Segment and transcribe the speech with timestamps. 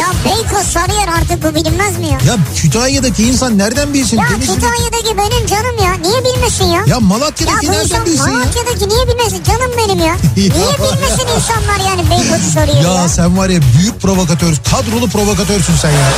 [0.00, 2.12] Ya Beykoz Sarıyer artık bu bilinmez mi ya?
[2.26, 4.16] Ya Kütahya'daki insan nereden bilsin?
[4.18, 5.92] Ya Denizli- Kütahya'daki benim canım ya.
[6.02, 6.84] Niye bilmesin ya?
[6.86, 8.32] Ya Malatya'daki Ya nereden insan bilsin ya?
[8.38, 10.16] Malatya'daki niye bilmesin canım benim ya.
[10.36, 13.02] niye bilmesin insanlar yani Beykoz'u soruyor ya.
[13.02, 16.08] Ya sen var ya büyük provokatör, kadrolu provokatörsün sen ya.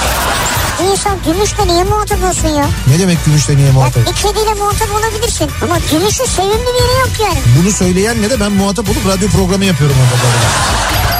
[0.93, 2.67] İnsan gümüşle niye muhatap olsun ya?
[2.91, 4.07] Ne demek gümüşle niye Ya muhatap?
[4.07, 5.51] bir kediyle muhatap olabilirsin.
[5.63, 7.39] Ama gümüşün sevimli bir yeri yok yani.
[7.63, 10.25] Bunu söyleyenle de ben muhatap olup radyo programı yapıyorum orada.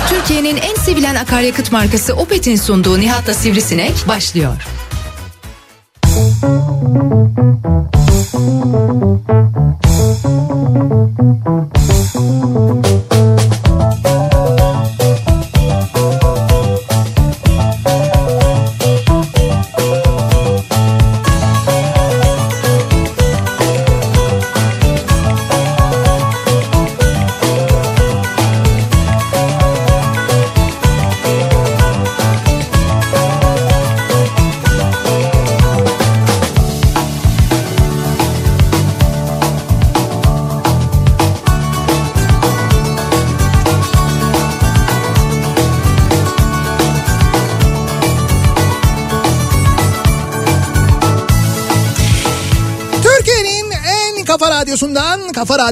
[0.09, 4.57] Türkiye'nin en sevilen akaryakıt markası Opet'in sunduğu Nihat'la Sivrisinek başlıyor.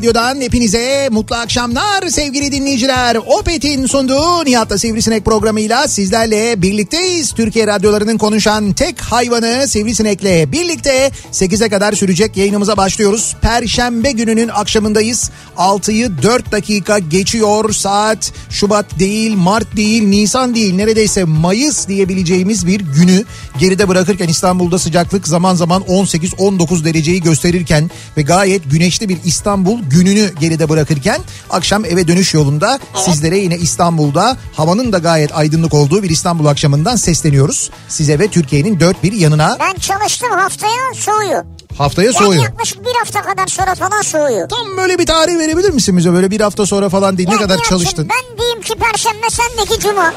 [0.03, 3.17] Radyodan hepinize mutlu akşamlar sevgili dinleyiciler.
[3.27, 7.33] Opet'in sunduğu Nihat'la Sivrisinek programıyla sizlerle birlikteyiz.
[7.33, 13.37] Türkiye radyolarının konuşan tek hayvanı Sivrisinek'le birlikte 8'e kadar sürecek yayınımıza başlıyoruz.
[13.43, 15.31] Perşembe gününün akşamındayız.
[15.57, 18.33] 6'yı 4 dakika geçiyor saat.
[18.51, 23.25] Şubat değil, Mart değil, Nisan değil neredeyse Mayıs diyebileceğimiz bir günü
[23.59, 30.33] geride bırakırken İstanbul'da sıcaklık zaman zaman 18-19 dereceyi gösterirken ve gayet güneşli bir İstanbul gününü
[30.41, 31.21] geride bırakırken
[31.51, 36.97] akşam eve dönüş yolunda sizlere yine İstanbul'da havanın da gayet aydınlık olduğu bir İstanbul akşamından
[36.97, 37.71] sesleniyoruz.
[37.89, 41.45] Size ve Türkiye'nin dört bir yanına Ben çalıştım haftaya soğuyor.
[41.79, 42.43] haftaya Yani soğuyor.
[42.43, 44.49] yaklaşık bir hafta kadar sonra falan soğuyor.
[44.49, 47.41] Tam böyle bir tarih verebilir misin bize böyle bir hafta sonra falan değil ne Ya
[47.41, 48.09] kadar Nihat'cığım, çalıştın?
[48.11, 50.15] Ben diyeyim ki perşembe sendeki cuma.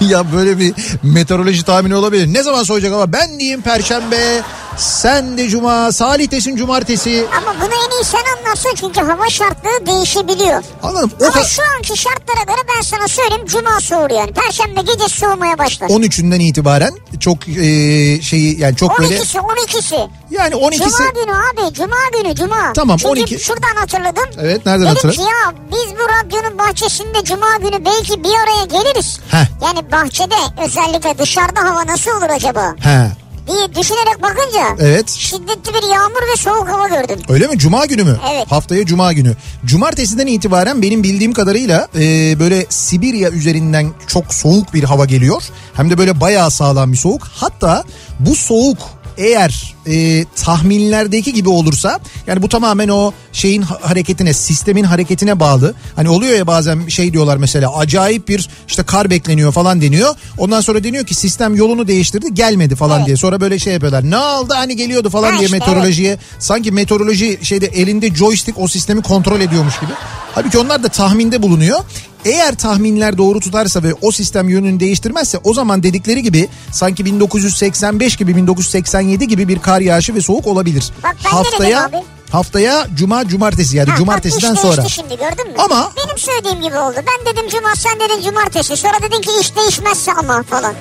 [0.00, 2.34] ya böyle bir meteoroloji tahmini olabilir.
[2.34, 4.42] Ne zaman soğuyacak ama ben diyeyim perşembe,
[4.76, 7.26] sen de cuma, Salih desin cumartesi.
[7.36, 10.62] Ama bunu en iyi sen anlarsın çünkü hava şartları değişebiliyor.
[10.82, 11.10] Anladım.
[11.20, 14.32] O Ama ka- şu anki şartlara göre ben sana söyleyeyim cuma soğur yani.
[14.32, 15.88] Perşembe gece soğumaya başlar.
[15.88, 20.08] 13'ünden itibaren çok e, şeyi yani çok böyle 12'si 12'si.
[20.30, 22.72] yani 12'si Cuma günü abi cuma günü cuma.
[22.72, 24.24] Tamam, Çünkü 12 şuradan hatırladım.
[24.40, 25.16] Evet, nereden Dedim hatırladın?
[25.16, 29.20] ki ya biz bu radyonun bahçesinde cuma günü belki bir araya geliriz.
[29.30, 29.46] Heh.
[29.66, 32.74] Yani bahçede özellikle dışarıda hava nasıl olur acaba?
[32.80, 33.10] he
[33.48, 35.08] diye düşünerek bakınca Evet.
[35.10, 37.18] şiddetli bir yağmur ve soğuk hava gördüm.
[37.28, 38.18] öyle mi cuma günü mü?
[38.32, 38.50] Evet.
[38.52, 39.36] Haftaya cuma günü.
[39.64, 42.00] Cumartesiden itibaren benim bildiğim kadarıyla e,
[42.40, 45.42] böyle Sibirya üzerinden çok soğuk bir hava geliyor.
[45.74, 47.22] Hem de böyle bayağı sağlam bir soğuk.
[47.34, 47.84] Hatta
[48.20, 48.78] bu soğuk
[49.20, 55.74] eğer e, tahminlerdeki gibi olursa yani bu tamamen o şeyin ha- hareketine sistemin hareketine bağlı.
[55.96, 60.14] Hani oluyor ya bazen şey diyorlar mesela acayip bir işte kar bekleniyor falan deniyor.
[60.38, 63.06] Ondan sonra deniyor ki sistem yolunu değiştirdi gelmedi falan Evet.
[63.06, 63.16] diye.
[63.16, 67.38] Sonra böyle şey yapıyorlar ne oldu hani geliyordu falan Ha diye işte, meteorolojiye sanki meteoroloji
[67.42, 69.92] şeyde elinde joystick o sistemi kontrol ediyormuş gibi.
[70.34, 71.78] Halbuki onlar da tahminde bulunuyor.
[72.24, 78.16] Eğer tahminler doğru tutarsa ve o sistem yönünü değiştirmezse o zaman dedikleri gibi sanki 1985
[78.16, 80.90] gibi 1987 gibi bir kar yağışı ve soğuk olabilir.
[81.02, 81.96] Bak ben haftaya abi.
[82.30, 84.88] haftaya cuma cumartesi yani Ha, cumartesiden bak iş sonra.
[84.88, 85.54] şimdi gördün mü?
[85.58, 86.94] Ama- Benim söylediğim gibi oldu.
[86.96, 88.76] Ben dedim cuma sen dedin cumartesi.
[88.76, 90.74] Sonra dedin ki iş değişmezse ama falan.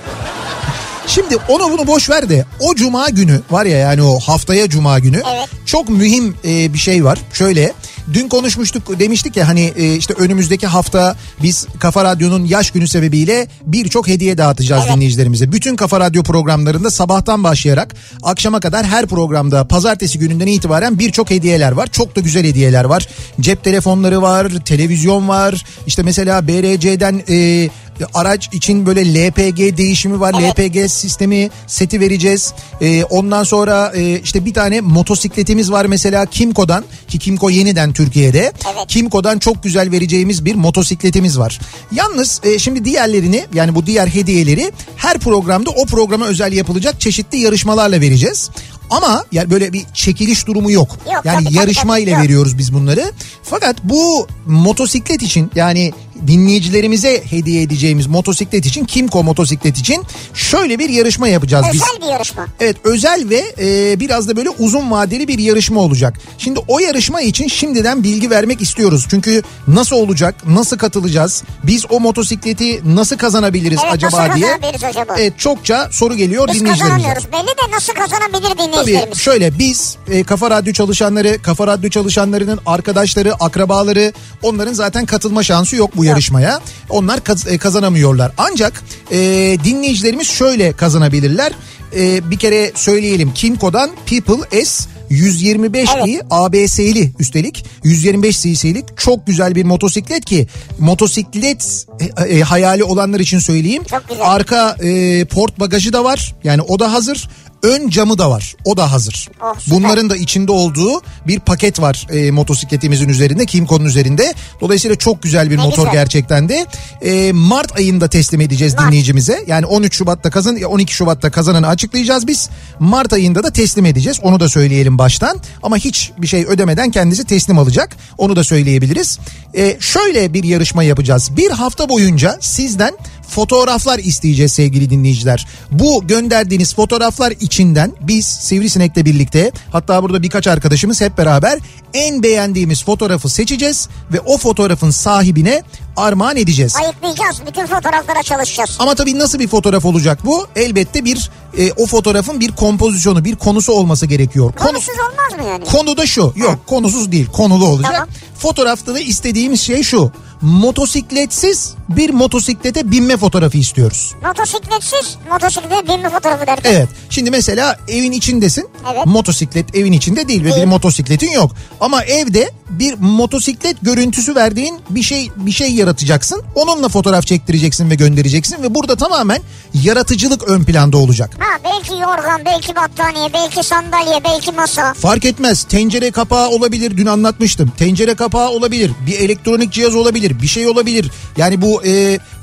[1.08, 5.00] Şimdi onu bunu boş ver de o cuma günü var ya yani o haftaya cuma
[5.00, 5.50] günü Evet.
[5.66, 7.20] çok mühim e, bir şey var.
[7.34, 7.74] Şöyle
[8.14, 13.48] dün konuşmuştuk demiştik ya hani e, işte önümüzdeki hafta biz Kafa Radyo'nun yaş günü sebebiyle
[13.66, 14.96] birçok hediye dağıtacağız Evet.
[14.96, 15.52] dinleyicilerimize.
[15.52, 21.72] Bütün Kafa Radyo programlarında sabahtan başlayarak akşama kadar her programda pazartesi gününden itibaren birçok hediyeler
[21.72, 21.88] var.
[21.92, 23.08] Çok da güzel hediyeler var.
[23.40, 25.64] Cep telefonları var, televizyon var.
[25.88, 27.70] İşte mesela BRC'den e,
[28.14, 30.36] araç için böyle LPG değişimi var.
[30.40, 30.60] Evet.
[30.60, 32.54] LPG sistemi seti vereceğiz.
[32.82, 38.40] Ee, ondan sonra e, işte bir tane motosikletimiz var mesela Kimco'dan ki Kimco yeniden Türkiye'de.
[38.40, 38.88] Evet.
[38.88, 41.60] Kimco'dan çok güzel vereceğimiz bir motosikletimiz var.
[41.92, 47.38] Yalnız e, şimdi diğerlerini yani bu diğer hediyeleri her programda o programa özel yapılacak çeşitli
[47.38, 48.50] yarışmalarla vereceğiz.
[48.90, 50.98] Ama yani böyle bir çekiliş durumu yok.
[51.14, 52.22] Yok, yani tabii, yarışma tabii, ile yok.
[52.22, 53.12] veriyoruz biz bunları.
[53.44, 55.92] Fakat bu motosiklet için yani
[56.28, 61.82] dinleyicilerimize hediye edeceğimiz motosiklet için Kimco motosiklet için şöyle bir yarışma yapacağız biz.
[61.82, 62.46] Özel bir yarışma.
[62.60, 66.14] Evet özel ve e, biraz da böyle uzun vadeli bir yarışma olacak.
[66.38, 69.06] Şimdi o yarışma için şimdiden bilgi vermek istiyoruz.
[69.10, 74.54] Çünkü nasıl olacak, nasıl katılacağız, biz o motosikleti nasıl kazanabiliriz Evet, acaba nasıl diye.
[74.90, 75.14] acaba?
[75.20, 77.08] Evet çokça soru geliyor Biz dinleyicilerimize.
[77.08, 77.34] kazanamıyoruz.
[77.34, 79.18] Belli de nasıl kazanabilir Tabii dinleyicilerimiz?
[79.18, 84.14] şöyle biz e, Kafa Radyo çalışanları, Kafa Radyo çalışanlarının arkadaşları, akrabaları
[84.44, 86.62] onların zaten katılma şansı yok bu yarışmaya.
[86.90, 88.32] Onlar kaz- e, kazanamıyorlar.
[88.38, 89.18] Ancak e,
[89.64, 91.52] dinleyicilerimiz şöyle kazanabilirler.
[91.96, 96.08] E, bir kere söyleyelim Kimco'dan People S 125 Evet.
[96.08, 100.48] i ABS'li üstelik 125 cc'lik çok güzel bir motosiklet ki
[100.80, 103.84] motosiklet e, e, hayali olanlar için söyleyeyim.
[104.22, 106.36] Arka e, port bagajı da var.
[106.44, 107.30] Yani o da hazır.
[107.64, 108.56] Ön camı da var.
[108.66, 109.30] O da hazır.
[109.42, 109.56] Oh.
[109.68, 113.46] Bunların da içinde olduğu bir paket var e, motosikletimizin üzerinde.
[113.46, 114.34] Kimco'nun üzerinde.
[114.62, 115.94] Dolayısıyla çok güzel bir Ne motor güzel.
[115.94, 116.66] gerçekten de.
[117.02, 118.88] E, Mart ayında teslim edeceğiz Mart.
[118.88, 119.44] dinleyicimize.
[119.48, 122.50] Yani 13 Şubat'ta kazan 12 Şubat'ta kazananı açıklayacağız biz.
[122.80, 124.20] Mart ayında da teslim edeceğiz.
[124.24, 125.40] Onu da söyleyelim baştan.
[125.64, 127.96] Ama hiç bir şey ödemeden kendisi teslim alacak.
[128.18, 129.20] Onu da söyleyebiliriz.
[129.58, 131.30] E, şöyle bir yarışma yapacağız.
[131.38, 132.94] Bir hafta boyunca sizden
[133.30, 135.48] fotoğraflar isteyeceğiz sevgili dinleyiciler.
[135.72, 141.60] Bu gönderdiğiniz fotoğraflar içinden biz Sivrisinek'le birlikte hatta burada birkaç arkadaşımız hep beraber
[141.94, 145.64] en beğendiğimiz fotoğrafı seçeceğiz ve o fotoğrafın sahibine
[145.98, 146.76] armağan edeceğiz.
[146.76, 147.42] Ayıklayacağız.
[147.48, 148.76] Bütün fotoğraflara çalışacağız.
[148.80, 150.48] Ama tabii nasıl bir fotoğraf olacak bu?
[150.56, 154.54] Elbette bir e, o fotoğrafın bir kompozisyonu, bir konusu olması gerekiyor.
[154.54, 155.66] Konu, Konusuz olmaz mı yani?
[155.66, 156.34] konu da şu.
[156.36, 157.92] Yok konusuz değil, konulu olacak.
[157.94, 158.10] Tamam.
[158.40, 160.12] Fotoğrafta da istediğimiz şey şu.
[160.42, 164.14] Motosikletsiz bir motosiklete binme fotoğrafı istiyoruz.
[164.24, 166.74] Motosikletsiz motosiklete binme fotoğrafı derken.
[166.74, 166.90] Evet.
[167.10, 168.70] Şimdi mesela evin içindesin.
[168.94, 169.06] Evet.
[169.06, 171.52] Motosiklet evin içinde değil ve bir motosikletin yok.
[171.82, 176.44] Ama evde bir motosiklet görüntüsü verdiğin bir şey bir şey yaratacaksın.
[176.56, 179.42] Onunla fotoğraf çektireceksin ve göndereceksin ve burada tamamen
[179.74, 181.32] yaratıcılık ön planda olacak.
[181.40, 184.94] Ha belki yorgan, belki battaniye, belki sandalye, belki masa.
[184.94, 185.64] Fark etmez.
[185.64, 186.98] Tencere kapağı olabilir.
[186.98, 187.72] Dün anlatmıştım.
[187.78, 188.92] Tencere kapağı olabilir.
[189.08, 190.42] Bir elektronik cihaz olabilir.
[190.42, 191.12] Bir şey olabilir.
[191.38, 191.92] Yani bu e,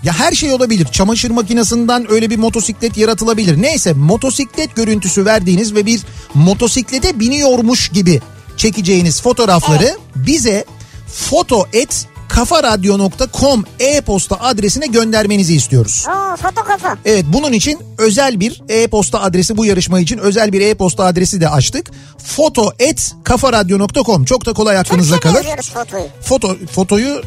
[0.02, 0.86] ya her şey olabilir.
[0.92, 3.62] Çamaşır makinesinden öyle bir motosiklet yaratılabilir.
[3.62, 6.00] Neyse motosiklet görüntüsü verdiğiniz ve bir
[6.34, 8.20] motosiklete biniyormuş gibi
[8.56, 10.64] çekeceğiniz fotoğrafları bize
[11.06, 16.04] foto et kafaradyo.com e-posta adresine göndermenizi istiyoruz.
[16.08, 16.96] Oo foto kafa.
[17.04, 21.48] Evet bunun için özel bir e-posta adresi bu yarışma için özel bir e-posta adresi de
[21.48, 21.90] açtık.
[22.26, 25.62] Foto et kafaradyo.com çok da kolay aklınızda Türkçe kalır.
[25.74, 26.06] fotoyu?
[26.22, 27.22] Foto, fotoyu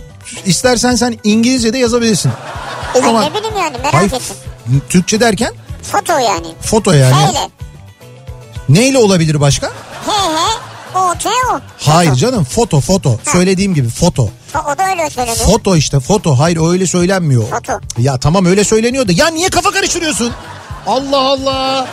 [0.46, 2.32] istersen sen İngilizce'de yazabilirsin.
[2.96, 4.36] O zaman ne bileyim yani merak Hayır, ettim.
[4.90, 5.54] Türkçe derken
[5.92, 6.48] Foto yani.
[6.62, 7.16] foto yani.
[7.16, 7.50] Hele.
[8.70, 9.68] Neyle olabilir başka?
[10.06, 10.60] He he.
[11.00, 11.60] O T o.
[11.78, 13.20] Hayır canım foto foto.
[13.32, 14.30] Söylediğim gibi foto.
[14.56, 15.46] O da öyle söyleniyor.
[15.46, 16.40] Foto işte foto.
[16.40, 17.44] Hayır öyle söylenmiyor.
[17.50, 17.80] Foto.
[17.98, 20.32] Ya tamam öyle söyleniyor da ya niye kafa karıştırıyorsun?
[20.88, 21.88] Allah Allah.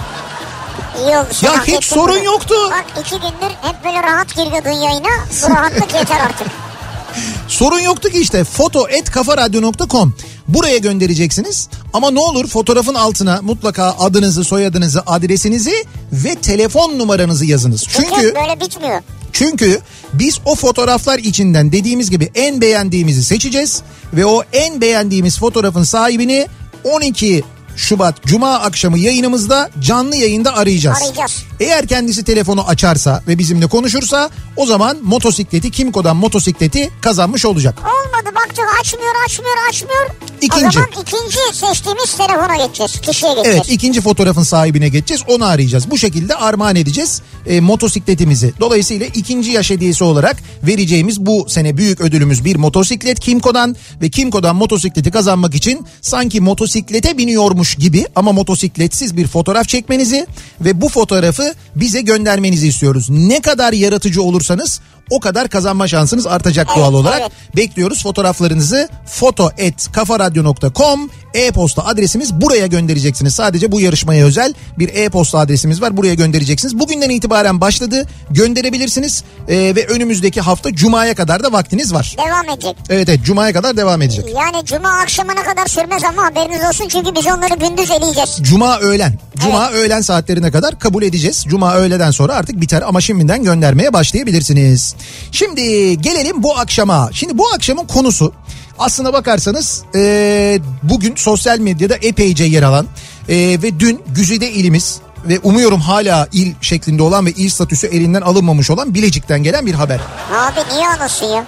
[0.99, 2.25] İyi sen Ya hiç sorun bunu.
[2.25, 2.55] yoktu.
[2.71, 5.09] Bak iki gündür hep böyle rahat giriyordun yayına.
[5.43, 6.47] Bu rahatlık yeter artık.
[7.49, 10.15] Sorun yoktu ki işte foto et kafaradyo.com
[10.49, 17.85] buraya göndereceksiniz ama ne olur fotoğrafın altına mutlaka adınızı soyadınızı adresinizi ve telefon numaranızı yazınız.
[17.89, 19.01] Çünkü Çünkü böyle bitmiyor.
[19.33, 19.81] çünkü
[20.13, 23.83] biz o fotoğraflar içinden dediğimiz gibi en beğendiğimizi seçeceğiz
[24.15, 26.47] ve o en beğendiğimiz fotoğrafın sahibini
[26.85, 27.45] 12
[27.77, 30.99] Şubat Cuma akşamı yayınımızda canlı yayında arayacağız.
[31.03, 31.43] Arayacağız.
[31.61, 37.79] Eğer kendisi telefonu açarsa ve bizimle konuşursa o zaman motosikleti Kimco'dan motosikleti kazanmış olacak.
[37.79, 40.11] Olmadı baktık açmıyor açmıyor açmıyor.
[40.41, 40.67] İkinci.
[40.67, 43.01] O zaman ikinci seçtiğimiz telefona geçeceğiz.
[43.01, 43.57] Kişiye geçeceğiz.
[43.57, 45.91] Evet ikinci fotoğrafın sahibine geçeceğiz onu arayacağız.
[45.91, 48.53] Bu şekilde armağan edeceğiz e, motosikletimizi.
[48.61, 54.57] Dolayısıyla ikinci yaş hediyesi olarak vereceğimiz bu sene büyük ödülümüz bir motosiklet Kimco'dan ve Kimco'dan
[54.57, 60.27] motosikleti kazanmak için sanki motosiklete biniyormuş gibi ama motosikletsiz bir fotoğraf çekmenizi
[60.61, 63.11] ve bu fotoğrafı bize göndermenizi istiyoruz.
[63.11, 67.21] Ne kadar yaratıcı olursanız o kadar kazanma şansınız artacak doğal olarak.
[67.21, 67.33] evet.
[67.57, 73.35] Bekliyoruz fotoğraflarınızı foto.kafaradyo.com e-posta adresimiz buraya göndereceksiniz.
[73.35, 76.79] Sadece bu yarışmaya özel bir e-posta adresimiz var buraya göndereceksiniz.
[76.79, 82.17] Bugünden itibaren başladı gönderebilirsiniz Ee, ve önümüzdeki hafta Cuma'ya kadar da vaktiniz var.
[82.27, 82.77] Devam edecek.
[82.91, 84.25] Evet evet Cuma'ya kadar devam edecek.
[84.37, 88.39] Yani cuma akşamına kadar sürmez ama haberiniz olsun çünkü biz onları gündüz eleyeceğiz.
[88.43, 89.19] Cuma öğlen.
[89.37, 91.45] Cuma öğlen saatlerine kadar kabul edeceğiz.
[91.49, 94.95] Cuma öğleden sonra artık biter ama şimdiden göndermeye başlayabilirsiniz.
[95.33, 97.11] Şimdi gelelim bu akşama.
[97.13, 98.33] Şimdi bu akşamın konusu
[98.79, 102.87] aslına bakarsanız e, bugün sosyal medyada epeyce yer alan
[103.29, 108.23] e, ve dün Güzide ilimiz ve umuyorum hala il şeklinde olan ve il statüsü elinden
[108.23, 110.01] alınmamış olan Bilecik'ten gelen bir haber.
[110.33, 111.45] Abi niye anasın?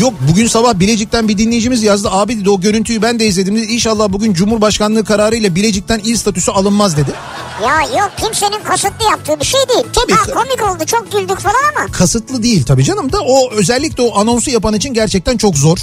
[0.00, 2.08] Yok bugün sabah Bilecik'ten bir dinleyicimiz yazdı.
[2.10, 3.66] Abi dedi o görüntüyü ben de izledim dedi.
[3.72, 7.10] İnşallah bugün Cumhurbaşkanlığı kararıyla Bilecik'ten il statüsü alınmaz dedi.
[7.64, 9.86] Ya yok kimsenin kasıtlı yaptığı bir şey değil.
[9.92, 10.12] Tabii.
[10.12, 11.92] Ha, komik oldu çok güldük falan ama.
[11.92, 15.78] Kasıtlı değil tabii canım da o özellikle o anonsu yapan için gerçekten çok zor.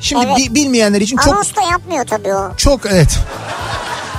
[0.00, 0.36] Şimdi Evet.
[0.50, 2.56] bi- bilmeyenler için çok Anons da yapmıyor tabii o.
[2.56, 3.18] çok evet.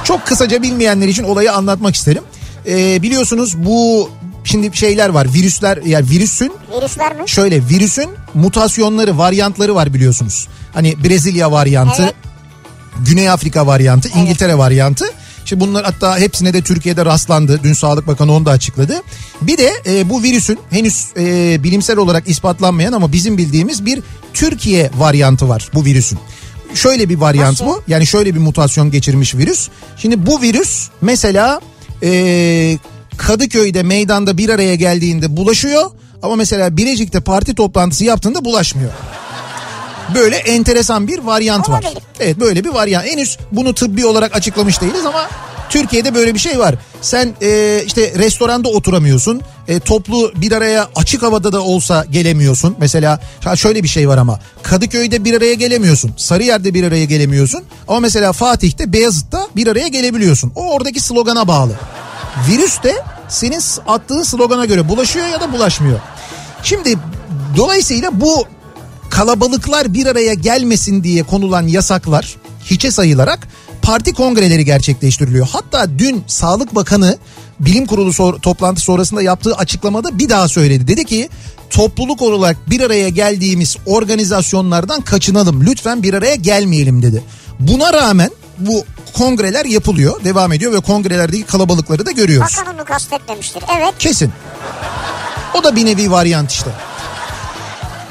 [0.04, 2.24] Çok kısaca bilmeyenler için olayı anlatmak isterim.
[2.68, 4.10] Ee, biliyorsunuz bu
[4.44, 7.24] şimdi şeyler var virüsler yani virüsün Virüsler mi?
[7.26, 10.48] şöyle virüsün mutasyonları varyantları var biliyorsunuz.
[10.74, 12.14] Hani Brezilya varyantı, Evet.
[13.06, 15.06] Güney Afrika varyantı, İngiltere varyantı.
[15.46, 17.60] Şimdi bunlar hatta hepsine de Türkiye'de rastlandı.
[17.64, 19.02] Dün Sağlık Bakanı onu da açıkladı.
[19.42, 24.00] Bir de e, bu virüsün henüz e, bilimsel olarak ispatlanmayan ama bizim bildiğimiz bir
[24.34, 26.20] Türkiye varyantı var bu virüsün.
[26.74, 27.66] Şöyle bir varyant Nasıl?
[27.66, 27.82] bu.
[27.88, 29.70] Yani şöyle bir mutasyon geçirmiş virüs.
[29.98, 31.62] Şimdi bu virüs mesela
[32.04, 32.78] e,
[33.20, 35.92] Kadıköy'de meydanda bir araya geldiğinde bulaşıyor.
[36.24, 38.92] Ama mesela Bilecik'te parti toplantısı yaptığında bulaşmıyor.
[40.16, 41.86] Böyle enteresan bir varyant var.
[42.20, 43.06] Evet böyle bir varyant.
[43.06, 45.30] Henüz bunu tıbbi olarak açıklamış değiliz ama
[45.70, 46.76] Türkiye'de böyle bir şey var.
[47.02, 49.42] Sen e, işte restoranda oturamıyorsun.
[49.68, 52.76] E, toplu bir araya açık havada da olsa gelemiyorsun.
[52.80, 53.20] Mesela
[53.56, 56.14] şöyle bir şey var ama Kadıköy'de bir araya gelemiyorsun.
[56.18, 57.64] Sarıyer'de bir araya gelemiyorsun.
[57.88, 60.52] Ama mesela Fatih'te Beyazıt'ta bir araya gelebiliyorsun.
[60.56, 61.74] O oradaki slogana bağlı.
[62.50, 66.00] Virüs de senin attığın slogana göre bulaşıyor ya da bulaşmıyor.
[66.64, 66.98] Şimdi
[67.58, 68.46] dolayısıyla bu
[69.10, 73.48] kalabalıklar bir araya gelmesin diye konulan yasaklar hiçe sayılarak
[73.82, 75.48] parti kongreleri gerçekleştiriliyor.
[75.52, 77.18] Hatta dün Sağlık Bakanı
[77.60, 80.88] bilim kurulu sor- toplantı sonrasında yaptığı açıklamada bir daha söyledi.
[80.88, 81.30] Dedi ki
[81.70, 85.66] topluluk olarak bir araya geldiğimiz organizasyonlardan kaçınalım.
[85.66, 87.24] Lütfen bir araya gelmeyelim dedi.
[87.60, 92.58] Buna rağmen bu kongreler yapılıyor, devam ediyor ve kongrelerdeki kalabalıkları da görüyoruz.
[92.58, 93.64] Bakan onu kastetmemiştir.
[93.78, 93.94] Evet.
[94.00, 94.32] Kesin.
[95.54, 96.70] O da bir nevi varyant işte.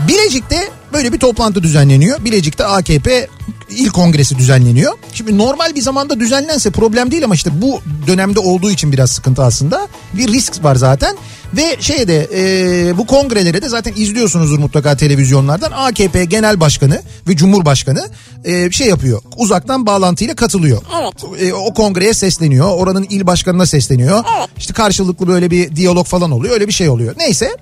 [0.08, 2.24] Bilecik'te böyle bir toplantı düzenleniyor.
[2.24, 3.28] Bilecik'te AKP
[3.70, 4.92] il kongresi düzenleniyor.
[5.12, 9.42] Şimdi normal bir zamanda düzenlense problem değil ama işte bu dönemde olduğu için biraz sıkıntı
[9.44, 9.88] aslında.
[10.12, 11.16] Bir risk var zaten.
[11.56, 15.72] Ve şeyde e, bu kongrelere de zaten izliyorsunuzdur mutlaka televizyonlardan.
[15.74, 18.08] AKP Genel Başkanı ve Cumhurbaşkanı
[18.44, 19.22] e, şey yapıyor.
[19.36, 20.82] Uzaktan bağlantıyla katılıyor.
[21.02, 21.42] Evet.
[21.42, 22.68] E, o kongreye sesleniyor.
[22.76, 24.24] Oranın il başkanına sesleniyor.
[24.38, 24.48] Evet.
[24.58, 26.54] İşte karşılıklı böyle bir diyalog falan oluyor.
[26.54, 27.14] Öyle bir şey oluyor.
[27.18, 27.56] Neyse.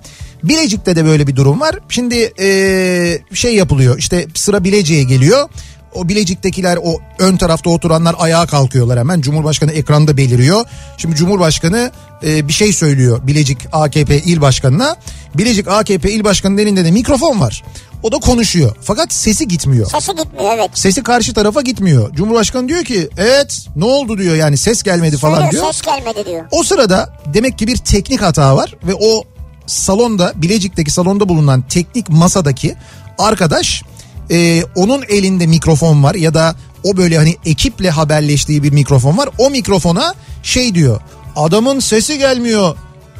[0.45, 1.79] Bilecik'te de böyle bir durum var.
[1.89, 3.99] Şimdi eee, şey yapılıyor.
[3.99, 5.49] İşte sıra Bilecik'e geliyor.
[5.97, 9.21] O Bilecik'tekiler o ön tarafta oturanlar ayağa kalkıyorlar hemen.
[9.21, 10.65] Cumhurbaşkanı ekranda beliriyor.
[10.99, 11.91] Şimdi Cumhurbaşkanı
[12.23, 14.97] eee, bir şey söylüyor Bilecik AKP il başkanına.
[15.35, 17.65] Bilecik AKP il başkanının elinde de mikrofon var.
[18.03, 18.77] O da konuşuyor.
[18.83, 19.91] Fakat sesi gitmiyor.
[19.91, 20.71] Sesi gitmiyor evet.
[20.75, 22.13] Sesi karşı tarafa gitmiyor.
[22.15, 25.65] Cumhurbaşkanı diyor ki evet ne oldu diyor yani ses gelmedi falan Söyle, diyor.
[25.73, 26.45] ses gelmedi diyor.
[26.51, 29.25] O sırada demek ki bir teknik hata var ve o
[29.67, 32.75] salonda Bilecik'teki salonda bulunan teknik masadaki
[33.19, 33.83] arkadaş
[34.31, 36.55] e, onun elinde mikrofon var ya da
[36.85, 39.29] o böyle hani ekiple haberleştiği bir mikrofon var.
[39.39, 41.01] O mikrofona şey diyor
[41.37, 42.77] adamın sesi gelmiyor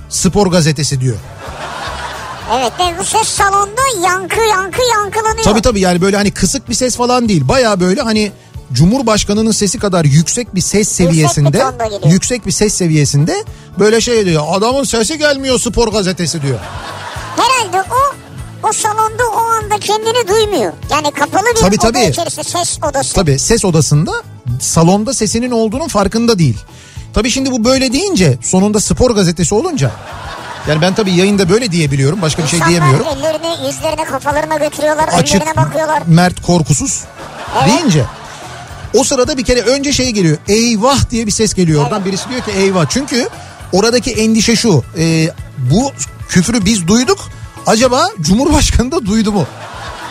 [0.09, 1.17] spor gazetesi diyor.
[2.59, 5.45] Evet ve bu ses salonda yankı yankı yankılanıyor.
[5.45, 7.49] Tabii tabii yani böyle hani kısık bir ses falan değil.
[7.49, 8.33] Baya böyle hani
[8.73, 12.13] Cumhurbaşkanının sesi kadar yüksek bir ses seviyesinde tonda geliyor.
[12.13, 13.45] yüksek bir ses seviyesinde
[13.79, 14.45] böyle şey diyor.
[14.49, 16.59] Adamın sesi gelmiyor spor gazetesi diyor.
[17.37, 18.26] Herhalde o
[18.69, 20.73] o salonda o anda kendini duymuyor.
[20.91, 22.05] Yani kapalı bir Tabii, oda tabii.
[22.05, 23.15] içerisinde ses odası.
[23.15, 24.13] Tabii ses odasında
[24.61, 26.59] salonda sesinin olduğunun farkında değil.
[27.15, 29.91] Tabii şimdi bu böyle deyince sonunda spor gazetesi olunca
[30.69, 32.23] yani ben tabii yayında böyle diyebiliyorum.
[32.23, 33.07] Başka bir şey İnsanlar diyemiyorum.
[33.19, 35.09] ellerini yüzlerine kafalarına götürüyorlar.
[35.13, 36.03] Açık, Önlerine bakıyorlar.
[36.07, 37.05] mert, korkusuz
[37.67, 38.05] deyince
[38.95, 40.39] o sırada bir kere önce şey geliyor.
[40.49, 42.05] Eyvah diye bir ses geliyor oradan.
[42.05, 42.87] Birisi diyor ki eyvah.
[42.89, 43.29] Çünkü
[43.73, 44.85] oradaki endişe şu.
[44.99, 45.93] e, bu
[46.29, 47.19] küfrü biz duyduk.
[47.67, 49.47] Acaba Cumhurbaşkanı da duydu mu?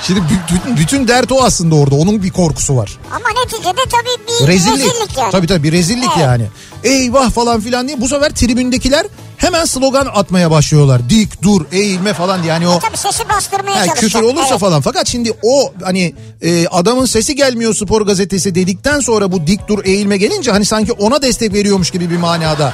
[0.02, 1.96] Şimdi bü- bütün, bütün dert o aslında orada.
[1.96, 2.98] Onun bir korkusu var.
[3.12, 4.78] Ama neticede tabii bir Rezillik.
[4.80, 5.32] rezillik, yani.
[5.32, 6.18] Tabii tabii bir rezillik Evet.
[6.26, 6.48] yani.
[6.84, 9.06] Eyvah falan filan diye bu sefer tribündekiler
[9.38, 11.10] hemen slogan atmaya başlıyorlar.
[11.10, 12.54] Dik dur eğilme falan diye.
[12.54, 13.98] yani o Tabii sesi bastırmaya çalışacak.
[14.00, 14.60] küfür olursa Evet.
[14.60, 19.68] falan fakat şimdi o hani e, adamın sesi gelmiyor spor gazetesi dedikten sonra bu dik
[19.68, 22.74] dur eğilme gelince hani sanki ona destek veriyormuş gibi bir manada.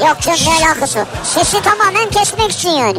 [0.00, 1.06] Yok canım ne alakası?
[1.34, 2.98] Sesi tamamen kesmek için yani.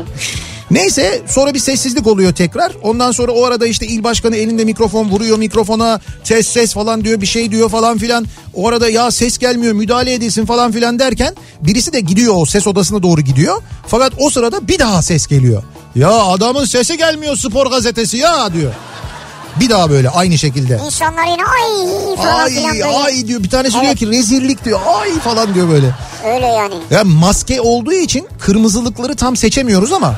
[0.74, 2.72] Neyse sonra bir sessizlik oluyor tekrar.
[2.84, 7.22] Ondan sonra o arada işte il başkanı elinde mikrofon vuruyor mikrofona ses ses falan diyor
[7.22, 8.26] bir şey diyor falan filan.
[8.54, 12.68] O arada ya ses gelmiyor müdahale edilsin falan filan derken birisi de gidiyor o ses
[12.68, 13.62] odasına doğru gidiyor.
[13.88, 15.64] Fakat o sırada bir daha ses geliyor.
[15.96, 18.74] Ya adamın sesi gelmiyor spor gazetesi ya diyor.
[19.60, 20.80] Bir daha böyle aynı şekilde.
[20.86, 22.86] İnsanlar yine ay falan filan Ay böyle.
[22.86, 23.98] ay diyor bir tanesi diyor Evet.
[23.98, 25.92] ki rezillik diyor ay falan diyor böyle.
[26.36, 26.74] Öyle yani.
[26.92, 30.16] Ya maske olduğu için kırmızılıkları tam seçemiyoruz ama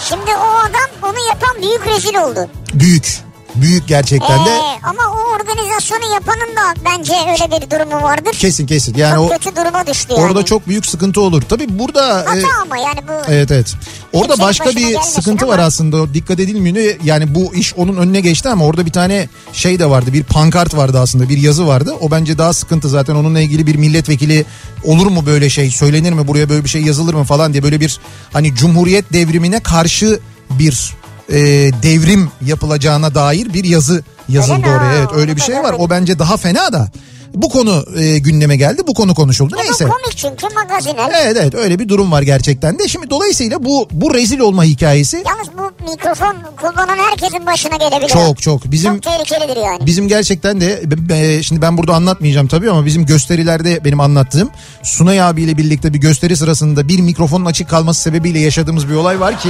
[0.00, 2.48] Şimdi o adam onu yapan büyük rezil oldu.
[2.74, 3.25] büyük.
[3.62, 4.50] Büyük gerçekten de.
[4.50, 8.32] Ee, ama o organizasyonu yapanın da bence öyle bir durumu vardır.
[8.32, 8.94] Kesin kesin.
[8.94, 10.24] Yani çok o kötü duruma düştü yani.
[10.24, 11.42] orada çok büyük sıkıntı olur.
[11.42, 13.74] Tabii burada Hata e, ama yani bu Evet evet.
[14.12, 16.14] Orada başka bir sıkıntı ama- var aslında.
[16.14, 16.94] Dikkat edilmiyor.
[17.04, 20.12] Yani bu iş onun önüne geçti ama orada bir tane şey de vardı.
[20.12, 21.28] Bir pankart vardı aslında.
[21.28, 21.94] Bir yazı vardı.
[22.00, 23.14] O bence daha sıkıntı zaten.
[23.14, 24.44] Onunla ilgili bir milletvekili
[24.84, 25.70] olur mu böyle şey?
[25.70, 26.28] Söylenir mi?
[26.28, 28.00] Buraya böyle bir şey yazılır mı falan diye böyle bir
[28.32, 30.20] hani Cumhuriyet devrimine karşı
[30.50, 30.94] bir
[31.28, 31.36] e,
[31.82, 34.66] devrim yapılacağına dair bir yazı yazıldı mi?
[34.68, 34.98] oraya.
[34.98, 35.74] Evet öyle bir şey var.
[35.78, 36.88] O bence daha fena da.
[37.34, 38.82] Bu konu e, gündeme geldi.
[38.86, 39.54] Bu konu konuşuldu.
[39.58, 39.84] Bu Neyse.
[39.84, 41.10] komik çünkü magazinel.
[41.22, 42.88] Evet evet öyle bir durum var gerçekten de.
[42.88, 48.08] Şimdi dolayısıyla bu bu rezil olma hikayesi Yalnız bu mikrofon kullanan herkesin başına gelebilir.
[48.08, 49.86] çok çok bizim Çok tehlikelidir yani.
[49.86, 54.50] bizim gerçekten de e, şimdi ben burada anlatmayacağım tabii ama bizim gösterilerde benim anlattığım
[54.82, 59.40] Sunay abiyle birlikte bir gösteri sırasında bir mikrofonun açık kalması sebebiyle yaşadığımız bir olay var
[59.40, 59.48] ki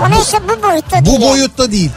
[0.00, 1.06] O neyse bu boyutta değil.
[1.06, 1.32] bu yani.
[1.32, 1.90] boyutta değil.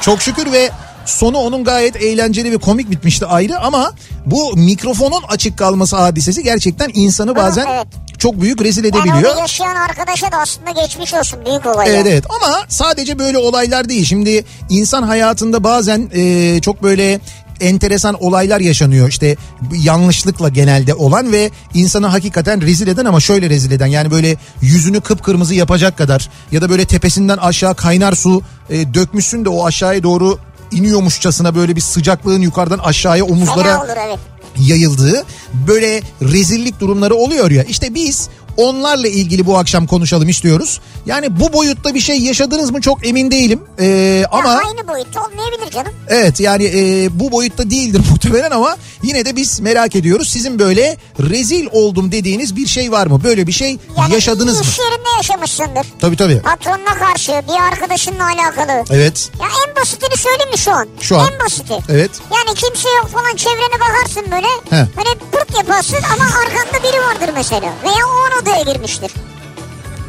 [0.00, 0.70] Çok şükür ve
[1.06, 3.92] sonu onun gayet eğlenceli ve komik bitmişti ayrı ama
[4.26, 7.86] bu mikrofonun açık kalması hadisesi gerçekten insanı bazen evet.
[8.18, 9.32] çok büyük rezil Yani edebiliyor.
[9.32, 11.86] onu yaşayan arkadaşa da aslında geçmiş olsun büyük olay.
[11.88, 12.08] Evet yani.
[12.08, 14.04] evet ama sadece böyle olaylar değil.
[14.04, 17.20] Şimdi insan hayatında bazen e, çok böyle
[17.60, 19.08] enteresan olaylar yaşanıyor.
[19.08, 19.36] İşte
[19.72, 23.86] yanlışlıkla genelde olan ve insanı hakikaten rezil eden ama şöyle rezil eden.
[23.86, 29.44] Yani böyle yüzünü kıpkırmızı yapacak kadar ya da böyle tepesinden aşağı kaynar su e, dökmüşsün
[29.44, 30.38] de o aşağıya doğru
[30.70, 34.18] iniyormuşçasına böyle bir sıcaklığın yukarıdan aşağıya omuzlara olur evet.
[34.58, 35.24] yayıldığı
[35.66, 37.62] böyle rezillik durumları oluyor ya.
[37.62, 38.28] İşte biz
[38.62, 40.80] onlarla ilgili bu akşam konuşalım istiyoruz.
[41.06, 43.60] Yani bu boyutta bir şey yaşadınız mı çok emin değilim.
[43.80, 45.92] Ee, ama Ya aynı boyutta olmayabilir canım.
[46.08, 50.28] evet yani e, bu boyutta değildir muhtemelen ama yine de biz merak ediyoruz.
[50.28, 53.24] Sizin böyle rezil oldum dediğiniz bir şey var mı?
[53.24, 54.64] Böyle bir şey Yani yaşadınız mı?
[54.64, 55.86] iş yerinde yaşamışsındır.
[56.00, 56.40] Tabii tabii.
[56.42, 58.84] Patronuna karşı bir arkadaşınla alakalı.
[58.90, 59.30] Evet.
[59.40, 60.86] Ya en basitini söyleyeyim mi şu an?
[61.00, 61.28] Şu an.
[61.32, 61.74] En basiti.
[61.88, 62.10] Evet.
[62.34, 64.46] Yani kimse yok falan çevrene bakarsın böyle.
[64.70, 64.88] He.
[64.96, 67.72] Hani pırt yaparsın ama arkanda biri vardır mesela.
[67.84, 69.12] Veya o an odaya girmiştir.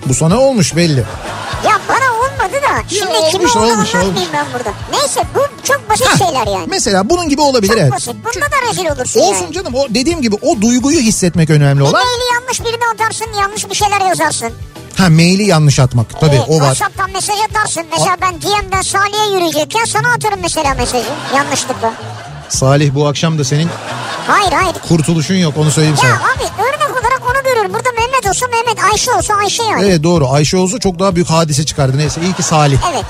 [0.05, 1.03] Bu sana olmuş belli.
[1.65, 2.89] Ya bana olmadı da.
[2.89, 4.19] Şimdi olmuş, kime onu olmuş, olmuş.
[4.33, 4.69] ben burada.
[4.91, 6.65] Neyse bu çok basit şeyler yani.
[6.67, 7.91] Mesela bunun gibi olabilir Çok evet.
[7.91, 8.15] basit.
[8.15, 9.53] Bunda da rezil olursun Olsun yani.
[9.53, 11.91] canım o dediğim gibi o duyguyu hissetmek önemli olan.
[11.93, 14.51] E-maili yanlış birine atarsın yanlış bir şeyler yazarsın.
[14.97, 16.73] Ha maili yanlış atmak tabii Ee, o var.
[16.73, 17.83] WhatsApp'tan mesaj atarsın.
[17.91, 21.09] Mesela ben DM'den Salih'e yürüyecekken sana atarım mesela mesajı.
[21.35, 21.93] Yanlışlıkla.
[22.49, 23.69] Salih bu akşam da senin
[24.27, 24.75] Hayır hayır.
[24.87, 26.31] kurtuluşun yok onu söyleyeyim Ya sana.
[26.31, 27.73] abi örnek olarak onu görüyorum.
[27.73, 27.89] Burada
[28.29, 29.85] Mehmet olsa Mehmet, Ayşe olsa Ayşe yani.
[29.85, 32.77] Evet doğru Ayşe Oğuz'u çok daha büyük hadise çıkardı neyse iyi ki Salih.
[32.91, 33.05] Evet.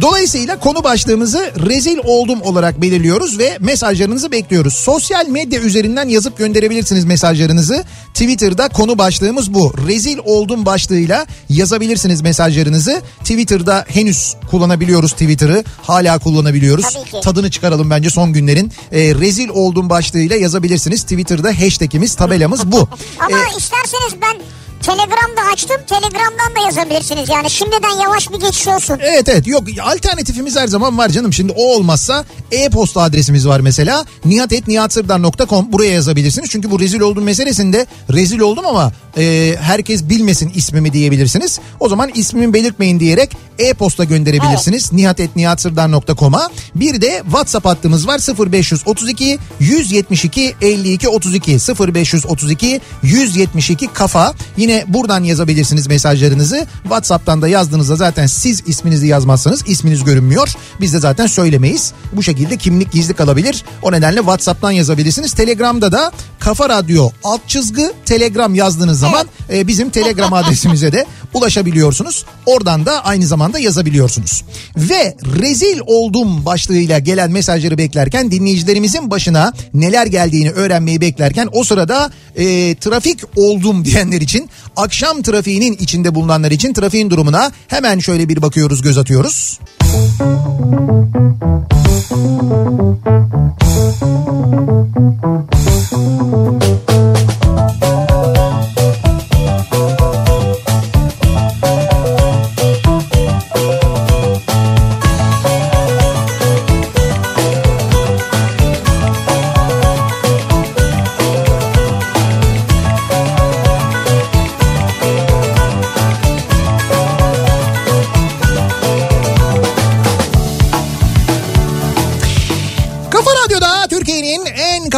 [0.00, 4.74] Dolayısıyla konu başlığımızı rezil oldum olarak belirliyoruz ve mesajlarınızı bekliyoruz.
[4.74, 7.84] Sosyal medya üzerinden yazıp gönderebilirsiniz mesajlarınızı.
[8.14, 9.72] Twitter'da konu başlığımız bu.
[9.88, 13.02] Rezil oldum başlığıyla yazabilirsiniz mesajlarınızı.
[13.20, 15.64] Twitter'da henüz kullanabiliyoruz Twitter'ı.
[15.82, 16.84] Hala kullanabiliyoruz.
[16.94, 17.20] Tabii ki.
[17.24, 18.72] Tadını çıkaralım bence son günlerin.
[18.92, 21.02] Ee, rezil oldum başlığıyla yazabilirsiniz.
[21.02, 22.88] Twitter'da hashtagimiz tabelamız bu.
[23.18, 24.36] Ama Ee, isterseniz ben
[24.82, 25.76] Telegram'da açtım.
[25.86, 27.28] Telegram'dan da yazabilirsiniz.
[27.28, 28.98] Yani şimdiden yavaş bir geçiş olsun.
[29.02, 31.32] Evet evet yok alternatifimiz her zaman var canım.
[31.32, 34.04] Şimdi o olmazsa e-posta adresimiz var mesela.
[34.24, 36.50] nihatetnihatsırdar.com buraya yazabilirsiniz.
[36.50, 41.60] Çünkü bu rezil oldum meselesinde rezil oldum ama e, herkes bilmesin ismimi diyebilirsiniz.
[41.80, 44.92] O zaman ismimi belirtmeyin diyerek e-posta gönderebilirsiniz.
[44.92, 46.50] nihatetnihatsırdar.com'a.
[46.74, 48.20] Bir de WhatsApp hattımız var
[48.52, 54.34] 0532 172 52 32 0532 172 kafa.
[54.56, 56.66] Yine buradan yazabilirsiniz mesajlarınızı.
[56.82, 60.54] WhatsApp'tan da yazdığınızda zaten siz isminizi yazmazsanız isminiz görünmüyor.
[60.80, 61.92] Biz de zaten söylemeyiz.
[62.12, 63.64] Bu şekilde kimlik gizli kalabilir.
[63.82, 65.32] O nedenle WhatsApp'tan yazabilirsiniz.
[65.32, 72.24] Telegram'da da Kafa Radyo alt çizgi Telegram yazdığınız zaman e, bizim Telegram adresimize de ulaşabiliyorsunuz.
[72.46, 74.44] Oradan da aynı zamanda yazabiliyorsunuz.
[74.76, 82.10] Ve rezil oldum başlığıyla gelen mesajları beklerken dinleyicilerimizin başına neler geldiğini öğrenmeyi beklerken o sırada
[82.36, 88.42] e, trafik oldum diyenler için akşam trafiğinin içinde bulunanlar için trafiğin durumuna hemen şöyle bir
[88.42, 89.60] bakıyoruz göz atıyoruz.
[89.82, 90.42] Müzik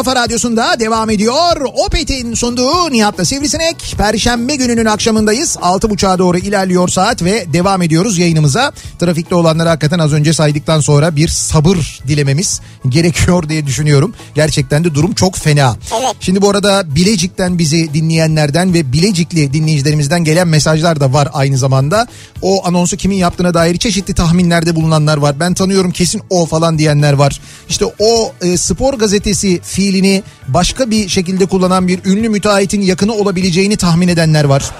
[0.04, 1.60] kafa radyosunda devam ediyor.
[1.86, 3.94] Opet'in sunduğu Nihat'la Sivrisinek.
[3.98, 5.56] Perşembe gününün akşamındayız.
[5.56, 8.72] 6.30'a doğru ilerliyor saat ve devam ediyoruz yayınımıza.
[8.98, 14.14] Trafikte olanları hakikaten az önce saydıktan sonra bir sabır dilememiz gerekiyor diye düşünüyorum.
[14.34, 15.76] Gerçekten de durum çok fena.
[16.00, 16.16] Evet.
[16.20, 22.06] Şimdi bu arada Bilecik'ten bizi dinleyenlerden ve Bilecikli dinleyicilerimizden gelen mesajlar da var aynı zamanda.
[22.42, 25.40] O anonsu kimin yaptığına dair çeşitli tahminlerde bulunanlar var.
[25.40, 27.40] Ben tanıyorum kesin o falan diyenler var.
[27.68, 29.60] İşte o e, spor gazetesi
[29.94, 34.70] fiilini başka bir şekilde kullanan bir ünlü müteahhitin yakını olabileceğini tahmin edenler var.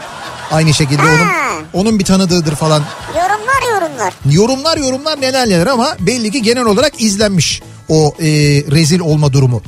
[0.53, 1.55] Aynı şekilde onun Ha.
[1.73, 2.83] onun bir tanıdığıdır falan.
[3.17, 4.15] Yorumlar yorumlar.
[4.31, 8.27] Yorumlar yorumlar neler neler ama belli ki genel olarak izlenmiş o e,
[8.71, 9.63] rezil olma durumu.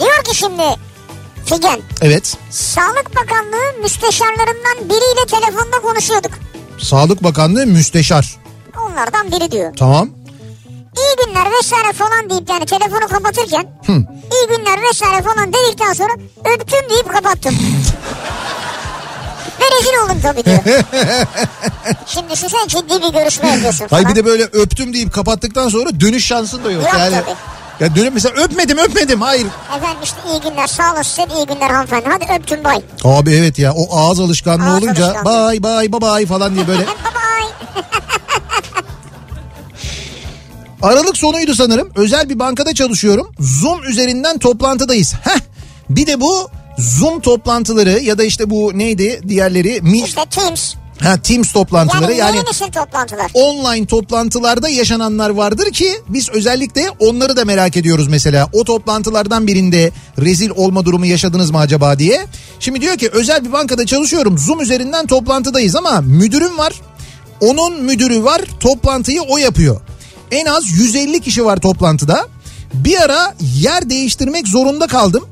[0.00, 0.62] Diyor ki şimdi
[1.46, 2.36] Figen Evet.
[2.50, 6.32] Sağlık Bakanlığı müsteşarlarından biriyle telefonda konuşuyorduk.
[6.78, 8.36] Sağlık Bakanlığı müsteşar.
[8.86, 9.72] Onlardan biri diyor.
[9.76, 10.10] Tamam.
[10.98, 13.66] İyi günler vesaire falan deyip yani telefonu kapatırken
[14.32, 16.12] iyi günler vesaire falan dedikten sonra
[16.54, 17.54] öptüm deyip kapattım.
[19.60, 20.58] Ve rezil oldum tabii diyor.
[22.06, 24.02] Şimdi düşünsene ciddi bir görüşme yapıyorsun falan.
[24.02, 26.82] Hayır bir de böyle öptüm deyip kapattıktan sonra dönüş şansın da yok.
[26.84, 27.84] Yok yani tabii.
[27.84, 29.46] ya dönüp mesela öpmedim öpmedim hayır.
[29.76, 32.04] Efendim işte iyi günler sağ olasın size iyi günler hanımefendi.
[32.08, 32.82] Hadi öptüm bay.
[33.04, 35.24] Abi evet ya o ağız alışkanlığı Ağız olunca alışkanlığı.
[35.24, 36.82] bay bay bay bay falan diye böyle.
[36.86, 37.82] Bye.
[40.84, 41.88] Aralık sonuydu sanırım.
[41.96, 43.32] Özel bir bankada çalışıyorum.
[43.40, 45.14] Zoom üzerinden toplantıdayız.
[45.14, 45.40] Heh.
[45.90, 50.74] Bir de bu Zoom toplantıları ya da işte bu neydi diğerleri Mi, İşte Teams.
[51.00, 53.30] ha, Teams toplantıları Yani, yani nesil toplantılar.
[53.34, 58.48] online toplantılarda yaşananlar vardır ki biz özellikle onları da merak ediyoruz mesela.
[58.52, 62.26] O toplantılardan birinde rezil olma durumu yaşadınız mı acaba diye.
[62.60, 64.38] Şimdi diyor ki özel bir bankada çalışıyorum.
[64.38, 66.72] Zoom üzerinden toplantıdayız ama müdürüm var.
[67.40, 68.40] Onun müdürü var.
[68.60, 69.80] Toplantıyı o yapıyor.
[70.30, 72.28] En az 150 kişi var toplantıda.
[72.74, 75.24] Bir ara yer değiştirmek zorunda kaldım.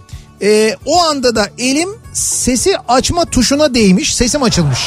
[0.43, 4.15] Ee, o anda da elim sesi açma tuşuna değmiş.
[4.17, 4.79] Sesim açılmış.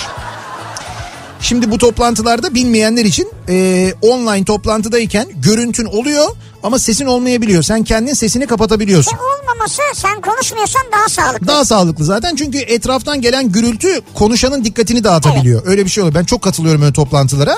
[1.42, 6.26] Şimdi bu toplantılarda bilmeyenler için e, online toplantıdayken görüntün oluyor
[6.64, 7.64] ama sesin olmayabiliyor.
[7.64, 9.12] Sen kendin sesini kapatabiliyorsun.
[9.12, 11.48] Ve olmaması sen konuşmuyorsan daha sağlıklı.
[11.48, 15.62] Daha sağlıklı zaten çünkü etraftan gelen gürültü konuşanın dikkatini dağıtabiliyor.
[15.66, 16.16] Öyle bir şey oluyor.
[16.16, 17.56] Ben çok katılıyorum öyle toplantılara.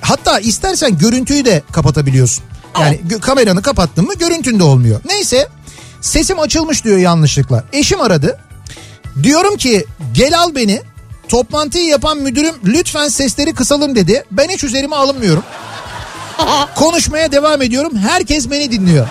[0.00, 2.44] Hatta istersen görüntüyü de kapatabiliyorsun.
[2.80, 5.00] Yani gö- kameranı kapattın mı görüntün de olmuyor.
[5.04, 5.48] Neyse
[6.00, 7.64] sesim açılmış diyor yanlışlıkla.
[7.72, 8.38] Eşim aradı.
[9.22, 10.82] Diyorum ki gel al beni.
[11.28, 14.24] Toplantıyı yapan müdürüm lütfen sesleri kısalım dedi.
[14.30, 15.42] Ben hiç üzerime alınmıyorum.
[16.74, 17.96] Konuşmaya devam ediyorum.
[17.96, 19.08] Herkes beni dinliyor.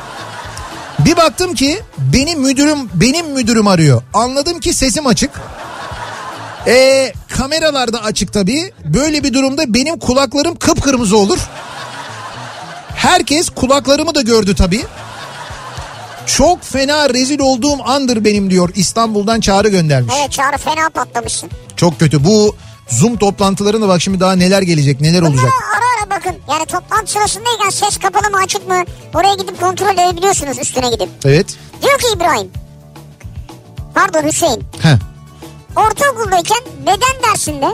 [1.00, 1.80] Bir baktım ki
[2.13, 4.02] benim müdürüm benim müdürüm arıyor.
[4.13, 5.32] Anladım ki sesim açık.
[6.67, 8.71] Ee, kameralar da açık tabii.
[8.86, 11.39] Böyle bir durumda benim kulaklarım kıpkırmızı olur.
[12.95, 14.86] Herkes kulaklarımı da gördü tabii.
[16.26, 18.69] Çok fena rezil olduğum andır benim diyor.
[18.76, 20.13] İstanbul'dan çağrı göndermiş.
[20.19, 21.49] Evet Çağrı fena patlamışsın.
[21.76, 22.23] Çok kötü.
[22.23, 22.56] Bu
[22.89, 25.43] Zoom toplantılarına bak şimdi daha neler gelecek, neler olacak.
[25.43, 26.36] Bunlara ara ara bakın.
[26.52, 28.84] Yani toplantı sırasındayken ses kapalı mı açık mı?
[29.13, 31.10] Oraya gidip kontrol edebiliyorsunuz üstüne gidip.
[31.26, 31.45] Evet.
[31.82, 32.52] Diyor ki İbrahim.
[33.95, 34.63] Pardon Hüseyin.
[34.82, 35.12] Heh.
[35.76, 37.66] Ortaokuldayken beden dersinde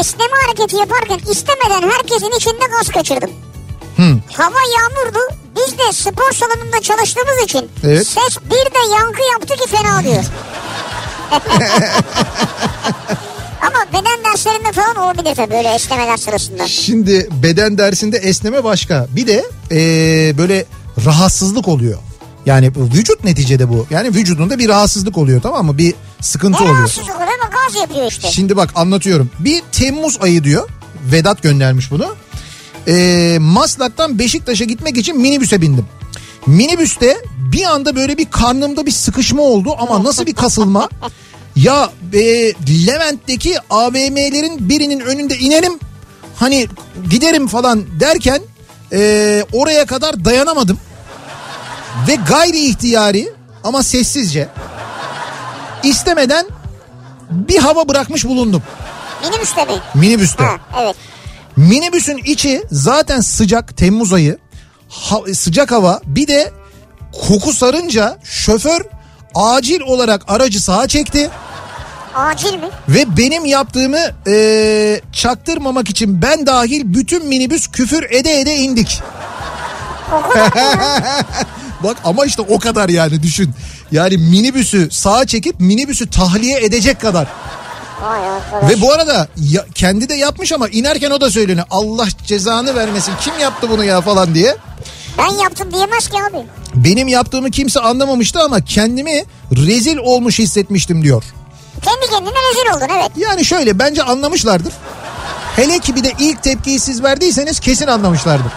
[0.00, 3.30] esneme hareketi yaparken istemeden herkesin içinde gaz kaçırdım.
[3.96, 4.16] Hı.
[4.32, 5.18] Hava yağmurdu.
[5.56, 8.06] Biz de spor salonunda çalıştığımız için Evet.
[8.06, 10.24] ses bir de yankı yaptı ki fena diyor.
[13.62, 16.68] Ama beden derslerinde falan olabilir tabii böyle esnemeler sırasında.
[16.68, 19.06] Şimdi beden dersinde esneme başka.
[19.10, 20.64] Bir de ee, böyle
[21.06, 21.98] rahatsızlık oluyor.
[22.46, 23.86] Yani vücut neticede bu.
[23.90, 25.78] Yani vücudunda bir rahatsızlık oluyor tamam mı?
[25.78, 26.78] Bir sıkıntı Ne oluyor.
[26.78, 28.28] rahatsızlık oluyor ama gaz yapıyor işte.
[28.30, 29.30] Şimdi bak anlatıyorum.
[29.38, 30.68] Bir Temmuz ayı diyor.
[31.12, 32.14] Vedat göndermiş bunu.
[32.88, 35.86] Ee, Maslak'tan Beşiktaş'a gitmek için minibüse bindim.
[36.46, 37.16] Minibüste
[37.52, 40.88] bir anda böyle bir karnımda bir sıkışma oldu ama nasıl bir kasılma.
[41.56, 42.20] Ya e,
[42.86, 45.78] Levent'teki AVM'lerin birinin önünde inelim.
[46.36, 46.66] Hani
[47.10, 48.40] giderim falan derken
[48.92, 50.78] e, oraya kadar dayanamadım.
[52.08, 53.28] Ve gayri ihtiyari
[53.64, 54.48] ama sessizce
[55.82, 56.46] istemeden
[57.30, 58.62] bir hava bırakmış bulundum.
[59.24, 59.72] Minibüste mi?
[59.94, 60.44] Minibüste.
[60.44, 60.96] Ha, evet.
[61.56, 64.38] Minibüsün içi zaten sıcak Temmuz ayı.
[64.88, 66.52] Ha- sıcak hava bir de
[67.28, 68.80] koku sarınca şoför
[69.34, 71.30] acil olarak aracı sağa çekti.
[72.14, 72.68] Acil mi?
[72.88, 79.02] Ve benim yaptığımı eee, çaktırmamak için ben dahil bütün minibüs küfür ede ede indik.
[80.03, 80.03] O kadar mı ya?
[81.84, 83.50] Bak ama işte o kadar yani düşün.
[83.92, 87.26] Yani minibüsü sağa çekip minibüsü tahliye edecek kadar.
[88.68, 91.66] Ve bu arada ya- kendi de yapmış ama inerken o da söyleniyor.
[91.70, 94.56] Allah cezanı vermesin kim yaptı bunu ya falan diye.
[95.18, 96.46] Ben yaptım diyemez ki abi.
[96.74, 101.22] Benim yaptığımı kimse anlamamıştı ama kendimi rezil olmuş hissetmiştim diyor.
[101.84, 103.10] Kendi kendine rezil oldun evet.
[103.16, 104.72] Yani şöyle bence anlamışlardır.
[105.56, 108.52] Hele ki bir de ilk tepkiyi siz verdiyseniz kesin anlamışlardır.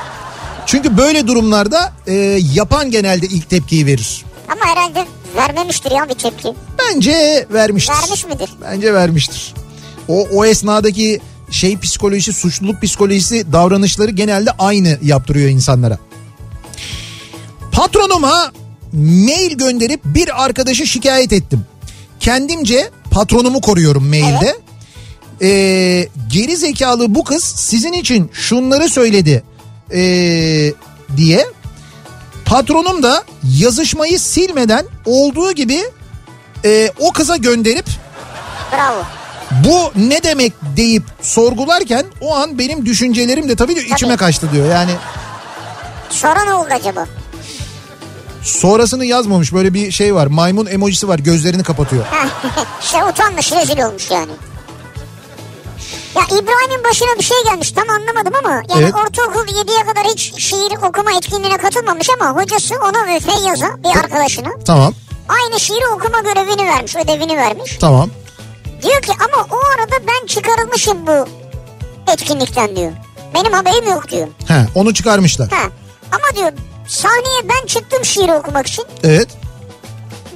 [0.67, 2.13] Çünkü böyle durumlarda e,
[2.53, 4.25] yapan genelde ilk tepkiyi verir.
[4.47, 6.53] Ama herhalde vermemiştir ya bir tepki.
[6.80, 7.93] Bence vermiştir.
[7.93, 8.49] Vermiş midir?
[8.62, 9.53] Bence vermiştir.
[10.08, 11.19] O, o esnadaki
[11.51, 15.97] şey psikolojisi, suçluluk psikolojisi davranışları genelde aynı yaptırıyor insanlara.
[17.71, 18.51] Patronuma
[18.93, 21.65] mail gönderip bir arkadaşı şikayet ettim.
[22.19, 24.58] Kendimce patronumu koruyorum mailde.
[25.41, 29.43] Ee, geri zekalı bu kız sizin için şunları söyledi
[29.93, 30.73] ee,
[31.17, 31.45] diye.
[32.45, 33.23] Patronum da
[33.60, 35.84] yazışmayı silmeden olduğu gibi
[36.65, 37.86] ee, o kıza gönderip
[38.71, 39.04] Bravo.
[39.65, 44.17] bu ne demek deyip sorgularken o an benim düşüncelerim de tabii de içime Tabii.
[44.17, 44.71] kaçtı diyor.
[44.71, 44.91] Yani
[46.10, 47.06] Sonra ne oldu acaba?
[48.43, 52.06] sonrasını yazmamış böyle bir şey var maymun emojisi var gözlerini kapatıyor.
[52.82, 54.32] işte utanmış rezil olmuş yani.
[56.17, 58.93] Ya İbrahim'in başına bir şey gelmiş tam anlamadım ama yani Evet.
[58.95, 64.49] ortaokul 7'ye kadar hiç şiir okuma etkinliğine katılmamış ama hocası ona ve Feyyaz'a bir arkadaşına
[64.65, 64.93] Tamam
[65.30, 67.77] aynı şiiri okuma görevini vermiş ödevini vermiş.
[67.82, 68.10] tamam
[68.84, 71.25] Diyor ki ama o arada ben çıkarılmışım bu
[72.12, 72.91] etkinlikten diyor.
[73.34, 74.27] Benim haberim yok diyor.
[74.47, 75.49] He, onu çıkarmışlar.
[75.51, 75.63] Ha.
[76.12, 76.51] Ama diyor
[76.88, 78.86] sahneye ben çıktım şiiri okumak için.
[79.03, 79.27] Evet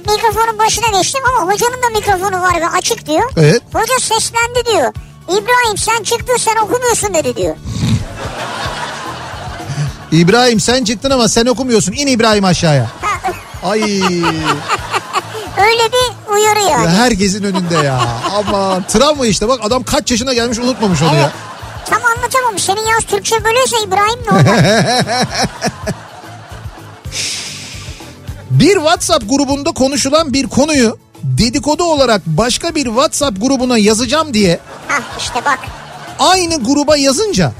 [0.08, 3.30] Mikrofonun başına geçtim ama hocanın da mikrofonu var ve açık diyor.
[3.36, 4.92] evet Hoca seslendi diyor.
[5.28, 7.56] İbrahim sen çıktın sen okumuyorsun dedi diyor.
[10.12, 12.86] İbrahim sen çıktın ama sen okumuyorsun in İbrahim aşağıya.
[13.64, 14.02] Ay öyle
[15.92, 16.84] bir uyarı yani.
[16.84, 18.00] ya herkesin önünde ya.
[18.36, 21.22] Ama travma işte bak adam kaç yaşına gelmiş unutmamış onu Evet.
[21.22, 21.32] ya.
[21.90, 22.58] Tam anlatamam.
[22.58, 24.62] Senin yaz Türkçe böyleyse İbrahim normal.
[28.50, 34.58] Bir WhatsApp grubunda konuşulan bir konuyu dedikodu olarak başka bir WhatsApp grubuna yazacağım diye
[34.88, 35.58] Hah işte bak.
[36.18, 37.52] aynı gruba yazınca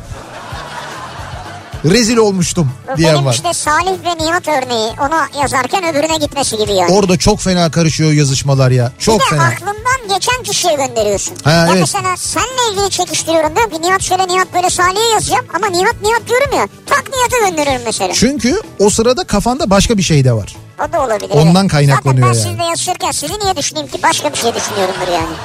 [1.85, 3.33] rezil olmuştum Bu diyen benim var.
[3.35, 4.91] işte Salih ve Nihat örneği.
[5.01, 6.93] Ona yazarken öbürüne gitmesi gibi yani.
[6.93, 8.93] Orada çok fena karışıyor yazışmalar ya.
[8.99, 9.45] Çok bir de fena.
[9.45, 11.35] aklından geçen kişiye gönderiyorsun.
[11.45, 11.81] Ha, ya evet.
[11.81, 16.29] mesela seninle ilgili çekiştiriyorum diyorum ki Nihat şöyle Nihat böyle Salih'e yazacağım ama Nihat Nihat
[16.29, 18.13] diyorum ya tak Nihat'a gönderiyorum mesela.
[18.15, 20.57] Çünkü o sırada kafanda başka bir şey de var.
[20.89, 21.31] O da olabilir.
[21.31, 21.73] Ondan evet.
[21.73, 22.59] kaynaklanıyor Zaten ben yani.
[22.59, 25.37] sizle yazışırken sizi niye düşüneyim ki başka bir şey düşünüyorumdur yani.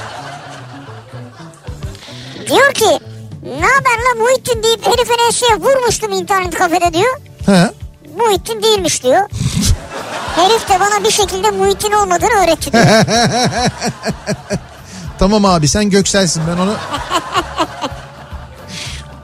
[2.49, 2.99] Diyor ki
[3.43, 7.17] ne haber lan Muhittin deyip herifin enseye vurmuştum internet kafede diyor.
[7.45, 7.71] He?
[8.17, 9.29] Muhittin değilmiş diyor.
[10.35, 12.85] Herif de bana bir şekilde Muhittin olmadığını öğretti diyor.
[15.19, 16.73] Tamam abi sen Göksel'sin ben onu...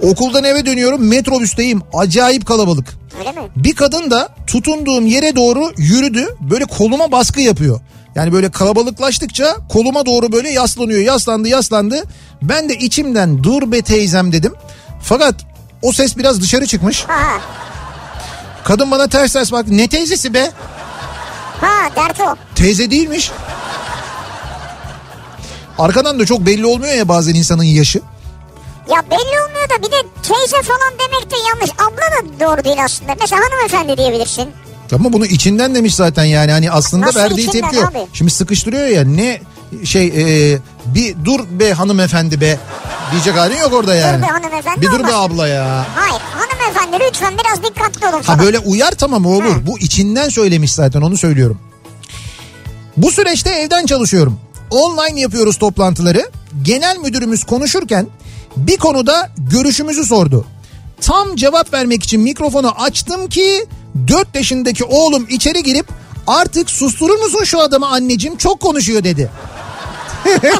[0.03, 2.93] Okuldan eve dönüyorum metrobüsteyim acayip kalabalık.
[3.19, 3.41] Öyle mi?
[3.55, 7.79] Bir kadın da tutunduğum yere doğru yürüdü böyle koluma baskı yapıyor.
[8.15, 12.03] Yani böyle kalabalıklaştıkça koluma doğru böyle yaslanıyor yaslandı yaslandı.
[12.41, 14.53] Ben de içimden dur be teyzem dedim.
[15.01, 15.35] Fakat
[15.81, 17.03] o ses biraz dışarı çıkmış.
[17.03, 17.39] Ha,
[18.63, 20.51] Kadın bana ters ters baktı ne teyzesi be
[21.61, 22.35] ha dert o.
[22.55, 23.31] teyze değilmiş.
[25.79, 28.01] Arkadan da çok belli olmuyor ya bazen insanın yaşı.
[28.91, 31.69] Ya belli olmuyor da bir de teyze falan demek de yanlış.
[31.71, 33.15] Abla da doğru değil aslında.
[33.21, 34.49] Mesela hanımefendi diyebilirsin.
[34.95, 38.07] Ama bunu içinden demiş zaten yani hani aslında Nasıl verdiği tepki abi?
[38.13, 39.41] Şimdi sıkıştırıyor ya ne
[39.83, 42.59] şey e, bir dur be hanımefendi be
[43.11, 44.21] diyecek halin yok orada yani.
[44.21, 45.31] be hanımefendi Bir dur be olmaz.
[45.31, 45.85] abla ya.
[45.95, 48.39] Hayır hanımefendi lütfen biraz dikkatli olun Ha falan.
[48.39, 49.55] böyle uyar tamam olur.
[49.67, 51.59] Bu içinden söylemiş zaten onu söylüyorum.
[52.97, 54.39] Bu süreçte evden çalışıyorum.
[54.69, 56.29] Online yapıyoruz toplantıları.
[56.61, 58.07] Genel müdürümüz konuşurken
[58.57, 60.45] bir konuda görüşümüzü sordu.
[61.01, 63.65] Tam cevap vermek için mikrofonu açtım ki
[64.07, 65.87] 4 yaşındaki oğlum içeri girip
[66.27, 69.29] artık susturur musun şu adamı anneciğim çok konuşuyor dedi.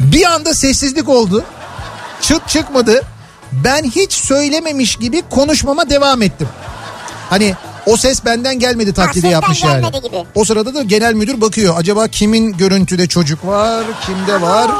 [0.00, 1.44] Bir anda sessizlik oldu.
[2.20, 3.02] Çıt çıkmadı.
[3.52, 6.48] Ben hiç söylememiş gibi konuşmama devam ettim.
[7.30, 7.54] Hani
[7.86, 9.86] o ses benden gelmedi taklidi sesten yapmış yani.
[10.02, 10.24] gibi.
[10.34, 11.74] O sırada da genel müdür bakıyor.
[11.78, 14.70] Acaba kimin görüntüde çocuk var, kimde var?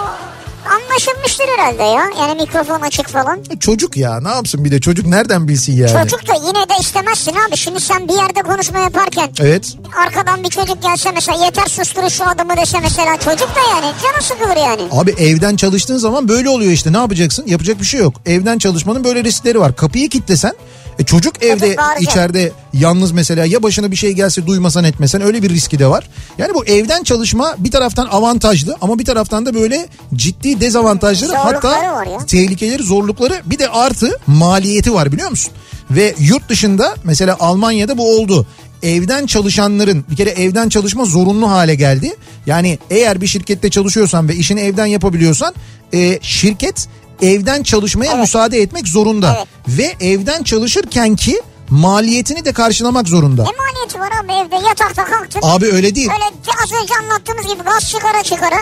[0.71, 2.05] anlaşılmıştır herhalde ya.
[2.21, 3.39] Yani mikrofon açık falan.
[3.61, 6.03] Çocuk ya ne yapsın bir de çocuk nereden bilsin yani?
[6.03, 7.57] Çocuk da yine de istemezsin abi.
[7.57, 9.77] Şimdi sen bir yerde konuşma yaparken Evet.
[10.07, 14.23] arkadan bir çocuk gelse mesela yeter susturun şu adamı dese mesela çocuk da yani canı
[14.23, 14.83] sıkılır yani.
[14.91, 17.47] Abi evden çalıştığın zaman böyle oluyor işte ne yapacaksın?
[17.47, 18.15] Yapacak bir şey yok.
[18.27, 19.77] Evden çalışmanın böyle riskleri var.
[19.77, 20.53] Kapıyı kilitlesen
[20.99, 22.03] e çocuk evde bağıracak.
[22.03, 26.09] içeride yalnız mesela ya başına bir şey gelse duymasan etmesen öyle bir riski de var.
[26.39, 31.75] Yani bu evden çalışma bir taraftan avantajlı ama bir taraftan da böyle ciddi dezavantajları Zorlukları
[31.75, 35.53] hatta tehlikeleri zorlukları bir de artı maliyeti var biliyor musun?
[35.91, 38.47] Ve yurt dışında mesela Almanya'da bu oldu.
[38.83, 42.17] Evden çalışanların bir kere evden çalışma zorunlu hale geldi.
[42.47, 45.55] Yani eğer bir şirkette çalışıyorsan ve işini evden yapabiliyorsan
[45.95, 46.89] e, şirket
[47.23, 48.21] evden çalışmaya Evet.
[48.21, 49.37] müsaade etmek zorunda.
[49.39, 49.49] Evet.
[49.79, 53.43] Ve evden çalışırken ki maliyetini de karşılamak zorunda.
[53.43, 55.41] Ne maliyeti var abi evde yatakta kalktın.
[55.43, 56.09] Abi öyle değil.
[56.15, 58.57] Öyle az önce anlattığımız gibi gaz çıkara çıkara.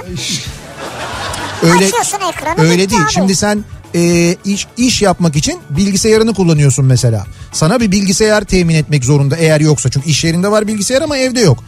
[1.63, 3.03] Öyle Açıyorsun ekranı, Öyle değil.
[3.05, 3.13] abi.
[3.13, 7.27] Şimdi sen e, iş iş yapmak için bilgisayarını kullanıyorsun mesela.
[7.53, 9.91] Sana bir bilgisayar temin etmek zorunda eğer yoksa.
[9.91, 11.65] Çünkü iş yerinde var bilgisayar ama evde yok.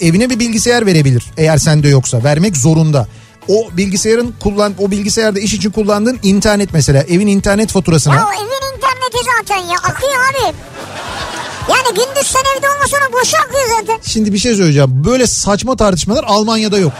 [0.00, 2.24] Evine bir bilgisayar verebilir eğer sende yoksa.
[2.24, 3.08] Vermek zorunda.
[3.48, 8.32] O bilgisayarın kullan o bilgisayarda iş için kullandığın internet mesela evin internet faturasına Ya o
[8.32, 10.56] evin interneti zaten ya akıyor abi.
[11.70, 13.98] Yani gündüz sen evde olmasan o boşa akıyor zaten.
[14.02, 15.04] Şimdi bir şey söyleyeceğim.
[15.04, 16.92] Böyle saçma tartışmalar Almanya'da yok.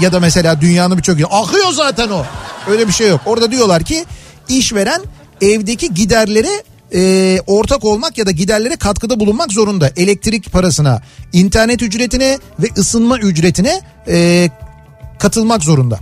[0.00, 1.26] Ya da mesela dünyanın birçok yeri.
[1.26, 2.24] Akıyor zaten o.
[2.70, 3.20] Öyle bir şey yok.
[3.26, 4.04] Orada diyorlar ki
[4.48, 5.02] işveren
[5.40, 6.62] evdeki giderlere
[6.94, 9.90] e, ortak olmak ya da giderlere katkıda bulunmak zorunda.
[9.96, 14.48] Elektrik parasına, internet ücretine ve ısınma ücretine e,
[15.22, 15.98] katılmak zorunda.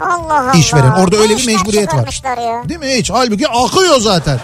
[0.00, 0.52] Allah Allah.
[0.52, 0.90] İşveren.
[0.90, 2.08] Orada öyle bir mecburiyet var.
[2.38, 2.68] Ya.
[2.68, 3.10] Değil mi hiç?
[3.10, 4.40] Halbuki akıyor zaten.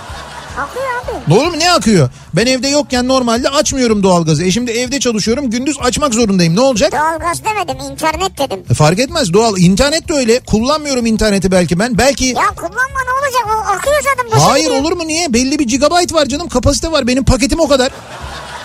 [0.58, 1.30] Akıyor abi.
[1.34, 1.58] Doğru mu?
[1.58, 2.08] Ne akıyor?
[2.34, 4.44] Ben evde yokken normalde açmıyorum doğalgazı.
[4.44, 6.56] E şimdi evde çalışıyorum gündüz açmak zorundayım.
[6.56, 6.92] Ne olacak?
[6.92, 8.64] Doğalgaz demedim internet dedim.
[8.70, 9.58] E fark etmez doğal.
[9.58, 10.40] İnternet de öyle.
[10.40, 11.98] Kullanmıyorum interneti belki ben.
[11.98, 14.80] Belki Ya kullanma ne olacak o akıyor zaten boşa hayır gidiyor.
[14.82, 15.32] olur mu niye?
[15.32, 17.06] Belli bir gigabayt var canım kapasite var.
[17.06, 17.90] Benim paketim o kadar.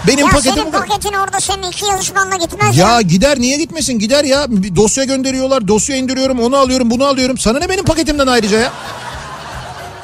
[0.07, 4.23] Benim Ya paketim senin paketin orada senin iki yazışmanla gitmez Ya gider niye gitmesin gider
[4.23, 8.57] ya Bir dosya gönderiyorlar dosya indiriyorum onu alıyorum bunu alıyorum sana ne benim paketimden ayrıca
[8.59, 8.71] ya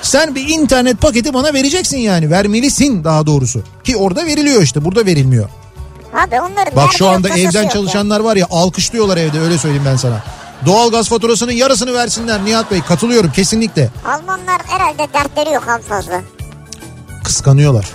[0.01, 5.05] sen bir internet paketi bana vereceksin yani vermelisin daha doğrusu ki orada veriliyor işte burada
[5.05, 5.49] verilmiyor.
[6.13, 10.23] Abi onların Bak şu anda evden çalışanlar var ya alkışlıyorlar evde öyle söyleyeyim ben sana.
[10.65, 13.81] Doğalgaz faturasının yarısını versinler Nihat Bey katılıyorum kesinlikle.
[13.81, 13.89] ya.
[14.05, 16.21] Almanlar herhalde dertleri yok fazla.
[17.25, 17.85] Kıskanıyorlar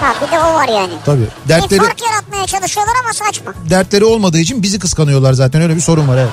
[0.00, 0.92] Ha bir de o var yani.
[1.04, 1.20] tabii.
[1.44, 3.54] Bir Dertleri fark yaratmaya çalışıyorlar ama saçma.
[3.70, 6.30] dertleri olmadığı için bizi kıskanıyorlar zaten öyle bir sorun var evet.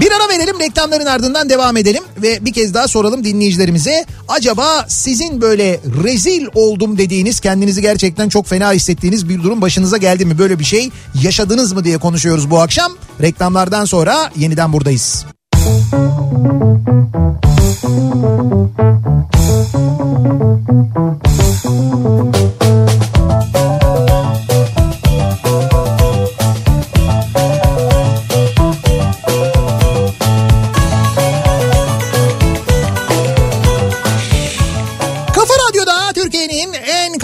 [0.00, 4.04] Bir ara verelim reklamların ardından devam edelim ve bir kez daha soralım dinleyicilerimize.
[4.28, 10.24] Acaba sizin böyle rezil oldum dediğiniz kendinizi gerçekten çok fena hissettiğiniz bir durum başınıza geldi
[10.24, 10.38] mi?
[10.38, 10.90] Böyle bir şey
[11.22, 12.92] yaşadınız mı diye konuşuyoruz bu akşam.
[13.22, 15.24] Reklamlardan sonra yeniden buradayız.
[15.52, 17.23] Kafa
[17.84, 18.14] Thank
[23.56, 23.63] you.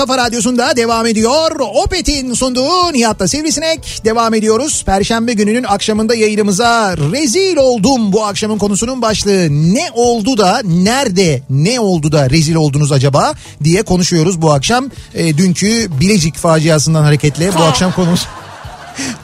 [0.00, 1.60] Kafa radyosunda devam ediyor.
[1.60, 4.82] Opet'in sunduğu Nihat'ta Sivrisinek devam ediyoruz.
[4.84, 9.48] Perşembe gününün akşamında yayınımıza rezil oldum bu akşamın konusunun başlığı.
[9.50, 13.32] Ne oldu da nerede ne oldu da rezil oldunuz acaba
[13.64, 14.90] diye konuşuyoruz bu akşam.
[15.14, 18.26] E, dünkü Bilecik faciasından hareketle bu akşam konumuz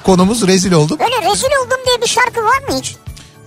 [0.03, 1.01] konumuz rezil olduk.
[1.01, 2.97] Böyle rezil oldum diye bir şarkı var mı hiç?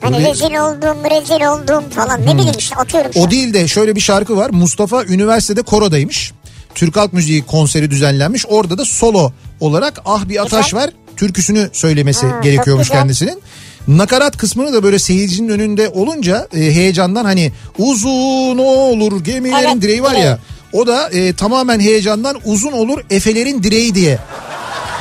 [0.01, 3.13] Hani Öyle- rezil oldum, rezil oldum falan ne bileyim işte atıyorum.
[3.13, 4.49] şu O değil de şöyle bir şarkı var.
[4.49, 6.33] Mustafa üniversitede korodaymış.
[6.75, 8.45] Türk Halk Müziği konseri düzenlenmiş.
[8.49, 13.41] Orada da solo olarak Ah Bir Ataş var türküsünü söylemesi Ha, gerekiyormuş kendisinin.
[13.87, 20.03] Nakarat kısmını da böyle seyircinin önünde olunca e, heyecandan hani uzun olur gemilerin Evet, direği
[20.03, 20.25] var direği.
[20.25, 20.39] ya.
[20.73, 24.19] O da e, tamamen heyecandan uzun olur efelerin direği diye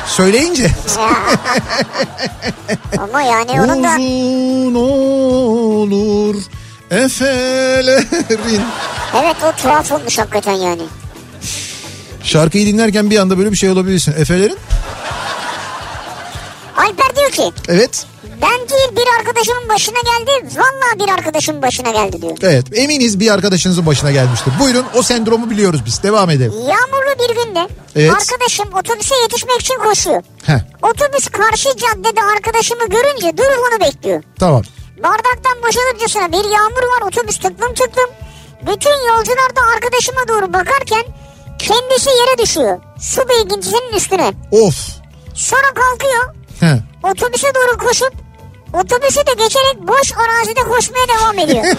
[0.07, 0.67] söyleyince
[2.99, 6.37] Ama yani onun da uzun olur
[6.91, 8.63] efelerin
[9.23, 10.83] evet o tuhaf olmuş hakikaten yani.
[12.29, 14.13] Şarkıyı dinlerken bir anda böyle bir şey olabilirsin.
[14.19, 14.59] Efelerin?
[16.77, 18.07] Alper diyor ki Evet.
[18.43, 20.49] ben değil bir arkadaşımın başına geldi.
[20.57, 22.37] Vallahi bir arkadaşımın başına geldi diyor.
[22.43, 22.67] Evet.
[22.79, 24.53] Eminiz bir arkadaşınızın başına gelmiştir.
[24.61, 26.03] Buyurun o sendromu biliyoruz biz.
[26.03, 26.53] Devam edelim.
[26.53, 28.13] Yağmurlu bir günde Evet.
[28.13, 30.23] arkadaşım otobüse yetişmek için koşuyor.
[30.47, 34.23] Heh, Otobüs karşı caddede arkadaşımı görünce durup onu bekliyor.
[34.39, 34.63] tamam.
[35.03, 38.11] Bardaktan boşalırcasına bir yağmur var otobüs tıklım tıklım.
[38.63, 41.03] Bütün yolcular da arkadaşıma doğru bakarken
[41.59, 42.79] kendisi yere düşüyor.
[43.01, 44.33] Su beygintisinin üstüne.
[44.51, 44.89] Of.
[45.35, 46.77] Sonra kalkıyor Heh.
[47.03, 48.13] otobüse doğru koşup
[48.73, 51.65] otobüsü de geçerek boş arazide koşmaya devam ediyor.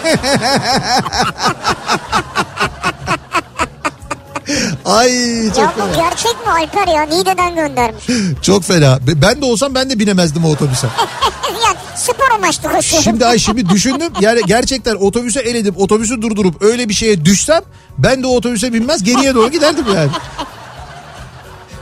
[4.84, 5.10] Ay
[5.48, 5.96] çok ya bu fena.
[6.08, 7.02] gerçek mi Alper ya?
[7.02, 8.04] Niğde'den göndermiş.
[8.42, 8.98] Çok fena.
[9.06, 10.86] Ben de olsam ben de binemezdim o otobüse.
[11.64, 13.02] ya spor amaçlı koşuyor.
[13.02, 14.12] Şimdi ay şimdi düşündüm.
[14.20, 17.60] Yani gerçekten otobüse el edip otobüsü durdurup öyle bir şeye düşsem
[17.98, 20.10] ben de o otobüse binmez geriye doğru giderdim yani.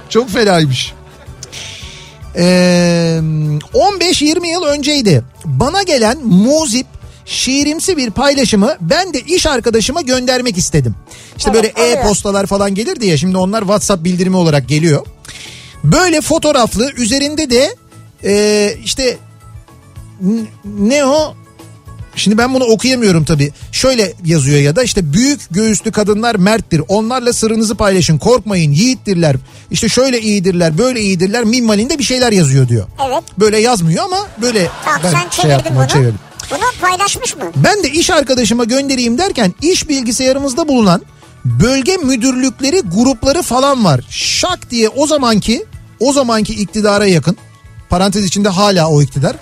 [0.09, 0.93] Çok fenaymış.
[2.37, 3.21] Ee,
[3.75, 5.23] 15-20 yıl önceydi.
[5.45, 6.87] Bana gelen muzip
[7.29, 10.95] şiirimsi bir paylaşımı ben de iş arkadaşıma göndermek istedim.
[11.37, 15.07] İşte Evet, böyle e-postalar falan gelirdi ya şimdi onlar WhatsApp bildirimi olarak geliyor.
[15.85, 17.74] Böyle fotoğraflı üzerinde de
[18.24, 19.16] e, işte
[20.64, 21.35] ne o
[22.16, 23.53] Şimdi ben bunu okuyamıyorum tabii.
[23.72, 26.83] Şöyle yazıyor ya da işte büyük göğüslü kadınlar merttir.
[26.89, 28.18] Onlarla sırrınızı paylaşın.
[28.18, 29.37] Korkmayın yiğittirler.
[29.70, 31.45] İşte şöyle iyidirler böyle iyidirler.
[31.45, 32.87] Minvalinde bir şeyler yazıyor diyor.
[33.09, 33.22] Evet.
[33.39, 35.89] Böyle yazmıyor ama böyle Tamam ben sen şey çevirdin yaptım, bunu.
[35.89, 36.18] çevirdim.
[36.51, 37.45] Bunu paylaşmış mı?
[37.57, 41.03] Ben de iş arkadaşıma göndereyim derken iş bilgisayarımızda bulunan
[41.45, 44.01] bölge müdürlükleri grupları falan var.
[44.11, 45.65] Şak diye o zamanki
[46.01, 47.37] o zamanki iktidara yakın
[47.91, 49.37] parantez içinde hala o iktidar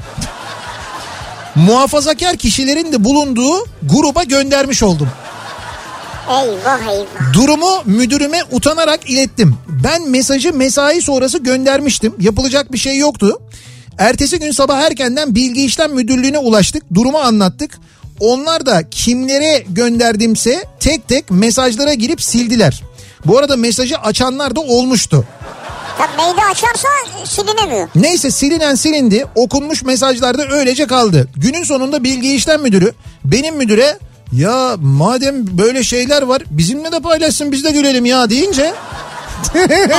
[1.54, 5.08] muhafazakar kişilerin de bulunduğu gruba göndermiş oldum.
[6.28, 7.32] Eyvah eyvah.
[7.32, 9.56] Durumu müdürüme utanarak ilettim.
[9.84, 12.14] Ben mesajı mesai sonrası göndermiştim.
[12.20, 13.38] Yapılacak bir şey yoktu.
[13.98, 16.82] Ertesi gün sabah erkenden bilgi işlem müdürlüğüne ulaştık.
[16.94, 17.78] Durumu anlattık.
[18.20, 22.82] Onlar da kimlere gönderdimse tek tek mesajlara girip sildiler.
[23.24, 25.24] Bu arada mesajı açanlar da olmuştu.
[25.98, 26.88] Tabii maili açarsa
[27.24, 27.88] silinemiyor.
[27.94, 29.26] Neyse silinen silindi.
[29.34, 31.28] Okunmuş mesajlarda öylece kaldı.
[31.36, 32.92] Günün sonunda bilgi işlem müdürü
[33.24, 33.98] benim müdüre
[34.32, 38.72] ya madem böyle şeyler var bizimle de paylaşsın biz de görelim ya deyince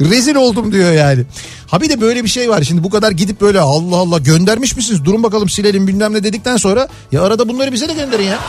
[0.00, 1.22] rezil oldum diyor yani.
[1.66, 4.76] Ha bir de böyle bir şey var şimdi bu kadar gidip böyle Allah Allah göndermiş
[4.76, 8.38] misiniz durun bakalım silelim bilmem ne dedikten sonra ya arada bunları bize de gönderin ya.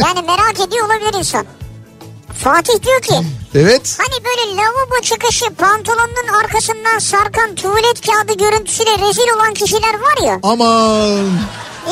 [0.00, 1.46] Yani merak ediyor olabilir insan.
[2.44, 3.14] Fatih diyor ki
[3.54, 3.98] Evet.
[3.98, 10.38] hani böyle lavabo çıkışı pantolonun arkasından sarkan tuvalet kağıdı görüntüsüyle rezil olan kişiler var ya.
[10.42, 11.28] Aman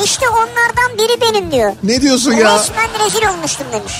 [0.03, 1.73] İşte onlardan biri benim diyor.
[1.83, 2.55] ne diyorsun ya?
[2.59, 3.93] Resmen rezil olmuştum demiş.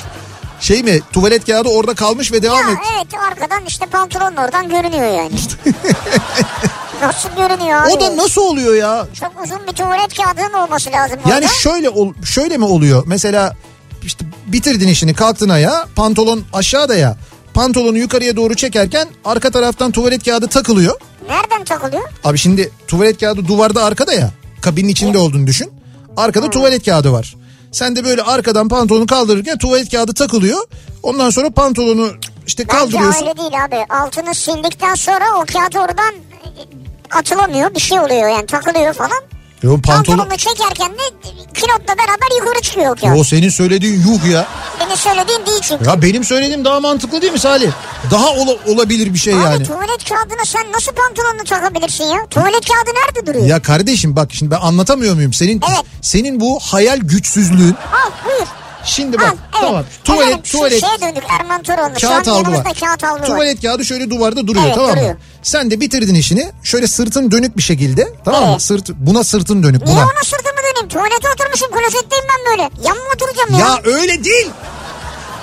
[0.60, 2.78] Şey mi tuvalet kağıdı orada kalmış ve devam Ya et.
[2.98, 5.32] evet arkadan işte pantolonun oradan görünüyor yani.
[7.02, 7.94] Nasıl görünüyor abi?
[7.94, 9.08] O da nasıl oluyor ya?
[9.20, 11.48] Çok uzun bir tuvalet kağıdının olması lazım Yani orada.
[11.48, 13.04] şöyle ol, şöyle mi oluyor?
[13.08, 13.56] Mesela
[14.04, 17.18] işte bitirdin işini kalktın ayağa pantolon aşağıda ya.
[17.54, 20.96] Pantolonu yukarıya doğru çekerken arka taraftan tuvalet kağıdı takılıyor.
[21.30, 22.10] Nereden takılıyor?
[22.24, 24.32] Abi şimdi tuvalet kağıdı duvarda arkada ya.
[24.62, 25.72] Kabinin içinde olduğunu düşün.
[26.18, 27.36] Arkada tuvalet kağıdı var.
[27.72, 30.64] Sen de böyle arkadan pantolonu kaldırırken tuvalet kağıdı takılıyor.
[31.04, 32.12] Ondan sonra pantolonu
[32.48, 33.26] işte Bence kaldırıyorsun.
[33.26, 33.86] öyle değil abi.
[33.94, 36.62] Altını sildikten sonra o kağıt oradan e,
[37.12, 37.76] atılamıyor.
[37.76, 39.22] Bir şey oluyor yani takılıyor falan.
[39.64, 40.18] Yo, pantolon...
[40.18, 41.02] Pantolonu çekerken de
[41.54, 43.20] kilotla beraber yukarı çıkıyor o kağıt.
[43.20, 44.48] O senin söylediğin yuh ya.
[44.80, 45.86] Senin söylediğin değil çünkü.
[45.86, 47.72] Ya benim söylediğim daha mantıklı değil mi Salih?
[48.12, 49.64] Daha ola- olabilir bir şey Abi yani.
[49.68, 52.26] tuvalet kağıdına sen nasıl pantolonunu takabilirsin ya?
[52.30, 53.46] Tuvalet kağıdı nerede duruyor?
[53.46, 55.34] Ya kardeşim bak şimdi ben anlatamıyor muyum?
[55.34, 55.86] Senin Evet.
[56.02, 57.76] senin bu hayal güçsüzlüğün.
[57.94, 58.48] Al buyur.
[58.88, 59.62] Şimdi Al bak evet.
[59.62, 59.84] tamam.
[60.04, 61.94] Tuvalet Efendim, tuvalet şeye döndük Erman Toroğlu.
[62.02, 62.74] Kağıt yanımızda var.
[62.80, 63.26] kağıt var.
[63.26, 64.98] Tuvalet kağıdı şöyle duvarda duruyor Evet, tamam mı?
[64.98, 65.16] duruyor.
[65.44, 66.52] Sen de bitirdin işini.
[66.64, 68.48] Şöyle sırtın dönük bir şekilde tamam mı?
[68.52, 68.62] Evet.
[68.62, 70.04] Sırt buna sırtın dönük Niye buna.
[70.06, 70.88] ona sırtımı döneyim?
[70.90, 72.62] Tuvalete oturmuşum klozetteyim ben böyle.
[72.88, 73.60] Yan mı oturacağım ya?
[73.60, 74.48] Ya öyle değil.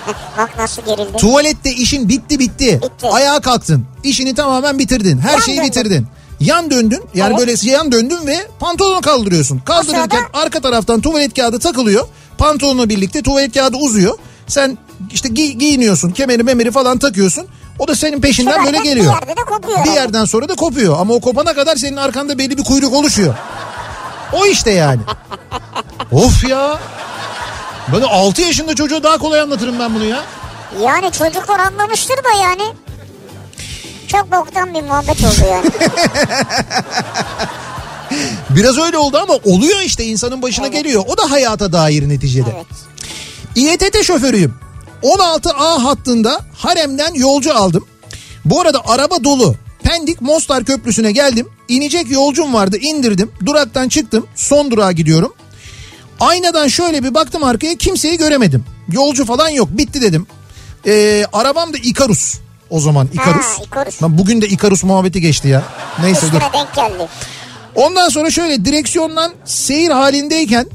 [0.39, 1.17] Bak nasıl gerildi.
[1.19, 2.81] Tuvalette işin bitti bitti.
[2.83, 3.07] Bitti.
[3.13, 3.87] Ayağa kalktın.
[4.05, 5.19] İşini tamamen bitirdin.
[5.19, 5.71] Her Yan şeyi döndüm.
[5.71, 6.07] bitirdin.
[6.45, 7.03] Yan döndün.
[7.15, 7.39] Yani Evet.
[7.47, 9.59] böyle yan döndün ve pantolonu kaldırıyorsun.
[9.59, 12.07] Kaldırırken sırada- arka taraftan tuvalet kağıdı takılıyor.
[12.39, 14.19] Pantolonla birlikte tuvalet kağıdı uzuyor.
[14.47, 14.79] Sen
[15.13, 16.11] işte gi- giyiniyorsun.
[16.11, 17.47] Kemeri memeri falan takıyorsun.
[17.79, 19.15] O da senin peşinden böyle bir geliyor.
[19.15, 20.97] yerde de kopuyor Bir yerden sonra da kopuyor.
[20.99, 23.35] Ama o kopana kadar senin arkanda belli bir kuyruk oluşuyor.
[24.33, 25.01] O işte yani.
[26.13, 26.79] of ya.
[27.93, 30.23] Böyle 6 yaşında çocuğa daha kolay anlatırım ben bunu ya.
[30.85, 32.63] Yani çocuklar anlamıştır da yani.
[34.15, 35.71] Çok boktan bir muhabbet oldu yani.
[38.51, 41.05] Biraz öyle oldu ama oluyor işte insanın başına geliyor.
[41.07, 42.51] O da hayata dair neticede.
[42.55, 42.67] evet.
[43.57, 44.55] İETT şoförüyüm.
[45.03, 47.87] 16A hattında haremden yolcu aldım.
[48.45, 49.55] Bu arada araba dolu.
[49.83, 51.49] Pendik Mostar Köprüsü'ne geldim.
[51.69, 53.33] İnecek yolcum vardı indirdim.
[53.47, 54.27] Duraktan çıktım.
[54.35, 55.35] Son durağa gidiyorum.
[56.21, 58.65] Aynadan şöyle bir baktım arkaya kimseyi göremedim.
[58.93, 60.27] Yolcu falan yok bitti dedim.
[60.87, 62.44] Ee, arabam da Ikarus.
[62.71, 63.47] O zaman Ikarus.
[63.47, 64.03] Ha, Ikarus.
[64.03, 65.62] Lan bugün de Ikarus muhabbeti geçti ya.
[66.01, 66.41] Neyse dur.
[66.41, 67.09] Üstüne denk geldi.
[67.75, 70.67] Ondan sonra şöyle direksiyondan seyir halindeyken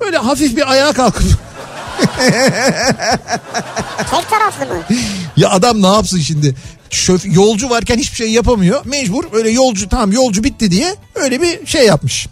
[0.00, 1.24] böyle hafif bir ayağa kalkıp
[4.10, 4.82] Tek taraflı mı?
[5.36, 6.54] ya adam ne yapsın şimdi?
[6.90, 8.86] Şöf, yolcu varken hiçbir şey yapamıyor.
[8.86, 12.26] Mecbur öyle yolcu tamam yolcu bitti diye öyle bir şey yapmış.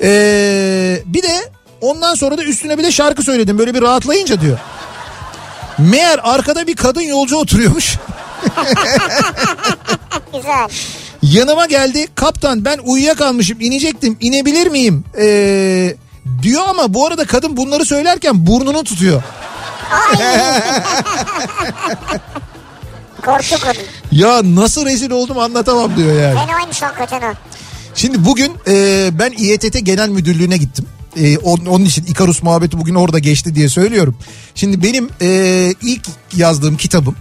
[0.00, 1.50] Ee, bir de
[1.80, 4.58] ondan sonra da üstüne bir de şarkı söyledim böyle bir rahatlayınca diyor.
[5.78, 7.96] Meğer arkada bir kadın yolcu oturuyormuş.
[10.32, 10.68] Güzel.
[11.22, 15.96] Yanıma geldi kaptan ben uyuyakalmışım inecektim inebilir miyim Ee,
[16.42, 19.22] diyor ama bu arada kadın bunları söylerken burnunu tutuyor.
[23.24, 23.82] Korktu kadın.
[24.12, 26.38] Ya nasıl rezil oldum anlatamam diyor yani.
[26.46, 27.32] Fenaymış hakikaten ha.
[27.94, 30.88] Şimdi bugün e, ben İETT Genel Müdürlüğü'ne gittim.
[31.16, 34.16] E, on- onun için İkarus muhabbeti bugün orada geçti diye söylüyorum.
[34.54, 35.28] Şimdi benim e,
[35.82, 36.02] ilk
[36.36, 37.16] yazdığım kitabım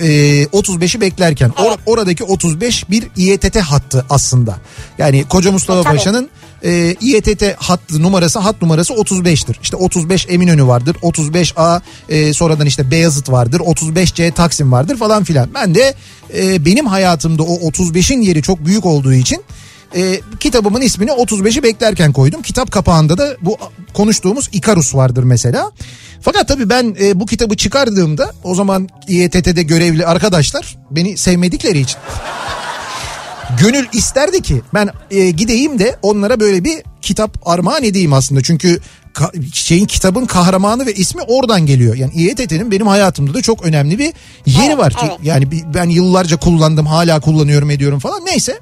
[0.00, 0.06] e,
[0.44, 4.58] 35'i beklerken or- oradaki 35 bir İETT hattı aslında.
[4.98, 5.96] Yani Koca Mustafa E, tabii.
[5.96, 6.28] Paşa'nın
[6.64, 9.54] e, İETT hattı numarası hat numarası 35'tir.
[9.62, 15.48] İşte 35 Eminönü vardır 35A e, sonradan işte Beyazıt vardır 35C Taksim vardır falan filan.
[15.54, 15.94] Ben de
[16.38, 19.42] e, benim hayatımda o 35'in yeri çok büyük olduğu için
[19.96, 22.42] e, kitabımın ismini 35'i beklerken koydum.
[22.42, 23.58] Kitap kapağında da bu
[23.94, 25.70] konuştuğumuz Ikarus vardır mesela.
[26.20, 31.98] Fakat tabii ben e, bu kitabı çıkardığımda o zaman İETT'de görevli arkadaşlar beni sevmedikleri için
[33.60, 38.42] gönül isterdi ki ben e, gideyim de onlara böyle bir kitap armağan edeyim aslında.
[38.42, 38.80] Çünkü
[39.14, 41.94] ka- şeyin kitabın kahramanı ve ismi oradan geliyor.
[41.94, 44.12] Yani İETT'nin benim hayatımda da çok önemli bir
[44.46, 44.94] yeri Evet, var.
[45.02, 45.12] evet.
[45.22, 48.58] Yani ben yıllarca kullandım hala kullanıyorum ediyorum falan neyse.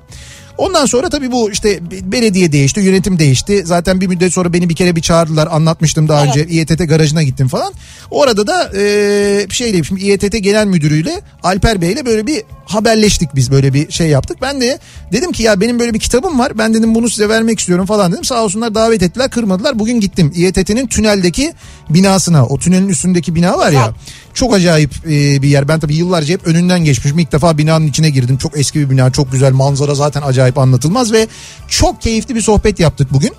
[0.58, 1.80] Ondan sonra tabii bu işte
[2.12, 3.62] belediye değişti, yönetim değişti.
[3.66, 5.48] Zaten bir müddet sonra beni bir kere bir çağırdılar.
[5.50, 6.36] Anlatmıştım daha Evet.
[6.36, 6.46] önce.
[6.54, 7.72] İETT garajına gittim falan.
[8.10, 13.74] Orada da e, şeyle şimdi İETT genel müdürüyle Alper Bey'le böyle bir haberleştik biz böyle
[13.74, 14.38] bir şey yaptık.
[14.42, 14.78] Ben de
[15.12, 16.58] dedim ki ya benim böyle bir kitabım var.
[16.58, 18.24] Ben dedim bunu size vermek istiyorum falan dedim.
[18.24, 19.78] Sağ olsunlar davet ettiler, kırmadılar.
[19.78, 21.52] Bugün gittim İETT'nin tüneldeki
[21.90, 22.46] binasına.
[22.46, 23.92] O tünelin üstündeki bina var ya.
[24.34, 25.68] Çok acayip e, bir yer.
[25.68, 27.18] Ben tabii yıllarca hep önünden geçmişim.
[27.18, 28.36] İlk defa binanın içine girdim.
[28.36, 31.28] Çok eski bir bina, çok güzel manzara zaten acayip anlatılmaz ve
[31.68, 33.32] çok keyifli bir sohbet yaptık bugün.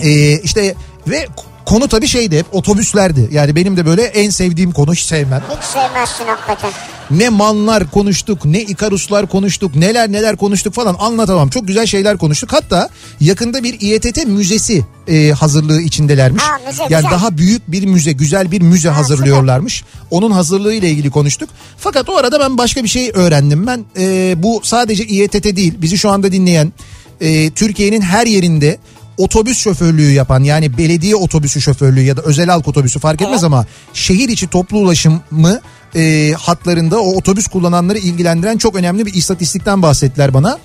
[0.00, 0.74] Ee, işte
[1.06, 1.26] ve
[1.68, 3.28] konu tabii şeydi hep otobüslerdi.
[3.32, 5.42] Yani benim de böyle en sevdiğim konu hiç sevmem.
[5.56, 6.70] Hiç sevmezsin hakikaten.
[7.10, 11.48] Ne manlar konuştuk, ne ikaruslar konuştuk, neler neler konuştuk falan anlatamam.
[11.48, 12.52] Çok güzel şeyler konuştuk.
[12.52, 12.88] Hatta
[13.20, 16.42] yakında bir İETT müzesi e, hazırlığı içindelermiş.
[16.42, 17.10] Ha, müze yani güzel.
[17.10, 19.84] daha büyük bir müze, güzel bir müze hazırlıyorlarmış.
[20.10, 21.48] Onun hazırlığı ile ilgili konuştuk.
[21.78, 23.66] Fakat o arada ben başka bir şey öğrendim.
[23.66, 26.72] Ben e, bu sadece İETT değil, bizi şu anda dinleyen
[27.20, 28.78] e, Türkiye'nin her yerinde
[29.18, 33.66] otobüs şoförlüğü yapan yani belediye otobüsü şoförlüğü ya da özel halk otobüsü fark etmez ama
[33.94, 35.60] şehir içi toplu ulaşımı
[35.96, 40.58] e, hatlarında o otobüs kullananları ilgilendiren çok önemli bir istatistikten bahsettiler bana.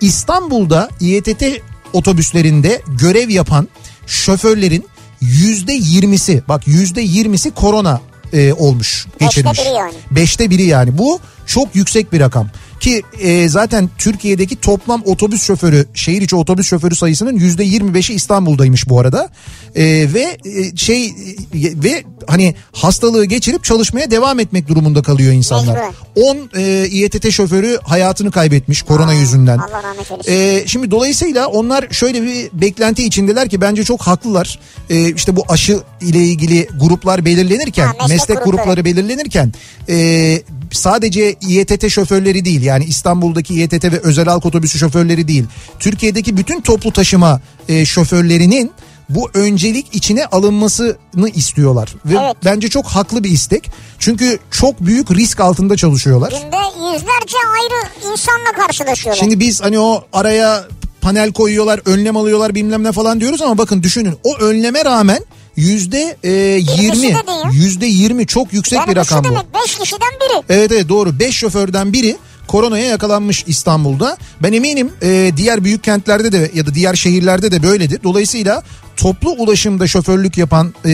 [0.00, 1.44] İstanbul'da İETT
[1.92, 3.68] otobüslerinde görev yapan
[4.06, 4.86] şoförlerin
[5.20, 8.00] yüzde yirmisi bak yüzde yirmisi korona
[8.32, 9.58] e, olmuş Beşte geçirmiş.
[9.60, 9.94] biri yani.
[10.10, 12.48] Beşte biri yani bu çok yüksek bir rakam.
[12.80, 18.88] Ki e, zaten Türkiye'deki toplam otobüs şoförü, şehir içi otobüs şoförü sayısının yüzde 25'i İstanbul'daymış
[18.88, 19.28] bu arada.
[19.74, 21.12] E, ve e, şey e,
[21.54, 25.74] ve hani hastalığı geçirip çalışmaya devam etmek durumunda kalıyor insanlar.
[26.16, 26.40] Mecburen.
[26.54, 29.58] 10 e, İETT şoförü hayatını kaybetmiş korona yüzünden.
[29.58, 30.32] Allah rahmet eylesin.
[30.32, 34.58] Ee, şimdi dolayısıyla onlar şöyle bir beklenti içindeler ki bence çok haklılar.
[34.90, 38.56] Ee, işte bu aşı ile ilgili gruplar belirlenirken, Ha, meslek meslek, grupları.
[38.56, 39.52] grupları belirlenirken
[39.88, 40.42] e,
[40.72, 45.44] sadece İETT şoförleri değil yani İstanbul'daki İETT ve özel halk otobüsü şoförleri değil.
[45.78, 48.72] Türkiye'deki bütün toplu taşıma e, şoförlerinin
[49.08, 51.94] bu öncelik içine alınmasını istiyorlar.
[52.04, 52.36] Ve Evet.
[52.44, 53.70] bence çok haklı bir istek.
[53.98, 56.30] Çünkü çok büyük risk altında çalışıyorlar.
[56.30, 59.20] Günde yüzlerce ayrı insanla karşılaşıyorlar.
[59.20, 60.64] Şimdi biz hani o araya
[61.00, 65.24] panel koyuyorlar, önlem alıyorlar bilmem ne falan diyoruz ama bakın düşünün o önleme rağmen
[65.60, 66.30] yüzde e,
[66.78, 67.16] yirmi,
[67.52, 69.28] yüzde yirmi çok yüksek yani bir rakam bu.
[69.28, 70.42] demek 5 kişiden biri.
[70.48, 74.16] Evet evet doğru 5 şoförden biri koronaya yakalanmış İstanbul'da.
[74.42, 78.00] Ben eminim e, diğer büyük kentlerde de ya da diğer şehirlerde de böyledir.
[78.04, 78.62] Dolayısıyla
[78.96, 80.90] toplu ulaşımda şoförlük yapan e,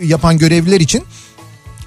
[0.00, 1.04] yapan görevliler için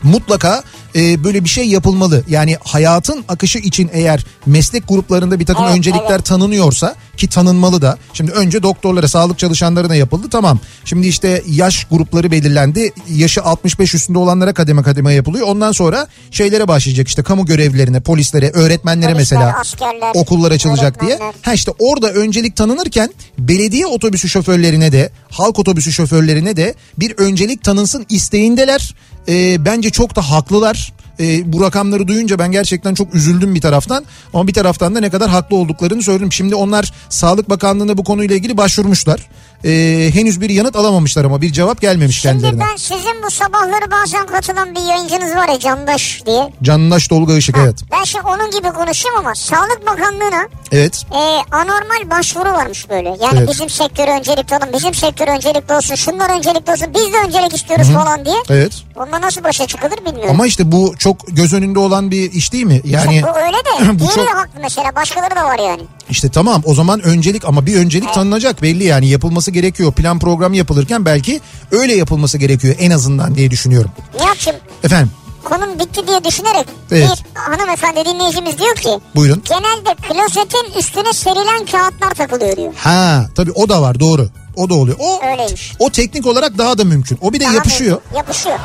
[0.04, 0.64] mutlaka
[0.96, 2.24] e, böyle bir şey yapılmalı.
[2.28, 6.26] Yani hayatın akışı için eğer meslek gruplarında bir takım Evet, öncelikler evet.
[6.26, 7.98] tanınıyorsa ki tanınmalı da.
[8.14, 10.60] Şimdi önce doktorlara, sağlık çalışanlarına yapıldı tamam.
[10.86, 12.94] Şimdi işte yaş grupları belirlendi.
[13.10, 15.48] Yaşı 65 üstünde olanlara kademe kademe yapılıyor.
[15.48, 21.20] Ondan sonra şeylere başlayacak işte kamu görevlilerine, polislere, öğretmenlere Polisler, mesela askerler, okullar açılacak diye.
[21.42, 27.64] Ha işte orada öncelik tanınırken belediye otobüsü şoförlerine de halk otobüsü şoförlerine de bir öncelik
[27.64, 28.96] tanınsın isteğindeler.
[29.28, 30.94] Ee, bence çok da haklılar.
[31.22, 34.06] Ee, bu rakamları duyunca ben gerçekten çok üzüldüm bir taraftan.
[34.34, 36.32] Ama bir taraftan da ne kadar haklı olduklarını söyledim.
[36.32, 39.28] Şimdi onlar Sağlık Bakanlığı'na bu konuyla ilgili başvurmuşlar.
[39.66, 42.64] Ee, henüz bir yanıt alamamışlar ama bir cevap gelmemiş Şimdi kendilerine.
[42.72, 46.54] ben sizin bu sabahları bazen katılan bir yayıncınız var ya Candaş diye.
[46.64, 47.80] Canlaş Tolga Işık evet.
[47.92, 51.06] Ben şimdi onun gibi konuşayım ama Sağlık Bakanlığı'na Evet.
[51.12, 51.22] e,
[51.56, 53.10] anormal başvuru varmış böyle.
[53.10, 53.50] Yani Evet.
[53.50, 57.88] bizim sektör öncelikli olun, bizim sektör öncelikli olsun, şunlar öncelikli olsun, biz de öncelik istiyoruz
[57.90, 58.36] falan diye.
[58.50, 58.74] Evet.
[58.96, 60.30] Onunla nasıl başa çıkılır bilmiyorum.
[60.32, 62.82] Ama işte bu çok göz önünde olan bir iş değil mi?
[62.86, 65.82] Yani bu öyle de Bu çok- haklı mesela başkaları da var yani.
[66.12, 69.92] İşte tamam o zaman öncelik ama bir öncelik tanınacak belli yani yapılması gerekiyor.
[69.94, 71.42] Plan program yapılırken belki
[71.72, 73.92] öyle yapılması gerekiyor en azından diye düşünüyorum.
[74.20, 75.12] Nihat'cığım Efendim
[75.44, 77.10] konum bitti diye düşünerek Evet.
[77.36, 79.44] bir hanımefendi dinleyicimiz diyor ki Buyurun.
[79.50, 82.74] genelde klozetin üstüne serilen kağıtlar takılıyor diyor.
[82.78, 84.30] Ha tabii o da var doğru.
[84.56, 84.98] O da oluyor.
[85.00, 85.72] O Öyleymiş.
[85.80, 87.18] o teknik olarak daha da mümkün.
[87.22, 88.02] O bir de Daha yapışıyor.
[88.12, 88.60] bir- Yapışıyor.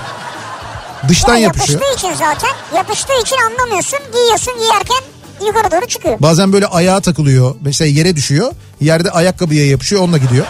[1.08, 1.80] Dıştan Ya yapışıyor.
[1.82, 5.02] Yapıştığı için zaten yapıştığı için anlamıyorsun giyiyorsun giyerken
[5.46, 6.16] yukarı doğru çıkıyor.
[6.20, 7.54] Bazen böyle ayağa takılıyor.
[7.60, 8.52] Mesela yere düşüyor.
[8.80, 10.46] Yerde ayakkabıya yapışıyor onunla gidiyor.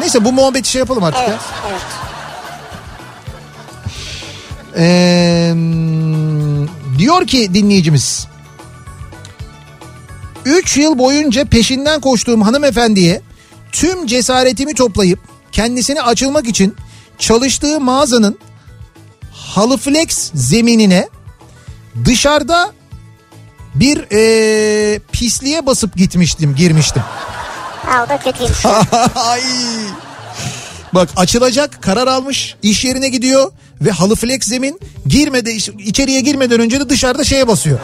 [0.00, 1.38] Neyse bu muhabbeti şey yapalım artık Evet ya.
[1.70, 1.80] evet.
[4.76, 5.54] Ee,
[6.98, 8.26] diyor ki dinleyicimiz.
[10.44, 13.20] 3 yıl boyunca peşinden koştuğum hanımefendiye
[13.72, 15.18] tüm cesaretimi toplayıp
[15.52, 16.76] kendisine açılmak için
[17.18, 18.38] çalıştığı mağazanın
[19.32, 21.08] halıflex zeminine
[22.04, 22.72] dışarıda
[23.74, 27.02] bir ee, pisliğe basıp gitmiştim, girmiştim.
[27.86, 28.66] Ha o da kötüymüş.
[29.14, 29.42] Ay.
[30.94, 36.80] Bak açılacak karar almış iş yerine gidiyor ve halı flex zemin girmedi içeriye girmeden önce
[36.80, 37.78] de dışarıda şeye basıyor.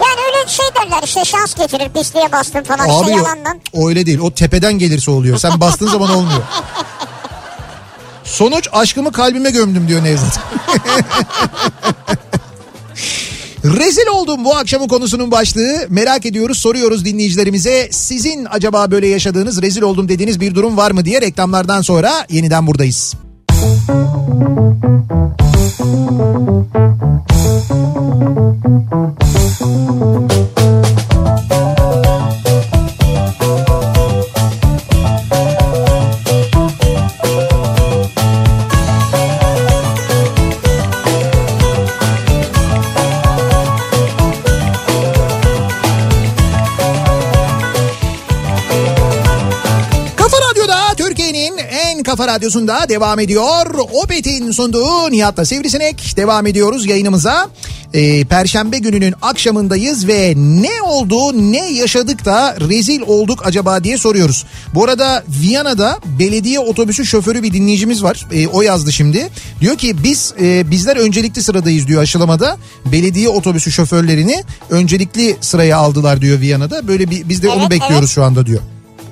[0.00, 3.60] yani öyle şey derler işte şans getirir pisliğe bastın falan Abi işte yalandan.
[3.72, 6.42] o öyle değil o tepeden gelirse oluyor sen bastığın zaman olmuyor.
[8.24, 10.38] Sonuç aşkımı kalbime gömdüm diyor Nevzat.
[13.66, 15.86] Rezil oldum bu akşamın konusunun başlığı.
[15.88, 17.88] Merak ediyoruz, soruyoruz dinleyicilerimize.
[17.90, 22.66] Sizin acaba böyle yaşadığınız, rezil oldum dediğiniz bir durum var mı diye reklamlardan sonra yeniden
[22.66, 23.14] buradayız.
[29.58, 30.55] Kafa
[52.36, 53.74] radyosunda devam ediyor.
[54.02, 57.50] Opet'in sunduğu Nihat'la Sivrisinek devam ediyoruz yayınımıza.
[57.94, 64.44] Ee, Perşembe gününün akşamındayız ve ne oldu ne yaşadık da rezil olduk acaba diye soruyoruz.
[64.74, 68.26] Bu arada Viyana'da belediye otobüsü şoförü bir dinleyicimiz var.
[68.32, 69.28] Ee, o yazdı şimdi.
[69.60, 72.56] Diyor ki biz e, bizler öncelikli sıradayız diyor aşılamada.
[72.92, 76.88] Belediye otobüsü şoförlerini öncelikli sıraya aldılar diyor Viyana'da.
[76.88, 78.14] Böyle bir biz de onu Evet, bekliyoruz evet.
[78.14, 78.60] şu anda diyor.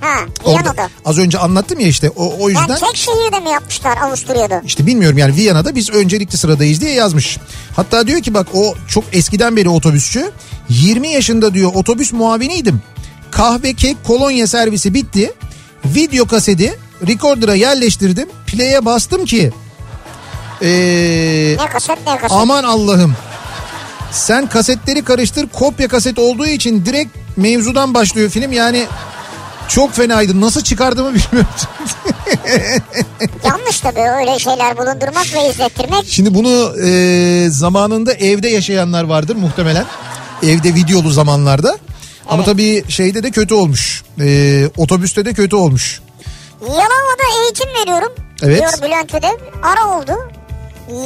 [0.04, 0.88] Ha Orada Viyana'da.
[1.04, 4.62] az önce anlattım ya işte o, o Yani yüzden tek şehirde mi yapmışlar Avusturya'da?
[4.66, 7.38] işte bilmiyorum yani Viyana'da biz öncelikli sıradayız diye yazmış.
[7.76, 10.30] Hatta diyor ki bak o çok eskiden beri otobüsçü
[10.68, 12.82] 20 yaşında diyor otobüs muaviniydim.
[13.30, 15.32] Kahve kek kolonya servisi bitti.
[15.84, 18.28] Video kaseti recorder'a yerleştirdim.
[18.46, 19.52] Play'e bastım ki
[20.62, 22.30] ee, Ne kaset ne kaset.
[22.32, 23.14] aman Allah'ım
[24.12, 28.86] sen kasetleri karıştır kopya kaset olduğu için direkt mevzudan başlıyor film yani
[29.68, 31.50] çok fenaydı nasıl çıkardığımı bilmiyorum.
[33.44, 36.04] Yanlış tabii öyle şeyler bulundurmak ve izlettirmek.
[36.08, 39.84] Şimdi bunu e, zamanında evde yaşayanlar vardır muhtemelen.
[40.42, 41.78] Evde videolu zamanlarda.
[42.28, 42.46] Ama Evet.
[42.46, 44.02] tabii şeyde de kötü olmuş.
[44.20, 46.00] E, otobüste de kötü olmuş.
[46.60, 48.12] Yalova'da eğitim veriyorum.
[48.42, 48.58] Evet.
[48.60, 49.38] Diyor Bülent Ödev.
[49.62, 50.12] Ara oldu.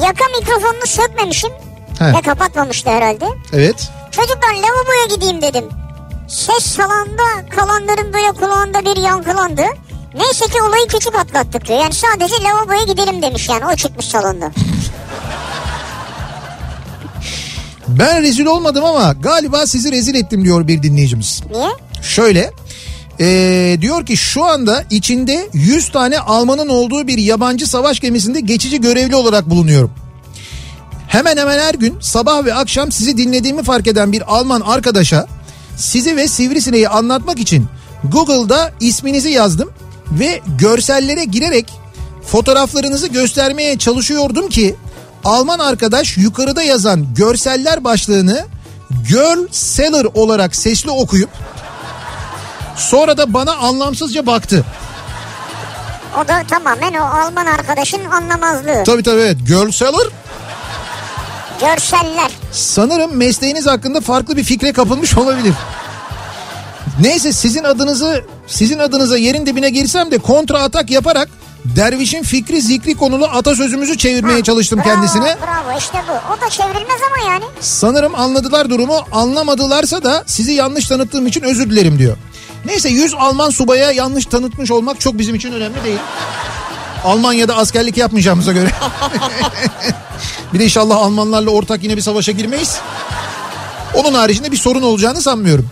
[0.02, 1.50] Yaka mikrofonunu sökmemişim.
[1.98, 2.04] He.
[2.06, 3.24] Ve kapatmamıştı herhalde.
[3.52, 3.88] Evet.
[4.10, 5.64] Çocuklar lavaboya gideyim dedim.
[6.28, 9.62] Ses salonda kalanların böyle kulağında bir yankılandı.
[10.14, 11.80] Neyse ki olayı küçük atlattık diyor.
[11.80, 14.52] Yani sadece lavaboya gidelim demiş yani o çıkmış salonda.
[17.88, 21.42] Ben rezil olmadım ama galiba sizi rezil ettim diyor bir dinleyicimiz.
[21.50, 21.68] Niye?
[22.02, 22.50] Şöyle
[23.20, 28.80] e, diyor ki şu anda içinde 100 tane Almanın olduğu bir yabancı savaş gemisinde geçici
[28.80, 29.90] görevli olarak bulunuyorum.
[31.08, 35.26] Hemen hemen her gün sabah ve akşam sizi dinlediğimi fark eden bir Alman arkadaşa
[35.78, 37.66] sizi ve Sivrisineği anlatmak için
[38.04, 39.72] Google'da isminizi yazdım
[40.10, 41.72] ve görsellere girerek
[42.26, 44.76] fotoğraflarınızı göstermeye çalışıyordum ki
[45.24, 48.46] Alman arkadaş yukarıda yazan görseller başlığını
[49.08, 51.30] Girl Seller olarak sesli okuyup
[52.76, 54.64] sonra da bana anlamsızca baktı.
[56.16, 58.84] O da tamamen o Alman arkadaşın anlamazlığı.
[58.86, 60.06] Tabii tabii evet Girl Seller
[61.60, 62.30] Görseller.
[62.52, 65.54] sanırım mesleğiniz hakkında farklı bir fikre kapılmış olabilir.
[67.00, 71.28] Neyse sizin adınızı sizin adınıza yerin dibine girsem de kontra atak yaparak
[71.64, 75.24] dervişin fikri zikri konulu atasözümüzü çevirmeye çalıştım Bravo, kendisine.
[75.46, 76.12] Bravo işte bu.
[76.12, 77.44] O da çevrilmez ama yani.
[77.60, 82.16] Sanırım anladılar durumu anlamadılarsa da sizi yanlış tanıttığım için özür dilerim diyor.
[82.64, 85.98] Neyse 100 Alman subaya yanlış tanıtmış olmak çok bizim için önemli değil.
[87.04, 88.70] Almanya'da askerlik yapmayacağımıza göre.
[90.52, 92.78] bir de inşallah Almanlarla ortak yine bir savaşa girmeyiz.
[93.94, 95.68] Onun haricinde bir sorun olacağını sanmıyorum.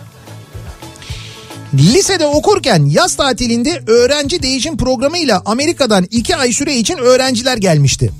[1.73, 8.11] Lisede okurken yaz tatilinde öğrenci değişim programıyla Amerika'dan iki ay süre için öğrenciler gelmişti.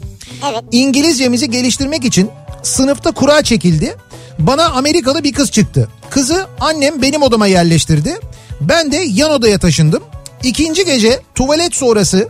[0.51, 0.63] Evet.
[0.71, 2.29] İngilizcemizi geliştirmek için
[2.63, 3.95] sınıfta kura çekildi.
[4.39, 5.89] Bana Amerikalı bir kız çıktı.
[6.09, 8.19] Kızı annem benim odama yerleştirdi.
[8.61, 10.03] Ben de yan odaya taşındım.
[10.43, 12.29] İkinci gece tuvalet sonrası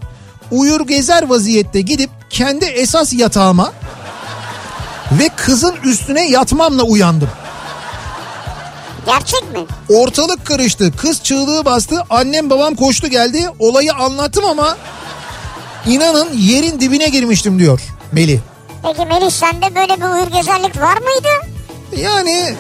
[0.52, 3.74] uyur gezer vaziyette gidip kendi esas yatağıma
[5.12, 7.30] ve kızın üstüne yatmamla uyandım.
[9.06, 9.60] Gerçek mi?
[9.90, 10.92] Ortalık karıştı.
[10.98, 12.04] Kız çığlığı bastı.
[12.10, 13.50] Annem babam koştu geldi.
[13.60, 14.78] Olayı anlattım ama
[15.86, 17.82] inanın yerin dibine girmiştim diyor
[18.12, 18.40] Melih.
[18.84, 21.30] Peki Melih sende böyle bir uyur gezerlik var mıydı?
[22.04, 22.56] Yani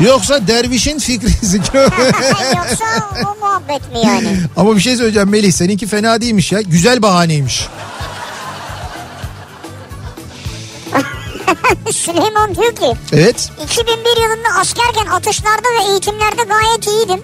[0.00, 1.28] yoksa dervişin fikri
[2.56, 2.84] Yoksa
[3.26, 4.38] o muhabbet mi yani?
[4.56, 6.60] Ama bir şey söyleyeceğim Melih seninki fena değilmiş ya.
[6.60, 7.68] Güzel bahaneymiş.
[11.92, 13.50] Süleyman diyor ki Evet.
[13.64, 17.20] 2001 yılında askerken atışlarda ve eğitimlerde gayet iyiydim.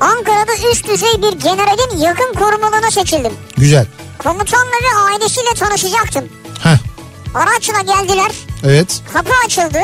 [0.00, 3.32] Ankara'da üst düzey bir generalin yakın korumalığına seçildim.
[3.56, 3.86] Güzel.
[4.18, 6.24] Komutanla ve ailesiyle tanışacaktım.
[6.62, 6.76] Heh.
[7.34, 8.30] Araçla geldiler.
[8.64, 9.00] Evet.
[9.12, 9.78] Kapı açıldı.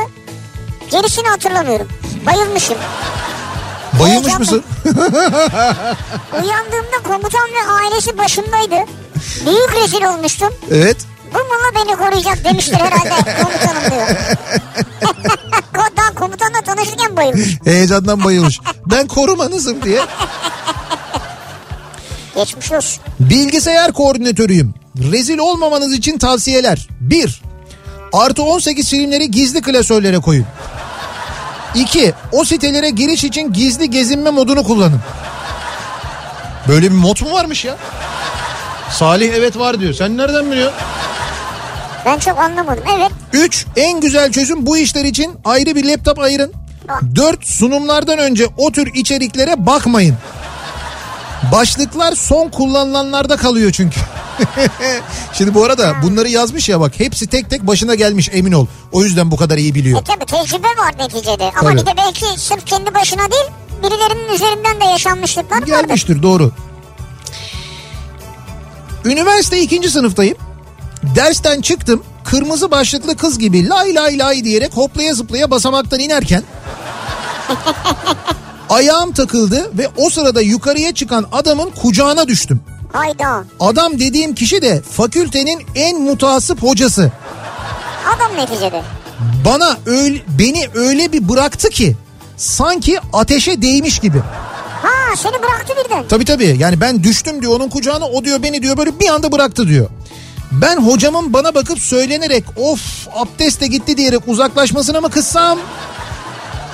[0.91, 1.89] Gerisini hatırlamıyorum.
[2.27, 2.79] Bayılmışım.
[4.01, 4.65] Bayılmış mısın?
[6.33, 8.91] Uyandığımda komutan ve ailesi başımdaydı.
[9.47, 10.55] Büyük rezil olmuştum.
[10.71, 10.97] Evet.
[11.35, 13.09] Bu mala beni koruyacak demiştir herhalde
[13.43, 14.09] komutanım diyor.
[15.97, 17.59] Daha komutanla tanışırken bayılmış.
[17.65, 18.61] Heyecandan bayılmış.
[18.87, 20.01] Ben korumanızım diye.
[22.35, 23.03] Geçmiş olsun.
[23.21, 24.75] Bilgisayar koordinatörüyüm.
[25.13, 26.89] Rezil olmamanız için tavsiyeler.
[27.01, 27.43] 1.
[28.13, 30.47] Artı 18 filmleri gizli klasörlere koyun.
[31.75, 32.13] 2.
[32.33, 35.01] O sitelere giriş için gizli gezinme modunu kullanın.
[36.69, 37.77] Böyle bir mod mu varmış ya?
[38.91, 39.95] Salih evet var diyor.
[39.95, 40.79] Sen nereden biliyorsun?
[42.07, 42.85] Ben çok anlamadım.
[42.99, 43.11] Evet.
[43.33, 43.67] 3.
[43.77, 46.53] En güzel çözüm bu işler için ayrı bir laptop ayırın.
[47.17, 47.47] 4.
[47.47, 50.17] Sunumlardan önce o tür içeriklere bakmayın.
[51.53, 54.01] Başlıklar son kullanılanlarda kalıyor çünkü.
[55.33, 58.67] Şimdi bu arada bunları yazmış ya bak hepsi tek tek başına gelmiş emin ol.
[58.93, 60.01] O yüzden bu kadar iyi biliyor.
[60.01, 61.45] E tabi tecrübe var neticede.
[61.45, 61.81] Ama Tabii.
[61.81, 63.45] bir de belki sırf kendi başına değil
[63.83, 65.67] birilerinin üzerinden de yaşanmışlıklar vardır.
[65.67, 66.53] Gelmiştir doğru.
[69.05, 70.37] Üniversite ikinci sınıftayım.
[71.17, 72.03] Dersten çıktım.
[72.25, 76.43] Kırmızı başlıklı kız gibi lay lay lay diyerek hoplaya zıplaya basamaktan inerken
[78.69, 82.61] ayağım takıldı ve o sırada yukarıya çıkan adamın kucağına düştüm.
[82.93, 83.45] Hayda.
[83.61, 87.13] Adam dediğim kişi de fakültenin en mutasip hocası.
[88.17, 88.83] Adam neticede.
[89.45, 91.97] Bana öyle, beni öyle bir bıraktı ki
[92.37, 94.19] sanki ateşe değmiş gibi.
[94.83, 96.05] Ha seni bıraktı birden.
[96.09, 99.33] Tabii tabii yani ben düştüm diyor onun kucağına o diyor beni diyor böyle bir anda
[99.33, 99.89] bıraktı diyor.
[100.53, 105.59] Ben hocamın bana bakıp söylenerek of abdest de gitti diyerek uzaklaşmasına mı kızsam?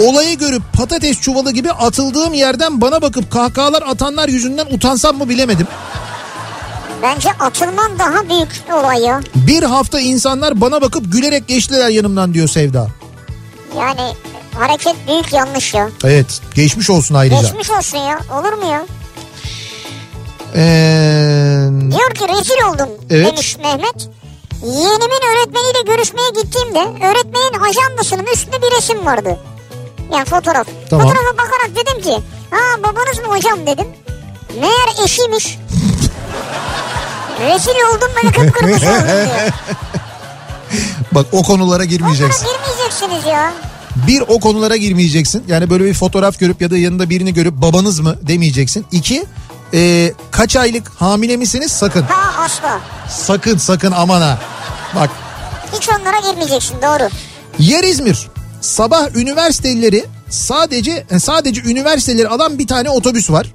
[0.00, 5.66] Olayı görüp patates çuvalı gibi atıldığım yerden bana bakıp kahkahalar atanlar yüzünden utansam mı bilemedim.
[7.02, 9.20] Bence atılman daha büyük olay ya.
[9.34, 12.88] Bir hafta insanlar bana bakıp gülerek geçtiler yanımdan diyor Sevda.
[13.78, 14.14] Yani
[14.54, 15.88] hareket büyük yanlış ya.
[16.04, 17.40] Evet geçmiş olsun ayrıca.
[17.42, 18.18] Geçmiş olsun ya.
[18.40, 18.86] Olur mu ya?
[20.54, 23.26] Ee, Diyor ki rezil oldum Evet.
[23.26, 24.08] demiş Mehmet.
[24.62, 29.38] Yeğenimin öğretmeniyle görüşmeye gittiğimde öğretmenin ajandasının üstünde bir resim vardı.
[30.12, 30.66] Yani fotoğraf.
[30.90, 31.08] Tamam.
[31.08, 33.86] Fotoğrafa bakarak dedim ki ha babanız mı hocam dedim.
[34.60, 35.58] Meğer eşiymiş.
[37.40, 39.52] rezil oldum böyle kıpkırmızı oldum diyor.
[41.12, 42.46] bak o konulara Onlara girmeyeceksin.
[42.46, 43.52] girmeyeceksiniz ya.
[44.06, 45.44] Bir o konulara girmeyeceksin.
[45.48, 48.86] Yani böyle bir fotoğraf görüp ya da yanında birini görüp babanız mı demeyeceksin.
[48.92, 49.24] İki
[49.74, 52.02] e, kaç aylık hamile misiniz sakın.
[52.02, 52.80] Ha asla.
[53.08, 54.38] Sakın sakın aman ha.
[54.96, 55.10] Bak
[55.76, 57.08] Hiç onlara girmeyeceksin doğru.
[57.58, 58.28] yer İzmir.
[58.60, 63.52] Sabah üniversitelileri sadece e, sadece üniversiteleri alan bir tane otobüs var.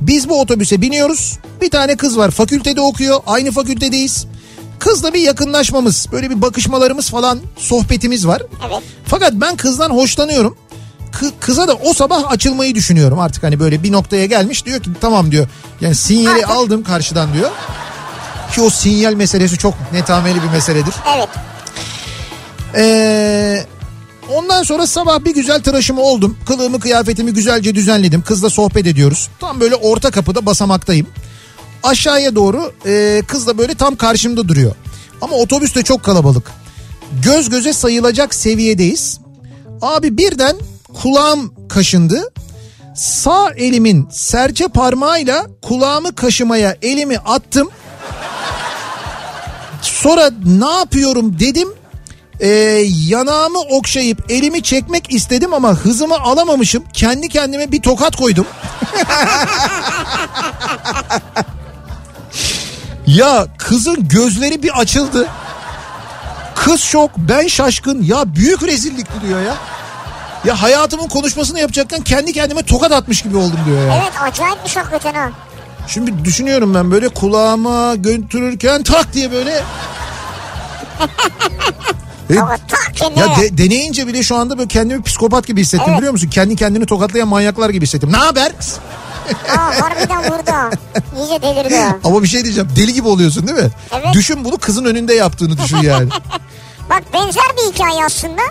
[0.00, 1.38] Biz bu otobüse biniyoruz.
[1.60, 3.20] Bir tane kız var fakültede okuyor.
[3.26, 4.26] Aynı fakültedeyiz.
[4.78, 8.42] Kızla bir yakınlaşmamız, böyle bir bakışmalarımız falan, sohbetimiz var.
[8.68, 8.82] Evet.
[9.06, 10.56] Fakat ben kızdan hoşlanıyorum.
[11.12, 14.90] Kı- kıza da o sabah açılmayı düşünüyorum artık hani böyle bir noktaya gelmiş diyor ki
[15.00, 15.46] tamam diyor.
[15.80, 17.50] Yani sinyali Artık- aldım karşıdan diyor.
[18.54, 20.94] Ki o sinyal meselesi çok netameli bir meseledir.
[21.16, 21.28] Evet.
[22.76, 23.64] Ee,
[24.28, 26.38] ondan sonra sabah bir güzel tıraşımı oldum.
[26.46, 28.22] Kılığımı kıyafetimi güzelce düzenledim.
[28.22, 29.28] Kızla sohbet ediyoruz.
[29.40, 31.06] Tam böyle orta kapıda basamaktayım.
[31.82, 34.74] Aşağıya doğru e, kız da böyle tam karşımda duruyor.
[35.20, 36.50] Ama otobüs de çok kalabalık.
[37.22, 39.20] Göz göze sayılacak seviyedeyiz.
[39.82, 40.56] Abi birden
[41.02, 42.32] kulağım kaşındı.
[42.96, 47.70] Sağ elimin serçe parmağıyla kulağımı kaşımaya elimi attım.
[49.82, 51.68] Sonra ne yapıyorum dedim.
[52.40, 52.48] Ee,
[53.06, 56.84] yanağımı okşayıp elimi çekmek istedim ama hızımı alamamışım.
[56.92, 58.46] Kendi kendime bir tokat koydum.
[63.06, 65.28] ya kızın gözleri bir açıldı.
[66.54, 69.54] Kız şok ben şaşkın ya büyük rezillik diyor ya.
[70.44, 73.94] Ya hayatımın konuşmasını yapacakken kendi kendime tokat atmış gibi oldum diyor ya.
[74.02, 75.30] Evet acayipmiş hakikaten ha.
[75.88, 79.62] Şimdi düşünüyorum ben böyle kulağıma götürürken tak diye böyle...
[82.30, 83.20] E, Ama tak kendine.
[83.20, 85.98] ya de- deneyince bile şu anda böyle kendimi psikopat gibi hissettim Evet.
[85.98, 86.28] biliyor musun?
[86.28, 88.12] Kendi kendini tokatlayan manyaklar gibi hissettim.
[88.12, 88.52] Ne haber?
[89.56, 90.76] Aa, harbiden vurdu.
[91.18, 91.96] İyice delirdi.
[92.04, 93.70] Ama bir şey diyeceğim deli gibi oluyorsun değil mi?
[93.92, 94.06] Evet.
[94.12, 96.08] Düşün bunu kızın önünde yaptığını düşün yani.
[96.90, 98.42] Bak benzer bir hikaye aslında.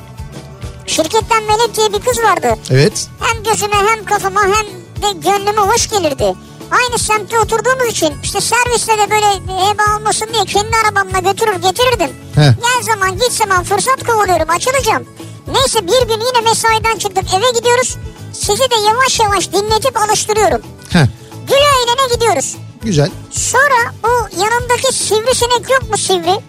[0.87, 2.59] Şirketten Melek diye bir kız vardı.
[2.71, 3.07] evet.
[3.19, 4.65] Hem gözüme hem kafama hem
[5.01, 6.33] de gönlüme hoş gelirdi.
[6.71, 9.25] Aynı semtte oturduğumuz için işte serviste de böyle
[9.69, 12.15] heba olmasın diye kendi arabamla götürür getirirdim.
[12.35, 12.53] Heh.
[12.61, 15.05] Gel zaman git zaman fırsat kovalıyorum açılacağım.
[15.47, 17.97] Neyse bir gün yine mesaiden çıktık eve gidiyoruz.
[18.33, 20.61] Sizi de yavaş yavaş dinletip alıştırıyorum.
[20.89, 21.05] Heh,
[21.47, 22.55] Güle eğlene gidiyoruz.
[22.83, 23.11] güzel.
[23.31, 26.39] Sonra bu yanındaki sivrisinek yok mu sivri?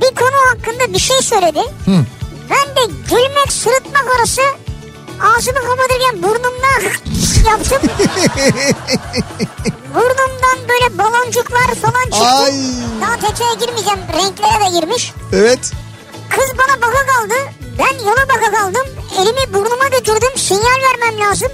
[0.00, 1.58] Bir konu hakkında bir şey söyledi.
[1.84, 2.04] Hı.
[2.50, 4.40] Ben de gülmek sırıtmak arası
[5.20, 6.82] ağzımı kapatırken burnumdan
[7.46, 7.82] yaptım.
[9.94, 12.24] Burnumdan böyle baloncuklar falan çıktı.
[12.24, 12.52] Ay.
[13.00, 14.00] Daha detaya girmeyeceğim.
[14.12, 15.12] Renklere de girmiş.
[15.32, 15.72] Evet.
[16.30, 17.34] Kız bana baka kaldı.
[17.78, 18.86] Ben yola baka kaldım.
[19.18, 20.30] Elimi burnuma götürdüm.
[20.36, 21.48] Sinyal vermem lazım.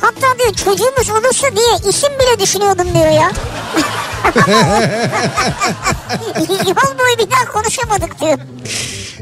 [0.00, 3.32] Hatta diyor çocuğumuz olursa diye isim bile düşünüyordum diyor ya.
[6.66, 8.38] Yol boyu bir daha konuşamadık diyor.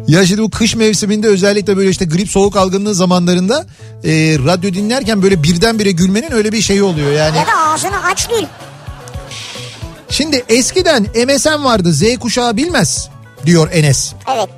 [0.08, 3.66] Ya şimdi bu kış mevsiminde özellikle böyle işte grip soğuk algınlığı zamanlarında
[4.04, 4.10] e,
[4.46, 7.36] radyo dinlerken böyle birdenbire gülmenin öyle bir şeyi oluyor yani.
[7.36, 8.46] Ya da ağzını aç gül.
[10.08, 13.08] Şimdi eskiden MSN vardı Z kuşağı bilmez
[13.46, 14.12] diyor Enes.
[14.36, 14.48] Evet.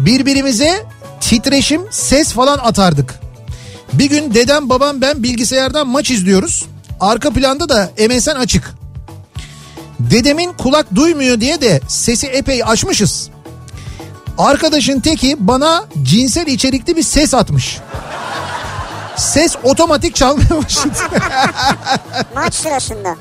[0.00, 0.86] Birbirimize
[1.20, 3.20] titreşim ses falan atardık.
[3.92, 6.64] Bir gün dedem babam ben bilgisayardan maç izliyoruz.
[7.00, 8.74] Arka planda da MSN açık.
[9.98, 13.30] Dedemin kulak duymuyor diye de sesi epey açmışız.
[14.38, 17.78] Arkadaşın teki bana cinsel içerikli bir ses atmış.
[19.16, 20.94] Ses otomatik çalmaya başladı.
[22.34, 23.16] Maç sırasında.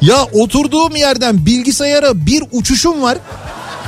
[0.00, 3.18] ya oturduğum yerden bilgisayara bir uçuşum var.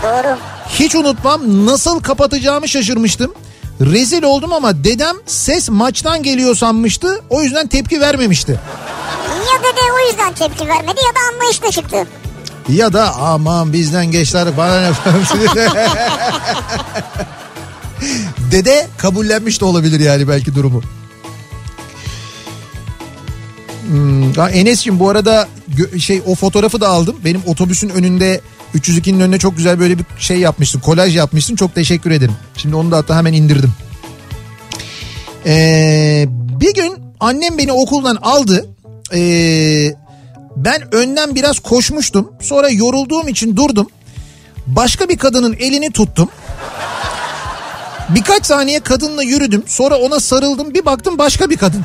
[0.02, 0.36] Doğru.
[0.68, 3.34] Hiç unutmam nasıl kapatacağımı şaşırmıştım.
[3.80, 7.20] Rezil oldum ama dedem ses maçtan geliyor sanmıştı.
[7.30, 8.60] O yüzden tepki vermemişti.
[9.30, 12.06] Ya dede o yüzden tepki vermedi ya da anlayışla çıktı.
[12.70, 14.90] Ya da aman bizden geçler bana ne
[18.52, 20.82] Dede kabullenmiş de olabilir yani belki durumu.
[23.86, 25.48] Hmm, ha, Enes'ciğim bu arada
[25.98, 27.16] şey o fotoğrafı da aldım.
[27.24, 28.40] Benim otobüsün önünde
[28.74, 30.80] 302'nin önüne çok güzel böyle bir şey yapmışsın.
[30.80, 31.56] Kolaj yapmışsın.
[31.56, 32.34] Çok teşekkür ederim.
[32.56, 33.72] Şimdi onu da hatta hemen indirdim.
[35.46, 36.26] Ee,
[36.60, 38.66] bir gün annem beni okuldan aldı.
[39.14, 39.94] Ee,
[40.56, 42.32] ben önden biraz koşmuştum.
[42.40, 43.86] Sonra yorulduğum için durdum.
[44.66, 46.28] Başka bir kadının elini tuttum.
[48.08, 49.64] Birkaç saniye kadınla yürüdüm.
[49.66, 50.74] Sonra ona sarıldım.
[50.74, 51.84] Bir baktım başka bir kadın.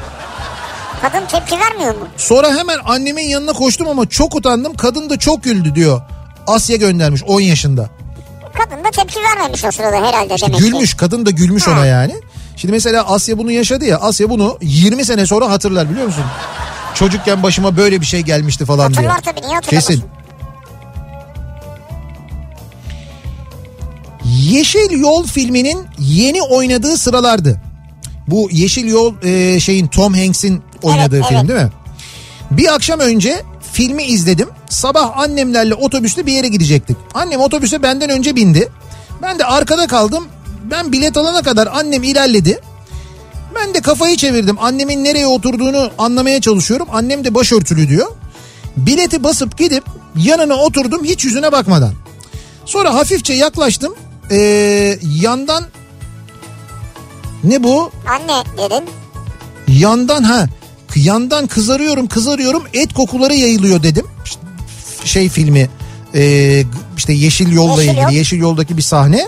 [1.01, 2.07] Kadın tepki vermiyor mu?
[2.17, 4.73] Sonra hemen annemin yanına koştum ama çok utandım.
[4.77, 6.01] Kadın da çok güldü diyor.
[6.47, 7.89] Asya göndermiş 10 yaşında.
[8.57, 10.63] Kadın da tepki vermemiş o sırada herhalde demek ki.
[10.63, 12.15] Gülmüş kadın da gülmüş ona yani.
[12.55, 13.97] Şimdi mesela Asya bunu yaşadı ya.
[13.97, 16.23] Asya bunu 20 sene sonra hatırlar biliyor musun?
[16.95, 19.07] Çocukken başıma böyle bir şey gelmişti falan diye.
[19.07, 19.59] Hatırlar tabii niye?
[19.61, 20.03] Kesin.
[24.25, 27.61] Yeşil Yol filminin yeni oynadığı sıralardı.
[28.27, 31.49] Bu Yeşil Yol e, şeyin Tom Hanks'in oynadığı Evet, film evet.
[31.49, 31.69] değil mi?
[32.51, 33.43] Bir akşam önce
[33.73, 34.49] filmi izledim.
[34.69, 36.97] Sabah annemlerle otobüste bir yere gidecektik.
[37.13, 38.69] Annem otobüse benden önce bindi.
[39.21, 40.27] Ben de arkada kaldım.
[40.71, 42.59] Ben bilet alana kadar annem ilerledi.
[43.65, 44.57] Ben de kafayı çevirdim.
[44.59, 46.87] Annemin nereye oturduğunu anlamaya çalışıyorum.
[46.91, 48.07] Annem de başörtülü diyor.
[48.77, 49.83] Bileti basıp gidip
[50.17, 51.93] yanına oturdum hiç yüzüne bakmadan.
[52.65, 53.95] Sonra hafifçe yaklaştım.
[54.31, 55.63] Ee, yandan
[57.43, 57.91] ne bu?
[58.07, 58.83] Anne dedin.
[59.67, 60.47] Yandan ha
[60.95, 64.05] yandan kızarıyorum kızarıyorum et kokuları yayılıyor dedim.
[65.05, 65.69] Şey filmi
[66.15, 66.63] e,
[66.97, 68.11] işte Yeşil Yol'la Yeşil ilgili Yol.
[68.11, 69.27] Yeşil Yol'daki bir sahne.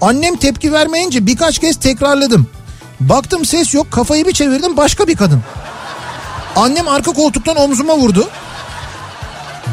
[0.00, 2.46] Annem tepki vermeyince birkaç kez tekrarladım.
[3.00, 5.42] Baktım ses yok kafayı bir çevirdim başka bir kadın.
[6.56, 8.28] Annem arka koltuktan omzuma vurdu.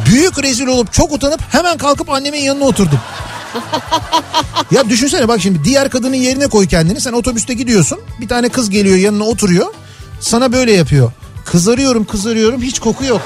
[0.06, 3.00] Büyük rezil olup çok utanıp hemen kalkıp annemin yanına oturdum.
[4.72, 7.02] ya düşünsene bak şimdi diğer kadının yerine koy kendini.
[7.02, 8.00] Sen otobüste gidiyorsun.
[8.22, 9.68] Bir tane kız geliyor yanına oturuyor.
[10.20, 11.12] Sana böyle yapıyor.
[11.46, 13.22] Kızarıyorum kızarıyorum hiç koku yok.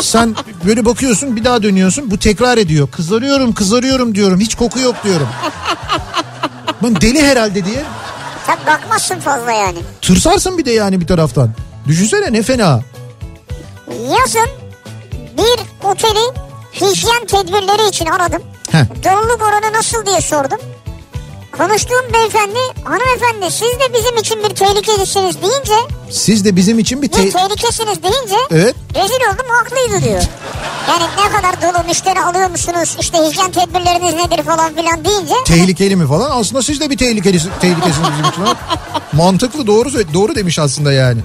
[0.00, 0.36] Sen
[0.66, 2.10] böyle bakıyorsun bir daha dönüyorsun.
[2.10, 2.88] Bu tekrar ediyor.
[2.90, 4.40] Kızarıyorum kızarıyorum diyorum.
[4.40, 5.28] Hiç koku yok diyorum.
[6.82, 7.84] Ben deli herhalde diye.
[8.46, 9.78] Tabii bakmazsın fazla yani.
[10.02, 11.50] Tırsarsın bir de yani bir taraftan.
[11.86, 12.80] Düşünsene ne fena.
[13.88, 14.48] Yazın
[15.38, 16.34] bir oteli
[16.80, 18.42] hijyen tedbirleri için aradım.
[18.72, 18.84] Heh.
[19.04, 20.58] Doluluk oranı nasıl diye sordum.
[21.58, 25.74] Konuştuğum beyefendi hanımefendi siz de bizim için bir tehlikelisiniz deyince
[26.10, 28.74] Siz de bizim için bir bir te- tehlikesiniz deyince Evet.
[28.94, 30.22] rezil oldum haklıydı diyor.
[30.88, 35.96] Yani ne kadar dolu müşteri alıyor musunuz işte hijyen tedbirleriniz nedir falan filan deyince tehlikeli
[35.96, 36.40] mi falan.
[36.40, 38.56] Aslında siz de bir tehlikeli tehlikesiniz bizim için.
[39.12, 41.20] Mantıklı doğru doğru demiş aslında yani.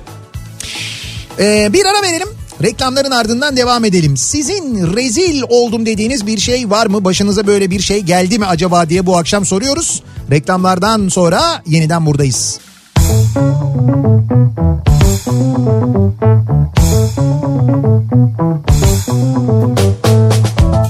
[1.40, 2.30] Ee, bir ara verelim.
[2.64, 4.18] Reklamların ardından devam edelim.
[4.18, 7.06] Sizin rezil oldum dediğiniz bir şey var mı?
[7.06, 10.04] Başınıza böyle bir şey geldi mi acaba diye bu akşam soruyoruz.
[10.32, 12.60] Reklamlardan sonra yeniden buradayız.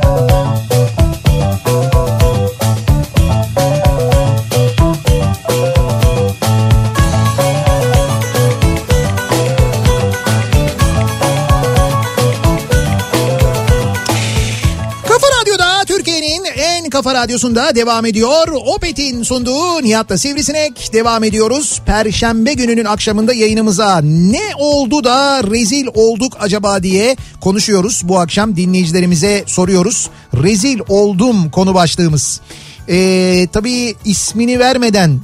[17.11, 18.47] kafa radyosunda devam ediyor.
[18.65, 21.81] Opet'in sunduğu Nihat'la Sivrisinek devam ediyoruz.
[21.85, 28.01] Perşembe gününün akşamında yayınımıza ne oldu da rezil olduk acaba diye konuşuyoruz.
[28.03, 30.09] Bu akşam dinleyicilerimize soruyoruz.
[30.33, 32.41] Rezil oldum konu başlığımız.
[32.89, 35.19] Ee, tabii ismini vermeden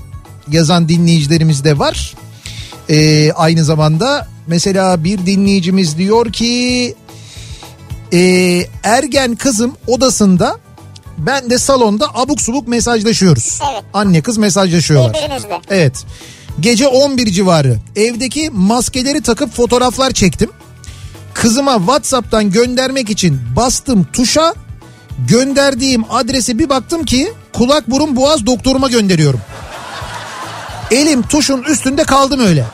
[0.51, 2.15] yazan dinleyicilerimiz de var.
[2.89, 6.95] Ee, aynı zamanda mesela bir dinleyicimiz diyor ki
[8.13, 10.66] ee, ergen kızım odasında
[11.17, 13.59] ben de salonda abuk subuk mesajlaşıyoruz.
[13.71, 13.83] Evet.
[13.93, 15.13] Anne kız mesajlaşıyorlar.
[15.13, 15.61] birbirinizle.
[15.69, 16.05] Evet.
[16.59, 20.51] Gece 11 civarı evdeki maskeleri takıp fotoğraflar çektim.
[21.33, 24.53] Kızıma WhatsApp'tan göndermek için bastım tuşa.
[25.27, 29.41] Gönderdiğim adrese bir baktım ki kulak burun boğaz doktoruma gönderiyorum.
[30.91, 32.65] Elim tuşun üstünde kaldım öyle.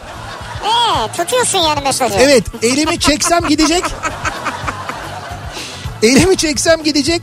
[0.66, 2.16] Ee, tutuyorsun yani mesajı.
[2.20, 3.84] Evet elimi çeksem gidecek.
[6.04, 7.22] Elimi çeksem gidecek.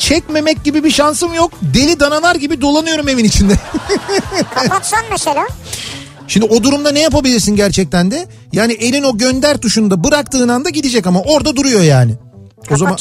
[0.00, 1.52] Çekmemek gibi bir şansım yok.
[1.62, 3.54] Deli dananar gibi dolanıyorum evin içinde.
[4.54, 5.46] Kapatsan mesela.
[6.28, 8.28] Şimdi o durumda ne yapabilirsin gerçekten de?
[8.52, 12.14] Yani elin o gönder tuşunda bıraktığın anda gidecek ama orada duruyor yani.
[12.70, 12.96] O zaman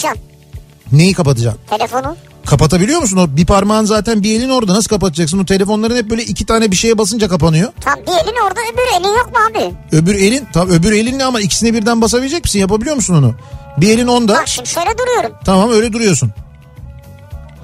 [0.92, 1.62] neyi kapatacaksın?
[1.70, 2.16] telefonu.
[2.46, 3.18] Kapatabiliyor musun?
[3.18, 5.40] O bir parmağın zaten bir elin orada nasıl kapatacaksın?
[5.40, 7.72] O telefonların hep böyle iki tane bir şeye basınca kapanıyor.
[7.82, 9.74] Tam bir elin orada öbür elin yok mu abi?
[9.92, 12.60] Öbür elin tam öbür elinle ama ikisini birden basabilecek misin?
[12.60, 13.34] Yapabiliyor musun onu?
[13.78, 14.34] Bir elin onda.
[14.34, 15.32] Bak şimdi şöyle duruyorum.
[15.46, 16.32] Tamam öyle duruyorsun.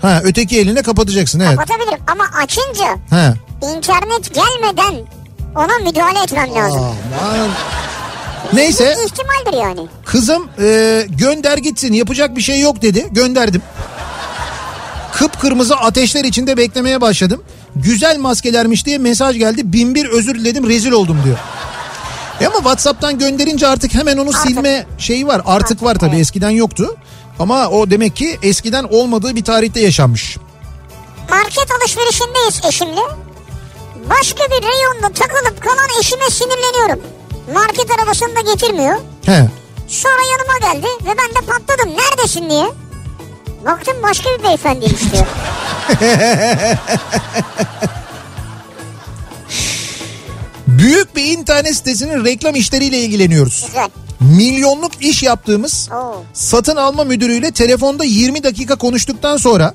[0.06, 1.58] Ha öteki eline kapatacaksın evet.
[1.58, 3.34] Kapatabilirim ama açınca Ha.
[3.76, 4.96] internet gelmeden
[5.56, 6.82] ona müdahale etmem lazım.
[7.24, 7.50] Aman.
[8.54, 9.88] Neyse Bir ihtimaldir yani.
[10.06, 13.62] kızım e, gönder gitsin yapacak bir şey yok dedi gönderdim.
[15.14, 17.44] Kıpkırmızı ateşler içinde beklemeye başladım.
[17.76, 19.74] Güzel maskelermiş diye mesaj geldi.
[19.74, 21.38] Bin bir özür diledim rezil oldum diyor.
[22.42, 24.42] E ama Whatsapp'tan gönderince artık hemen onu Artık.
[24.42, 25.42] silme şeyi var.
[25.46, 26.22] Artık var tabii evet.
[26.22, 26.96] eskiden yoktu.
[27.40, 30.38] Ama o demek ki eskiden olmadığı bir tarihte yaşanmış.
[31.30, 33.02] Market alışverişindeyiz eşimle.
[34.10, 37.00] Başka bir reyonda takılıp kalan eşime sinirleniyorum.
[37.54, 38.96] Market arabasını da getirmiyor.
[39.26, 39.50] He.
[39.88, 41.90] Sonra yanıma geldi ve ben de patladım.
[41.98, 42.66] Neredesin diye.
[43.66, 45.26] Baktım başka bir beyefendiymiş diyor.
[50.68, 53.64] Büyük bir internet sitesinin reklam işleriyle ilgileniyoruz.
[53.68, 53.90] Güzel.
[54.20, 56.24] Milyonluk iş yaptığımız Oo.
[56.34, 59.74] satın alma müdürüyle telefonda 20 dakika konuştuktan sonra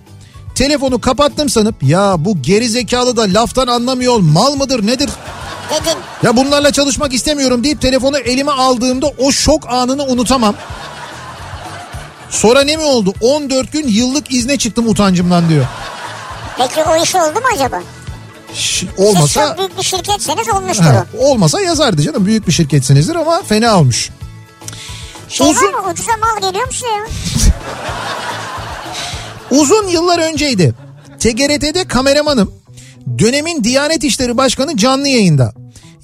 [0.54, 5.10] telefonu kapattım sanıp ya bu geri zekalı da laftan anlamıyor mal mıdır nedir?
[5.70, 5.98] Dedin.
[6.22, 10.54] Ya bunlarla çalışmak istemiyorum deyip telefonu elime aldığımda o şok anını unutamam.
[12.30, 13.12] Sonra ne mi oldu?
[13.20, 15.66] 14 gün yıllık izne çıktım utancımdan diyor.
[16.58, 17.82] Peki o iş oldu mu acaba?
[18.54, 20.84] Ş- Siz olmasa çok büyük bir şirketseniz olmuştur
[21.18, 21.24] o.
[21.30, 24.10] olmasa yazardı canım büyük bir şirketsinizdir ama fena olmuş.
[25.30, 27.04] Şey uzun- var mı ucuza mal geliyor mu size ya?
[29.50, 30.74] Uzun yıllar önceydi.
[31.18, 32.54] TGRT'de kameramanım.
[33.18, 35.52] Dönemin Diyanet İşleri Başkanı canlı yayında.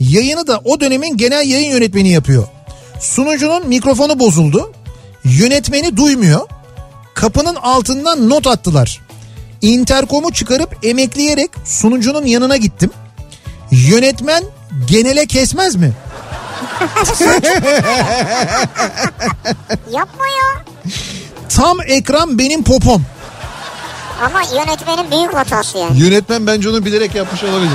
[0.01, 2.49] Yayını da o dönemin genel yayın yönetmeni yapıyor.
[3.01, 4.73] Sunucunun mikrofonu bozuldu.
[5.25, 6.41] Yönetmeni duymuyor.
[7.15, 9.01] Kapının altından not attılar.
[9.63, 12.91] Interkomu çıkarıp emekleyerek sunucunun yanına gittim.
[13.71, 14.45] Yönetmen
[14.87, 15.93] genele kesmez mi?
[19.93, 20.65] Yapma ya.
[21.57, 23.03] Tam ekran benim popom.
[24.25, 25.99] Ama yönetmenin büyük hatası yani.
[26.01, 27.73] Yönetmen bence onu bilerek yapmış olabilir.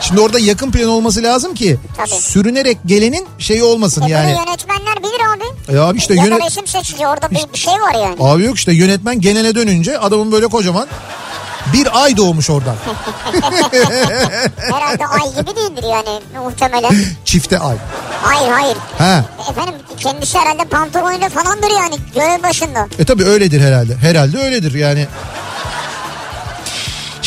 [0.00, 2.08] Şimdi orada yakın plan olması lazım ki Tabii.
[2.08, 4.30] sürünerek gelenin şeyi olmasın E yani.
[4.30, 5.74] yönetmenler bilir abi.
[5.76, 8.16] E abi işte ya yönet- resim seçici orada bir, bir şey var yani.
[8.20, 10.86] Abi yok işte yönetmen genele dönünce adamın böyle kocaman
[11.72, 12.76] bir ay doğmuş oradan.
[14.56, 16.94] Herhalde ay gibi değildir yani muhtemelen.
[17.24, 17.76] Çifte ay.
[18.22, 18.76] Hayır hayır.
[18.98, 19.24] Ha.
[19.50, 22.86] Efendim kendisi herhalde pantolonuyla falandır yani görev başında.
[22.98, 23.96] E tabi öyledir herhalde.
[23.96, 25.06] Herhalde öyledir yani.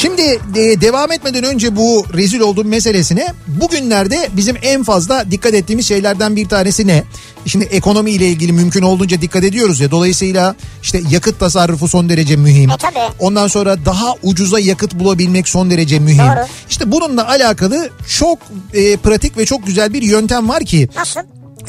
[0.02, 0.22] Şimdi
[0.56, 6.36] e, devam etmeden önce bu rezil olduğum meselesine bugünlerde bizim en fazla dikkat ettiğimiz şeylerden
[6.36, 7.04] bir tanesi ne?
[7.46, 12.36] Şimdi ekonomi ile ilgili mümkün olduğunca dikkat ediyoruz ya dolayısıyla işte yakıt tasarrufu son derece
[12.36, 12.70] mühim.
[12.70, 13.14] E, tabii.
[13.20, 16.20] Ondan sonra daha ucuza yakıt bulabilmek son derece mühim.
[16.20, 16.48] Doğru.
[16.70, 18.40] İşte bununla alakalı çok
[18.74, 21.20] e, pratik ve çok güzel bir yöntem var ki Nasıl?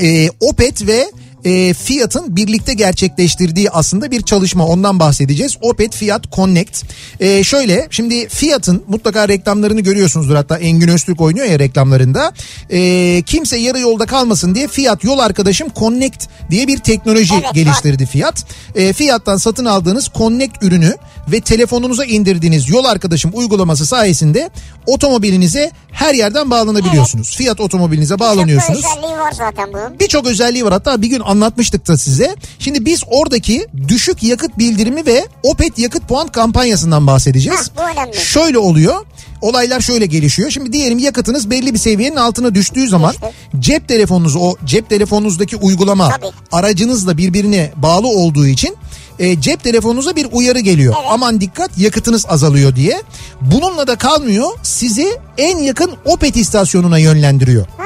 [0.01, 1.11] e, Opet ve
[1.45, 5.57] e, Fiat'ın birlikte gerçekleştirdiği aslında bir çalışma ondan bahsedeceğiz.
[5.61, 6.84] Opet Fiat Connect.
[7.20, 12.32] E, şöyle şimdi Fiat'ın mutlaka reklamlarını görüyorsunuzdur hatta Engin Öztürk oynuyor ya reklamlarında.
[12.70, 18.07] E, kimse yarı yolda kalmasın diye Fiat yol arkadaşım Connect diye bir teknoloji Evet, geliştirdi
[18.07, 18.45] Fiat.
[18.74, 20.97] E, Fiat'tan satın aldığınız Connect ürünü
[21.28, 24.51] ve telefonunuza indirdiğiniz yol arkadaşım uygulaması sayesinde
[24.86, 27.36] otomobilinize her yerden bağlanabiliyorsunuz.
[27.36, 28.82] Fiat otomobilinize bağlanıyorsunuz.
[28.82, 30.01] Çok özelliği var zaten bunun.
[30.01, 32.37] Birçok özelliği var hatta bir gün anlatmıştık da size.
[32.59, 37.70] Şimdi biz oradaki düşük yakıt bildirimi ve Opet yakıt puan kampanyasından bahsedeceğiz.
[37.93, 38.16] Önemli.
[38.16, 38.95] Şöyle oluyor.
[39.41, 40.51] Olaylar şöyle gelişiyor.
[40.51, 43.26] Şimdi diyelim yakıtınız belli bir seviyenin altına düştüğü zaman Düştü.
[43.61, 46.26] cep telefonunuz o cep telefonunuzdaki uygulama Tabii.
[46.53, 48.76] aracınızla birbirine bağlı olduğu için
[49.18, 50.95] e, cep telefonunuza bir uyarı geliyor.
[50.99, 51.11] Evet.
[51.11, 53.03] Aman dikkat yakıtınız azalıyor diye.
[53.41, 54.49] Bununla da kalmıyor.
[54.62, 57.66] Sizi en yakın Opet istasyonuna yönlendiriyor.
[57.78, 57.85] Ha.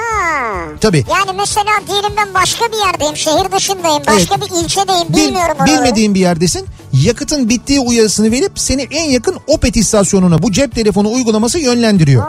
[0.80, 1.04] Tabii.
[1.10, 4.50] Yani mesela diyelim ben başka bir yerdeyim, şehir dışındayım, başka Evet.
[4.50, 5.76] bir ilçedeyim, Bil- bilmiyorum oraları.
[5.76, 6.66] bilmediğin bir yerdesin.
[6.92, 12.24] Yakıtın bittiği uyarısını verip seni en yakın Opet istasyonuna bu cep telefonu uygulaması yönlendiriyor.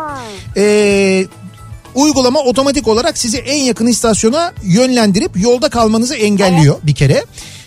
[0.58, 1.26] Ee,
[1.96, 7.26] uygulama otomatik olarak sizi en yakın istasyona yönlendirip yolda kalmanızı engelliyor bir kere.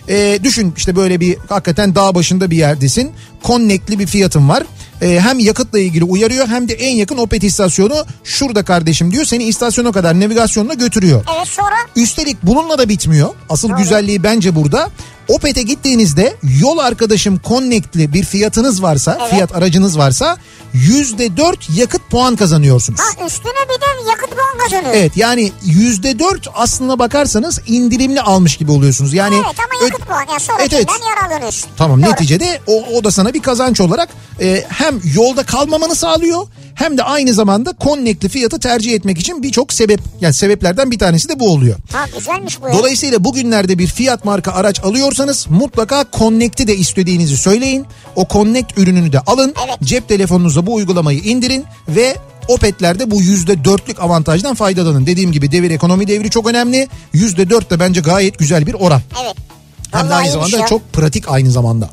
[0.09, 3.11] Ee, düşün işte böyle bir hakikaten dağ başında bir yerdesin.
[3.45, 4.63] Connect'li bir fiyatın var.
[5.03, 9.25] Ee, hem yakıtla ilgili uyarıyor hem de en yakın Opet istasyonu şurada kardeşim diyor.
[9.25, 11.25] Seni istasyona kadar navigasyonla götürüyor.
[11.37, 13.29] Evet sonra Üstelik bununla da bitmiyor.
[13.49, 14.91] Asıl güzelliği bence burada.
[15.31, 19.31] Opet'e gittiğinizde yol arkadaşım Connect'li bir fiyatınız varsa, Evet.
[19.31, 20.37] fiyat aracınız varsa
[20.75, 23.01] %4 yakıt puan kazanıyorsunuz.
[23.01, 24.95] ha üstüne bir de yakıt puan kazanıyor.
[24.95, 29.15] Evet yani %4 aslına bakarsanız indirimli almış gibi oluyorsunuz.
[29.15, 30.89] Yani Evet ama yakıt ö- puan yani Evet, sonrakinden evet.
[31.17, 31.71] yararlanıyorsun.
[31.77, 32.11] Tamam Doğru.
[32.11, 34.09] neticede o, o da sana bir kazanç olarak
[34.41, 39.73] e, hem yolda kalmamanı sağlıyor hem de aynı zamanda Connect'li fiyatı tercih etmek için birçok
[39.73, 41.77] sebep yani sebeplerden bir tanesi de bu oluyor.
[41.93, 42.73] Ha güzelmiş bu ya.
[42.75, 44.81] Dolayısıyla bugünlerde bir Fiat marka araç
[45.21, 47.87] alıyorsanız mutlaka Connect'i de istediğinizi söyleyin.
[48.17, 49.55] O Connect ürününü de alın.
[49.67, 49.77] Evet.
[49.83, 52.17] Cep telefonunuza bu uygulamayı indirin ve
[52.49, 55.07] Opet'lerde bu yüzde dörtlük avantajdan faydalanın.
[55.07, 56.89] Dediğim gibi devir ekonomi devri çok önemli.
[57.13, 59.03] Yüzde dört de bence gayet güzel bir oran.
[59.23, 59.37] Evet.
[59.93, 60.67] Hem de aynı zamanda ya.
[60.67, 61.91] çok pratik aynı zamanda.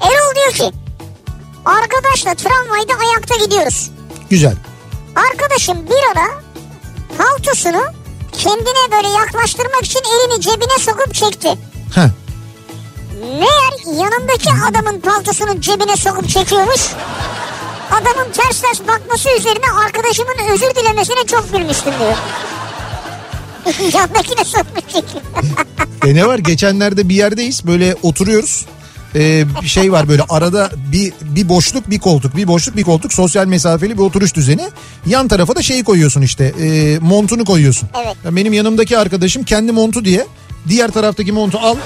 [0.00, 0.76] Erol diyor ki
[1.64, 3.90] arkadaşla tramvayda ayakta gidiyoruz.
[4.30, 4.56] Güzel.
[5.16, 6.28] Arkadaşım bir ara
[7.18, 7.82] paltosunu
[8.32, 11.48] kendine böyle yaklaştırmak için elini cebine sokup çekti.
[11.94, 12.25] Heh.
[13.20, 16.80] Meğer yanındaki adamın paltosunu cebine sokup çekiyormuş.
[17.90, 22.16] Adamın ters ters bakması üzerine arkadaşımın özür dilemesine çok gülmüştüm diyor.
[23.94, 25.22] Yandakine sokmuş çekiyor.
[26.06, 28.66] E ne var geçenlerde bir yerdeyiz böyle oturuyoruz.
[29.14, 33.12] Ee, bir şey var böyle arada bir bir boşluk bir koltuk bir boşluk bir koltuk
[33.12, 34.68] sosyal mesafeli bir oturuş düzeni.
[35.06, 37.88] Yan tarafa da şeyi koyuyorsun işte e, montunu koyuyorsun.
[38.04, 38.16] Evet.
[38.24, 40.26] Ya benim yanımdaki arkadaşım kendi montu diye
[40.68, 41.76] diğer taraftaki montu al.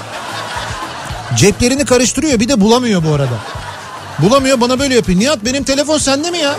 [1.37, 3.37] Ceplerini karıştırıyor bir de bulamıyor bu arada.
[4.19, 5.19] Bulamıyor bana böyle yapıyor.
[5.19, 6.55] Nihat benim telefon sende mi ya?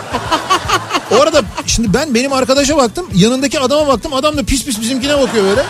[1.11, 5.19] O arada şimdi ben benim arkadaşa baktım yanındaki adama baktım adam da pis pis bizimkine
[5.19, 5.63] bakıyor böyle.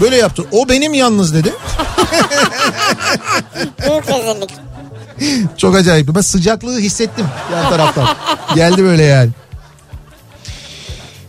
[0.00, 0.44] Böyle yaptı.
[0.52, 1.54] O benim yalnız dedi.
[3.86, 4.50] Büyük rezillik.
[5.56, 6.14] Çok acayip.
[6.14, 8.08] Ben sıcaklığı hissettim yan taraftan.
[8.54, 9.30] Geldi böyle yani.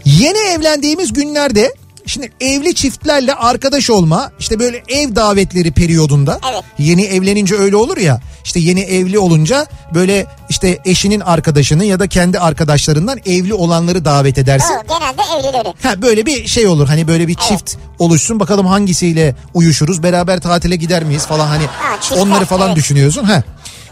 [0.05, 1.73] Yeni evlendiğimiz günlerde
[2.11, 6.63] şimdi evli çiftlerle arkadaş olma işte böyle ev davetleri periyodunda Evet.
[6.77, 12.07] yeni evlenince öyle olur ya işte yeni evli olunca böyle işte eşinin arkadaşını ya da
[12.07, 14.73] kendi arkadaşlarından evli olanları davet edersin.
[14.89, 15.73] Doğru genelde evlileri.
[15.83, 20.75] Ha böyle bir şey olur hani böyle bir çift oluşsun bakalım hangisiyle uyuşuruz beraber tatile
[20.75, 22.77] gider miyiz falan hani Ha, çiftler, onları falan evet.
[22.77, 23.23] düşünüyorsun.
[23.23, 23.43] Ha.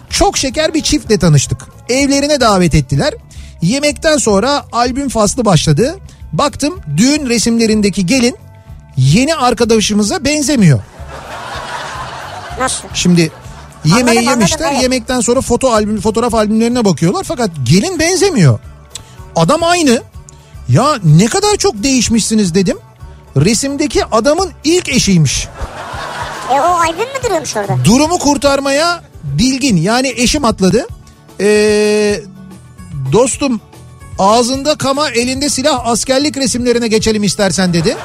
[0.09, 1.57] Çok şeker bir çiftle tanıştık.
[1.89, 3.13] Evlerine davet ettiler.
[3.61, 5.95] Yemekten sonra albüm faslı başladı.
[6.33, 8.35] Baktım düğün resimlerindeki gelin
[8.97, 10.79] yeni arkadaşımıza benzemiyor.
[12.59, 12.87] Nasıl?
[12.93, 13.31] Şimdi
[13.85, 14.71] yemeği Anladım, anladım, yemişler.
[14.71, 14.81] evet.
[14.83, 18.59] Yemekten sonra foto albüm fotoğraf albümlerine bakıyorlar fakat gelin benzemiyor.
[19.35, 20.01] Adam aynı.
[20.69, 22.77] Ya ne kadar çok değişmişsiniz dedim.
[23.37, 25.47] Resimdeki adamın ilk eşiymiş.
[26.51, 27.77] E o albüm mü duruyormuş orada?
[27.85, 30.87] Durumu kurtarmaya bilgin yani eşim atladı.
[31.41, 32.21] Ee,
[33.11, 33.61] dostum
[34.19, 37.97] ağzında kama elinde silah askerlik resimlerine geçelim istersen dedi.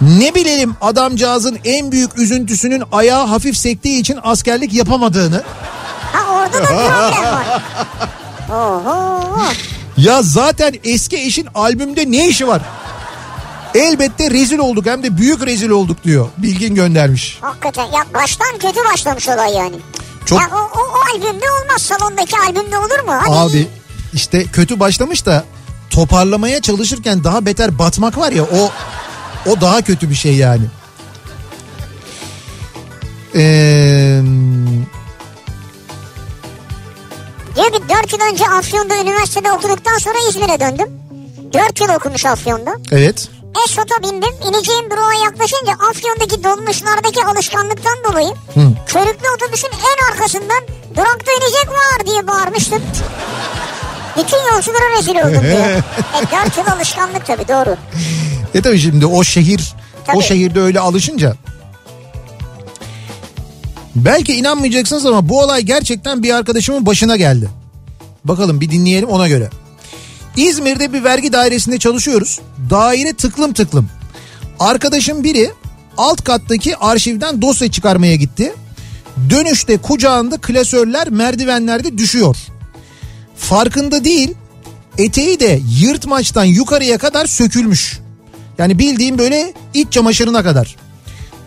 [0.00, 5.42] Ne bilelim adamcağızın en büyük üzüntüsünün ayağı hafif sektiği için askerlik yapamadığını.
[6.12, 7.62] Ha orada da problem var.
[8.50, 9.38] Oho.
[9.96, 12.62] Ya zaten eski eşin albümde ne işi var?
[13.74, 16.28] Elbette rezil olduk hem de büyük rezil olduk diyor.
[16.38, 17.38] Bilgin göndermiş.
[17.40, 19.76] Hakikaten ya baştan kötü başlamış olay yani.
[20.26, 23.12] Çok Ya o, o, o albümde olmaz salondaki albümde olur mu?
[23.20, 23.68] Hadi abi
[24.14, 25.44] işte kötü başlamış da
[25.90, 28.70] toparlamaya çalışırken daha beter batmak var ya o
[29.50, 30.64] o daha kötü bir şey yani.
[33.36, 34.20] Ee,
[37.56, 40.88] Diyor ki 4 yıl önce Afyon'da üniversitede okuduktan sonra İzmir'e döndüm.
[41.52, 42.74] 4 yıl okumuş Afyon'da.
[42.92, 43.28] evet.
[43.68, 44.34] Esot'a bindim.
[44.48, 48.60] İneceğim durağa yaklaşınca Afyon'daki dolmuşlardaki alışkanlıktan dolayı Hı.
[48.86, 50.62] körüklü otobüsün en arkasından
[50.96, 52.82] durakta inecek var diye bağırmıştım.
[54.16, 55.66] Bütün yolculara rezil oldum diyor.
[56.22, 57.76] e, 4 yıl alışkanlık tabii doğru.
[58.54, 60.22] E tabii şimdi o şehir o Tabii.
[60.22, 61.34] şehirde öyle alışınca.
[63.94, 67.50] Belki inanmayacaksınız ama bu olay gerçekten bir arkadaşımın başına geldi.
[68.24, 69.50] Bakalım bir dinleyelim ona göre.
[70.36, 72.40] İzmir'de bir vergi dairesinde çalışıyoruz.
[72.70, 73.88] Daire tıklım tıklım.
[74.60, 75.50] Arkadaşım biri
[75.96, 78.54] alt kattaki arşivden dosya çıkarmaya gitti.
[79.30, 82.36] Dönüşte kucağında klasörler merdivenlerde düşüyor.
[83.48, 84.34] Farkında değil
[84.98, 87.98] eteği de yırtmaçtan yukarıya kadar sökülmüş.
[88.58, 90.76] Yani bildiğim böyle iç çamaşırına kadar.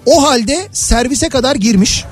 [0.06, 2.06] O halde servise kadar girmiş.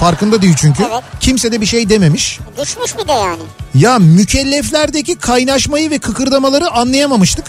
[0.00, 0.82] Farkında değil çünkü.
[0.92, 1.02] Evet.
[1.20, 2.38] Kimse de bir şey dememiş.
[2.62, 3.42] Düşmüş bir de yani.
[3.74, 7.44] Ya mükelleflerdeki kaynaşmayı ve kıkırdamaları anlayamamıştık.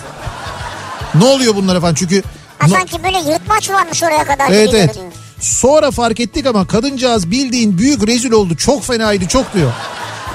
[1.15, 2.23] Ne oluyor bunlara falan çünkü...
[2.60, 4.49] Ha No- sanki böyle yırtmaç varmış oraya kadar.
[4.51, 4.99] Evet evet.
[5.39, 8.56] Sonra fark ettik ama kadıncağız bildiğin büyük rezil oldu.
[8.56, 9.72] Çok fenaydı çok diyor.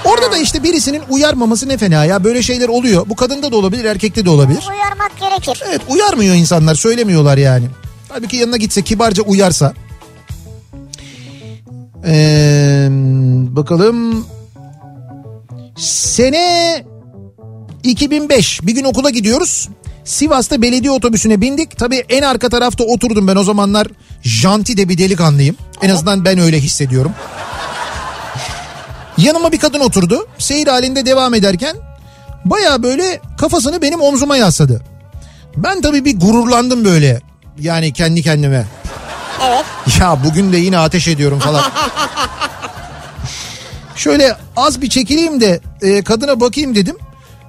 [0.05, 2.25] Orada da işte birisinin uyarmaması ne fena ya.
[2.25, 3.09] Böyle şeyler oluyor.
[3.09, 4.65] Bu kadında da olabilir erkekte de olabilir.
[4.71, 5.63] Uyarmak gerekir.
[5.69, 7.65] Evet uyarmıyor insanlar söylemiyorlar yani.
[8.09, 9.75] Halbuki yanına gitse kibarca uyarsa.
[12.07, 12.89] Ee,
[13.57, 14.27] bakalım.
[15.77, 16.85] Sene
[17.83, 19.69] 2005 bir gün okula gidiyoruz.
[20.05, 21.79] Sivas'ta belediye otobüsüne bindik.
[21.79, 23.87] Tabii en arka tarafta oturdum ben o zamanlar.
[24.23, 25.57] Janti de bir delikanlıyım.
[25.83, 27.13] En azından ben öyle hissediyorum.
[29.19, 30.27] Yanıma bir kadın oturdu.
[30.39, 31.77] Seyir halinde devam ederken
[32.45, 34.83] baya böyle kafasını benim omzuma yasladı.
[35.57, 37.21] Ben tabii bir gururlandım böyle.
[37.61, 38.67] Yani kendi kendime.
[39.43, 39.65] Evet.
[40.01, 41.63] Ya bugün de yine ateş ediyorum falan.
[43.97, 46.97] Şöyle az bir çekileyim de e, kadına bakayım dedim.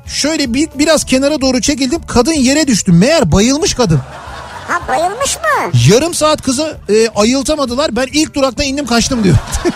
[0.05, 2.01] Şöyle bir, biraz kenara doğru çekildim.
[2.07, 2.91] Kadın yere düştü.
[2.91, 3.99] Meğer bayılmış kadın.
[4.67, 5.71] Ha bayılmış mı?
[5.89, 7.95] Yarım saat kızı e, ayıltamadılar.
[7.95, 9.35] Ben ilk durakta indim kaçtım diyor.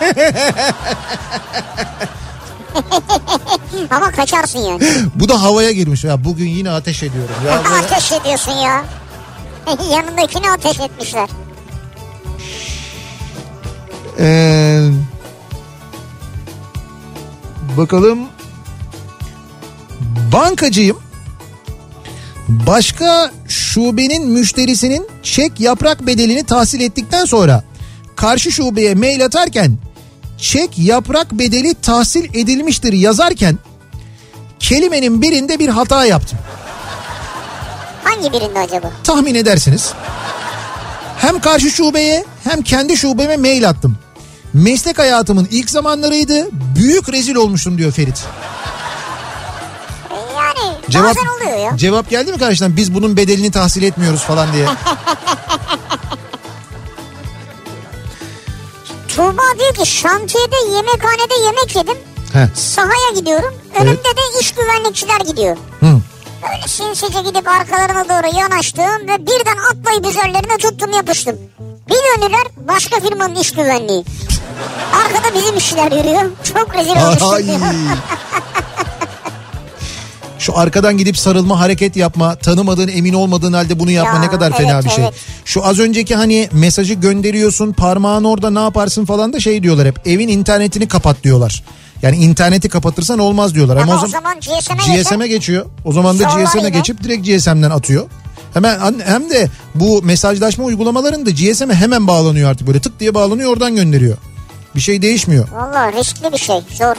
[3.90, 4.82] Ama kaçarsın yani.
[5.16, 6.04] Bu da havaya girmiş.
[6.04, 7.36] Ya bugün yine ateş ediyorum.
[7.48, 8.84] Ya böyle- ateş ediyorsun ya.
[9.92, 11.30] Yanındakini ateş etmişler.
[14.20, 14.90] Ee,
[17.78, 18.20] bakalım.
[20.34, 20.98] Bankacıyım.
[22.50, 27.64] Başka şubenin müşterisinin çek yaprak bedelini tahsil ettikten sonra
[28.16, 29.78] karşı şubeye mail atarken
[30.38, 33.58] çek yaprak bedeli tahsil edilmiştir yazarken
[34.60, 36.40] kelimenin birinde bir hata yaptım.
[38.04, 38.92] Hangi birinde acaba?
[39.04, 39.94] Tahmin edersiniz.
[41.18, 43.98] Hem karşı şubeye hem kendi şubeme mail attım.
[44.54, 46.48] Meslek hayatımın ilk zamanlarıydı.
[46.76, 48.26] Büyük rezil olmuştum diyor Ferit.
[50.90, 51.78] Cevap, bazen oluyor ya.
[51.78, 54.66] cevap geldi mi karşıdan biz bunun bedelini tahsil etmiyoruz falan diye.
[59.08, 61.98] Tuğba diyor ki şantiyede yemekhanede yemek yedim.
[62.34, 62.56] Heh.
[62.56, 63.54] Sahaya gidiyorum.
[63.80, 65.58] Önümde de iş güvenlikçiler gidiyor.
[65.80, 66.00] Hı.
[66.44, 71.36] Böyle sinsice gidip arkalarına doğru yanaştım ve birden atlayıp üzerlerine tuttum yapıştım.
[71.90, 74.04] Bir döndüler başka firmanın iş güvenliği.
[75.06, 76.32] Arkada bizim işçiler yürüyor.
[76.54, 77.60] Çok rezil olmuştum diyor.
[80.50, 84.58] Şu arkadan gidip sarılma hareket yapma tanımadığın emin olmadığın halde bunu yapma Ya, ne kadar
[84.58, 85.04] fena evet, bir şey.
[85.04, 85.14] evet.
[85.46, 90.08] Şu az önceki hani mesajı gönderiyorsun parmağın orada ne yaparsın falan da şey diyorlar hep
[90.08, 91.64] evin internetini kapat diyorlar.
[92.02, 93.78] Yani interneti kapatırsan olmaz diyorlar.
[93.78, 95.66] Ama, Ama o o zaman zaman GSM'e geçiyor.
[95.86, 98.10] O zaman da GSM'e geçip direkt GSM'den atıyor.
[98.54, 103.76] Hemen hem de bu mesajlaşma uygulamalarında GSM'e hemen bağlanıyor artık böyle tık diye bağlanıyor oradan
[103.76, 104.18] gönderiyor.
[104.76, 105.48] Bir şey değişmiyor.
[105.52, 106.96] Valla riskli bir şey zor.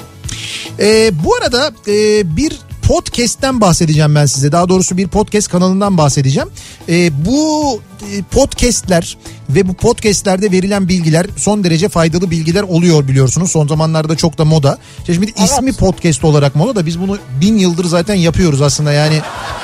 [0.78, 1.92] Ee, bu arada e,
[2.36, 2.58] bir
[2.90, 4.52] podcast'ten bahsedeceğim ben size.
[4.52, 6.48] Daha doğrusu bir podcast kanalından bahsedeceğim.
[6.88, 7.80] Ee, bu
[8.12, 9.16] e, podcast'ler
[9.50, 13.50] ve bu podcast'lerde verilen bilgiler son derece faydalı bilgiler oluyor biliyorsunuz.
[13.50, 14.78] Son zamanlarda çok da moda.
[14.98, 18.92] İşte Şimdi ismi podcast olarak moda da biz bunu bin yıldır zaten yapıyoruz aslında.
[18.92, 19.20] Yani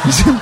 [0.08, 0.34] bizim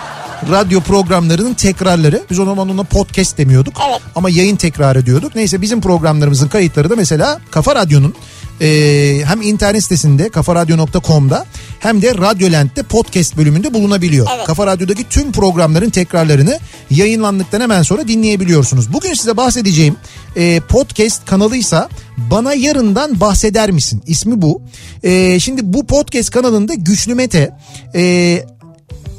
[0.51, 2.23] radyo programlarının tekrarları.
[2.31, 3.75] Biz o zaman ona podcast demiyorduk.
[3.89, 4.01] Evet.
[4.15, 5.35] Ama yayın tekrarı diyorduk.
[5.35, 8.15] Neyse bizim programlarımızın kayıtları da mesela Kafa Radyo'nun
[8.61, 11.47] e, hem internet sitesinde kafaradyo.com'da
[11.81, 14.27] hem de Radyolent'te podcast bölümünde bulunabiliyor.
[14.37, 14.47] Evet.
[14.47, 16.59] Kafa Radyo'daki tüm programların tekrarlarını
[16.91, 18.93] yayınlandıktan hemen sonra dinleyebiliyorsunuz.
[18.93, 19.97] Bugün size bahsedeceğim
[20.37, 24.03] e, podcast kanalıysa Bana Yarından Bahseder Misin?
[24.07, 24.63] İsmi bu.
[25.03, 27.51] E, şimdi bu podcast kanalında Güçlü Mete...
[27.95, 28.45] E,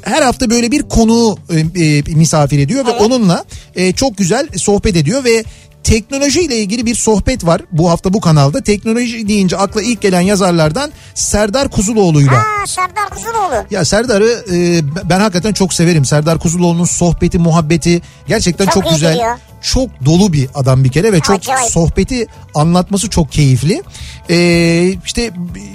[0.06, 3.44] her hafta böyle bir konu e, e, misafir ediyor ve onunla
[3.76, 5.44] e, çok güzel sohbet ediyor ve
[5.86, 8.60] teknoloji ile ilgili bir sohbet var bu hafta bu kanalda.
[8.60, 12.32] Teknoloji deyince akla ilk gelen yazarlardan Serdar Kuzuloğlu'yla.
[12.32, 13.64] Ha Serdar Kuzuloğlu.
[13.70, 14.80] Ya Serdar'ı e,
[15.10, 16.04] ben hakikaten çok severim.
[16.04, 19.12] Serdar Kuzuloğlu'nun sohbeti, muhabbeti gerçekten Çok çok, güzel.
[19.12, 19.36] gidiyor.
[19.72, 21.70] Çok dolu bir adam bir kere ve çok Acayip.
[21.70, 23.82] sohbeti anlatması çok keyifli.
[24.30, 25.30] Ee, işte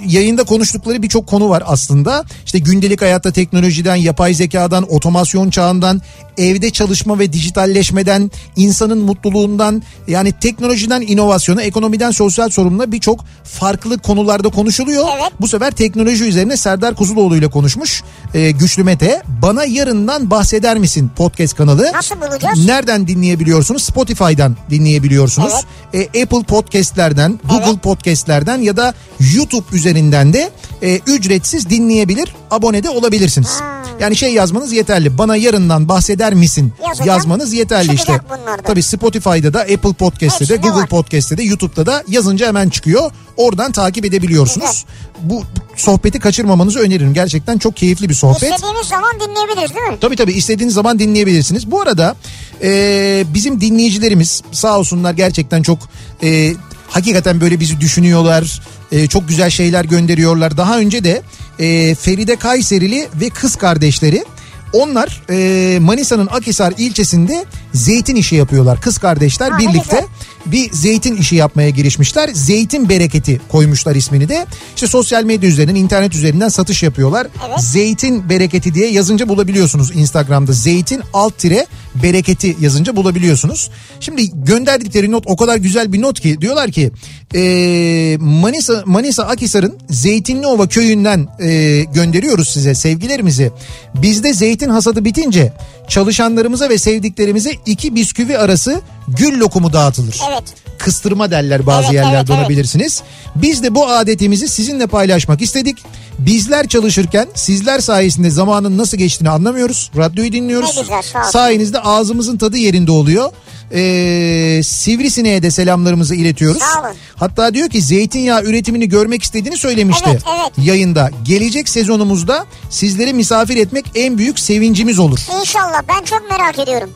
[0.06, 2.24] yayında konuştukları birçok konu var aslında.
[2.46, 6.02] İşte gündelik hayatta teknolojiden, yapay zekadan, otomasyon çağından,
[6.38, 14.48] evde çalışma ve dijitalleşmeden, insanın mutluluğundan yani teknolojiden inovasyona, ekonomiden sosyal sorunla birçok farklı konularda
[14.48, 15.04] konuşuluyor.
[15.16, 15.32] Evet.
[15.40, 18.02] Bu sefer teknoloji üzerine Serdar Kuzuloğlu ile konuşmuş
[18.34, 19.22] e, Güçlü Mete.
[19.42, 21.92] Bana yarından bahseder misin podcast kanalı?
[21.92, 22.66] Nasıl bulacağız?
[22.66, 23.81] Nereden dinleyebiliyorsunuz?
[23.82, 25.52] Spotify'dan dinleyebiliyorsunuz.
[25.94, 28.94] E, Apple Podcast'lerden, Google Podcast'lerden ya da
[29.34, 30.50] YouTube üzerinden de
[30.82, 33.60] e, ücretsiz dinleyebilir, abone de olabilirsiniz.
[34.00, 35.18] Yani şey yazmanız yeterli.
[35.18, 36.72] Bana yarından bahseder misin?
[36.82, 37.08] Yazacağım.
[37.08, 37.96] Yazmanız yeterli işte.
[37.96, 38.62] Çıkacak bunlar da.
[38.62, 40.88] Tabii Spotify'da da, Apple Podcast'te de, Google var.
[40.88, 43.10] Podcast'te de, YouTube'da da yazınca hemen çıkıyor.
[43.36, 44.84] Oradan takip edebiliyorsunuz.
[45.22, 45.42] Bu
[45.76, 47.14] sohbeti kaçırmamanızı öneririm.
[47.14, 48.42] Gerçekten çok keyifli bir sohbet.
[48.42, 49.96] İstediğimiz zaman dinleyebiliriz değil mi?
[50.00, 51.70] Tabii tabii istediğiniz zaman dinleyebilirsiniz.
[51.70, 52.16] Bu arada
[52.62, 55.78] e, bizim dinleyicilerimiz sağ olsunlar gerçekten çok
[56.22, 56.54] e,
[56.88, 58.62] hakikaten böyle bizi düşünüyorlar.
[58.92, 60.56] E, çok güzel şeyler gönderiyorlar.
[60.56, 61.22] Daha önce de
[61.58, 64.24] e, Feride Kayserili ve kız kardeşleri
[64.72, 67.44] onlar e, Manisa'nın Akhisar ilçesinde
[67.74, 68.80] zeytin işi yapıyorlar.
[68.80, 70.04] Kız kardeşler Ha, birlikte güzel.
[70.46, 72.30] bir zeytin işi yapmaya girişmişler.
[72.32, 74.46] Zeytin bereketi koymuşlar ismini de.
[74.74, 77.26] İşte sosyal medya üzerinden, internet üzerinden satış yapıyorlar.
[77.48, 77.60] Evet.
[77.60, 80.52] Zeytin bereketi diye yazınca bulabiliyorsunuz Instagram'da.
[80.52, 81.66] Zeytin alt tire
[82.02, 83.70] bereketi yazınca bulabiliyorsunuz.
[84.00, 86.90] Şimdi gönderdikleri not o kadar güzel bir not ki diyorlar ki
[87.34, 93.52] e, Manisa Manisa Akhisar'ın Zeytinliova köyünden e, gönderiyoruz size sevgilerimizi.
[93.94, 95.52] Bizde zeytin hasadı bitince
[95.88, 100.20] çalışanlarımıza ve sevdiklerimize iki bisküvi arası gül lokumu dağıtılır.
[100.32, 100.42] Evet.
[100.78, 102.40] Kıstırma derler bazı Evet, yerlerde evet, evet.
[102.40, 103.02] olabilirsiniz.
[103.36, 105.78] Biz de bu adetimizi sizinle paylaşmak istedik.
[106.18, 109.90] Bizler çalışırken sizler sayesinde zamanın nasıl geçtiğini anlamıyoruz.
[109.96, 110.76] Radyoyu dinliyoruz.
[110.76, 111.24] Ne güzel, sağ.
[111.24, 113.30] Sayenizde ağzımızın tadı yerinde oluyor.
[113.74, 116.62] Ee, Sivrisineğe de selamlarımızı iletiyoruz.
[116.62, 116.96] Sağ olun.
[117.16, 120.66] Hatta diyor ki zeytinyağı üretimini görmek istediğini söylemişti Evet, evet.
[120.66, 121.10] yayında.
[121.24, 125.18] Gelecek sezonumuzda sizleri misafir etmek en büyük sevincimiz olur.
[125.40, 126.90] İnşallah ben çok merak ediyorum.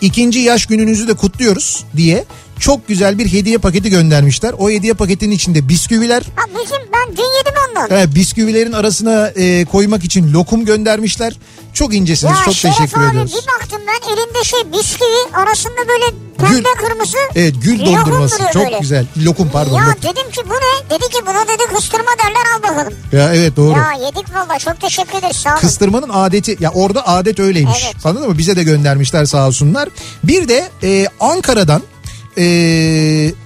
[0.00, 2.24] İkinci yaş gününüzü de kutluyoruz diye
[2.60, 4.54] çok güzel bir hediye paketi göndermişler.
[4.58, 7.98] O hediye paketinin içinde bisküviler, Ha bizim ben dün yedim ondan.
[8.00, 11.32] e, bisküvilerin arasına e, koymak için lokum göndermişler.
[11.74, 12.38] Çok incesiniz.
[12.38, 13.32] ya çok Şeref teşekkür abi ediyoruz.
[13.32, 16.04] bir baktım ben elinde şey bisküvi arasında böyle
[16.38, 17.16] pembe Gül- kırmızı.
[17.34, 18.38] Evet gül dondurması.
[18.52, 18.78] Çok böyle.
[18.78, 19.06] güzel.
[19.24, 19.76] Lokum pardon.
[19.78, 20.02] Ya lokum.
[20.02, 20.90] dedim ki bu ne?
[20.90, 22.98] Dedi ki buna dedi kıstırma derler al bakalım.
[23.12, 23.78] Ya evet doğru.
[23.78, 25.60] Ya yedik valla çok teşekkür ederiz sağ olun.
[25.60, 27.84] Kıstırmanın adeti ya orada adet öyleymiş.
[27.84, 28.06] Evet.
[28.06, 28.38] Anladın mı?
[28.38, 29.88] Bize de göndermişler sağ olsunlar.
[30.24, 31.82] Bir de e, Ankara'dan
[32.38, 32.42] e,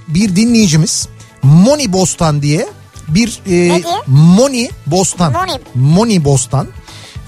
[0.09, 1.09] bir dinleyicimiz
[1.43, 2.66] Moni Bostan diye
[3.09, 3.82] bir e?
[4.06, 5.32] Moni Bostan.
[5.32, 5.61] Moni.
[5.74, 6.69] Moni Bostan.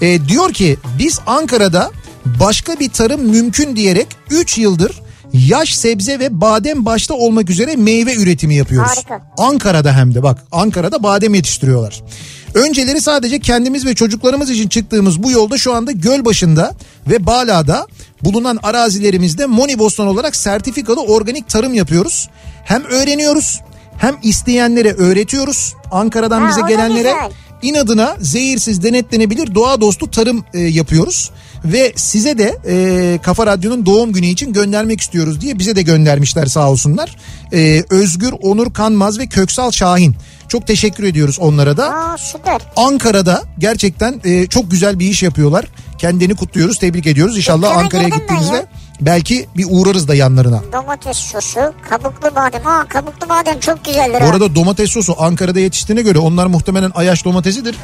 [0.01, 1.91] E, diyor ki biz Ankara'da
[2.25, 5.01] başka bir tarım mümkün diyerek 3 yıldır
[5.33, 8.91] yaş sebze ve badem başta olmak üzere meyve üretimi yapıyoruz.
[8.91, 9.21] Harika.
[9.37, 12.03] Ankara'da hem de bak Ankara'da badem yetiştiriyorlar.
[12.53, 16.73] Önceleri sadece kendimiz ve çocuklarımız için çıktığımız bu yolda şu anda Gölbaşı'nda
[17.07, 17.87] ve Bala'da
[18.23, 22.29] bulunan arazilerimizde Monibostan olarak sertifikalı organik tarım yapıyoruz.
[22.63, 23.59] Hem öğreniyoruz
[23.97, 25.73] hem isteyenlere öğretiyoruz.
[25.91, 27.31] Ankara'dan Ha, bize gelenlere güzel.
[27.61, 31.31] inadına zehirsiz denetlenebilir doğa dostu tarım e, yapıyoruz.
[31.65, 36.45] Ve size de e, Kafa Radyo'nun doğum günü için göndermek istiyoruz diye bize de göndermişler
[36.45, 37.15] sağ olsunlar.
[37.53, 40.15] E, Özgür, Onur Kanmaz ve Köksal Şahin.
[40.47, 41.95] Çok teşekkür ediyoruz onlara da.
[41.95, 42.61] Aa süper.
[42.75, 45.65] Ankara'da gerçekten e, çok güzel bir iş yapıyorlar.
[45.97, 47.37] Kendini kutluyoruz, tebrik ediyoruz.
[47.37, 48.65] İnşallah Ankara'ya gittiğimizde
[49.01, 50.61] belki bir uğrarız da yanlarına.
[50.73, 51.59] Domates sosu,
[51.89, 52.61] kabuklu badem.
[52.63, 57.25] Ha kabuklu badem çok güzeldir Bu arada domates sosu Ankara'da yetiştiğine göre onlar muhtemelen Ayaş
[57.25, 57.75] domatesidir.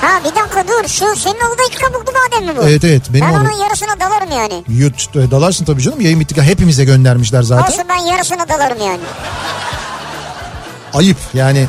[0.00, 2.68] Ha bir dakika dur şu senin oradaki kabuklu badem mi bu?
[2.68, 4.64] Evet evet benim ben onun yarısına dalarım yani.
[4.68, 7.72] Yut e, dalarsın tabii canım yayın bittikten hepimize göndermişler zaten.
[7.72, 9.00] Olsun ben yarısına dalarım yani.
[10.94, 11.66] Ayıp yani.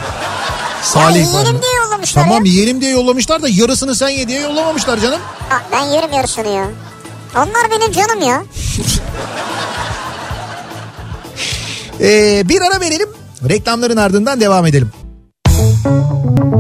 [0.83, 2.51] Salih ya yiyelim diye yollamışlar Tamam ya.
[2.51, 5.19] yiyelim diye yollamışlar da yarısını sen ye diye yollamamışlar canım.
[5.49, 6.65] Ha, ben yerim yarısını ya.
[7.35, 8.43] Onlar benim canım ya.
[12.01, 13.09] Ee, bir ara verelim.
[13.49, 14.91] Reklamların ardından devam edelim.
[15.45, 16.58] Kafa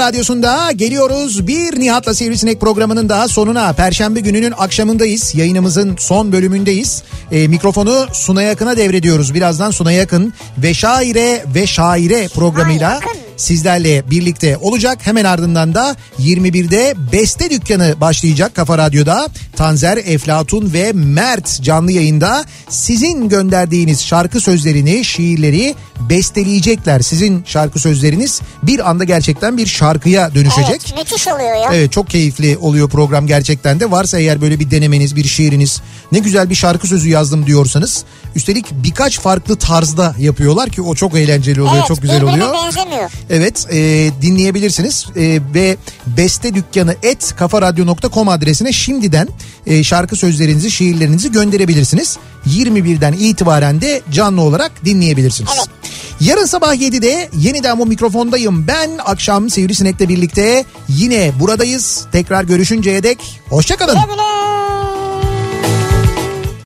[0.00, 1.46] radyosunda geliyoruz.
[1.46, 3.72] Bir Nihat'la Sivrisinek programının daha sonuna.
[3.72, 5.34] Perşembe gününün akşamındayız.
[5.34, 7.02] Yayınımızın son bölümündeyiz.
[7.32, 9.34] E, mikrofonu Suna Yakın'a devrediyoruz.
[9.34, 13.29] Birazdan Suna Yakın ve Şaire ve Şaire programıyla Yakın.
[13.40, 14.98] Sizlerle birlikte olacak.
[15.02, 19.28] Hemen ardından da 21'de Beste Dükkanı başlayacak Kafa Radyo'da.
[19.56, 27.00] Tanzer, Eflatun ve Mert canlı yayında sizin gönderdiğiniz şarkı sözlerini, şiirleri besteleyecekler.
[27.00, 30.68] Sizin şarkı sözleriniz bir anda gerçekten bir şarkıya dönüşecek.
[30.70, 31.70] Evet müthiş oluyor ya.
[31.72, 33.90] Evet çok keyifli oluyor program gerçekten de.
[33.90, 38.04] Varsa eğer böyle bir denemeniz, bir şiiriniz, ne güzel bir şarkı sözü yazdım diyorsanız.
[38.34, 42.64] Üstelik birkaç farklı tarzda yapıyorlar ki o çok eğlenceli oluyor, evet, çok güzel birbirine oluyor.
[42.64, 43.10] benzemiyor.
[43.30, 45.76] Evet e, dinleyebilirsiniz e, ve
[46.06, 49.28] beste dükkanı et kafaradyo.com adresine şimdiden
[49.66, 52.18] e, şarkı sözlerinizi şiirlerinizi gönderebilirsiniz.
[52.46, 55.50] 21'den itibaren de canlı olarak dinleyebilirsiniz.
[55.56, 55.68] Evet.
[56.20, 58.66] Yarın sabah 7'de yeniden bu mikrofondayım.
[58.66, 62.06] Ben akşam Sivrisinek'le birlikte yine buradayız.
[62.12, 63.94] Tekrar görüşünceye dek hoşçakalın.
[63.94, 64.59] Güle güle.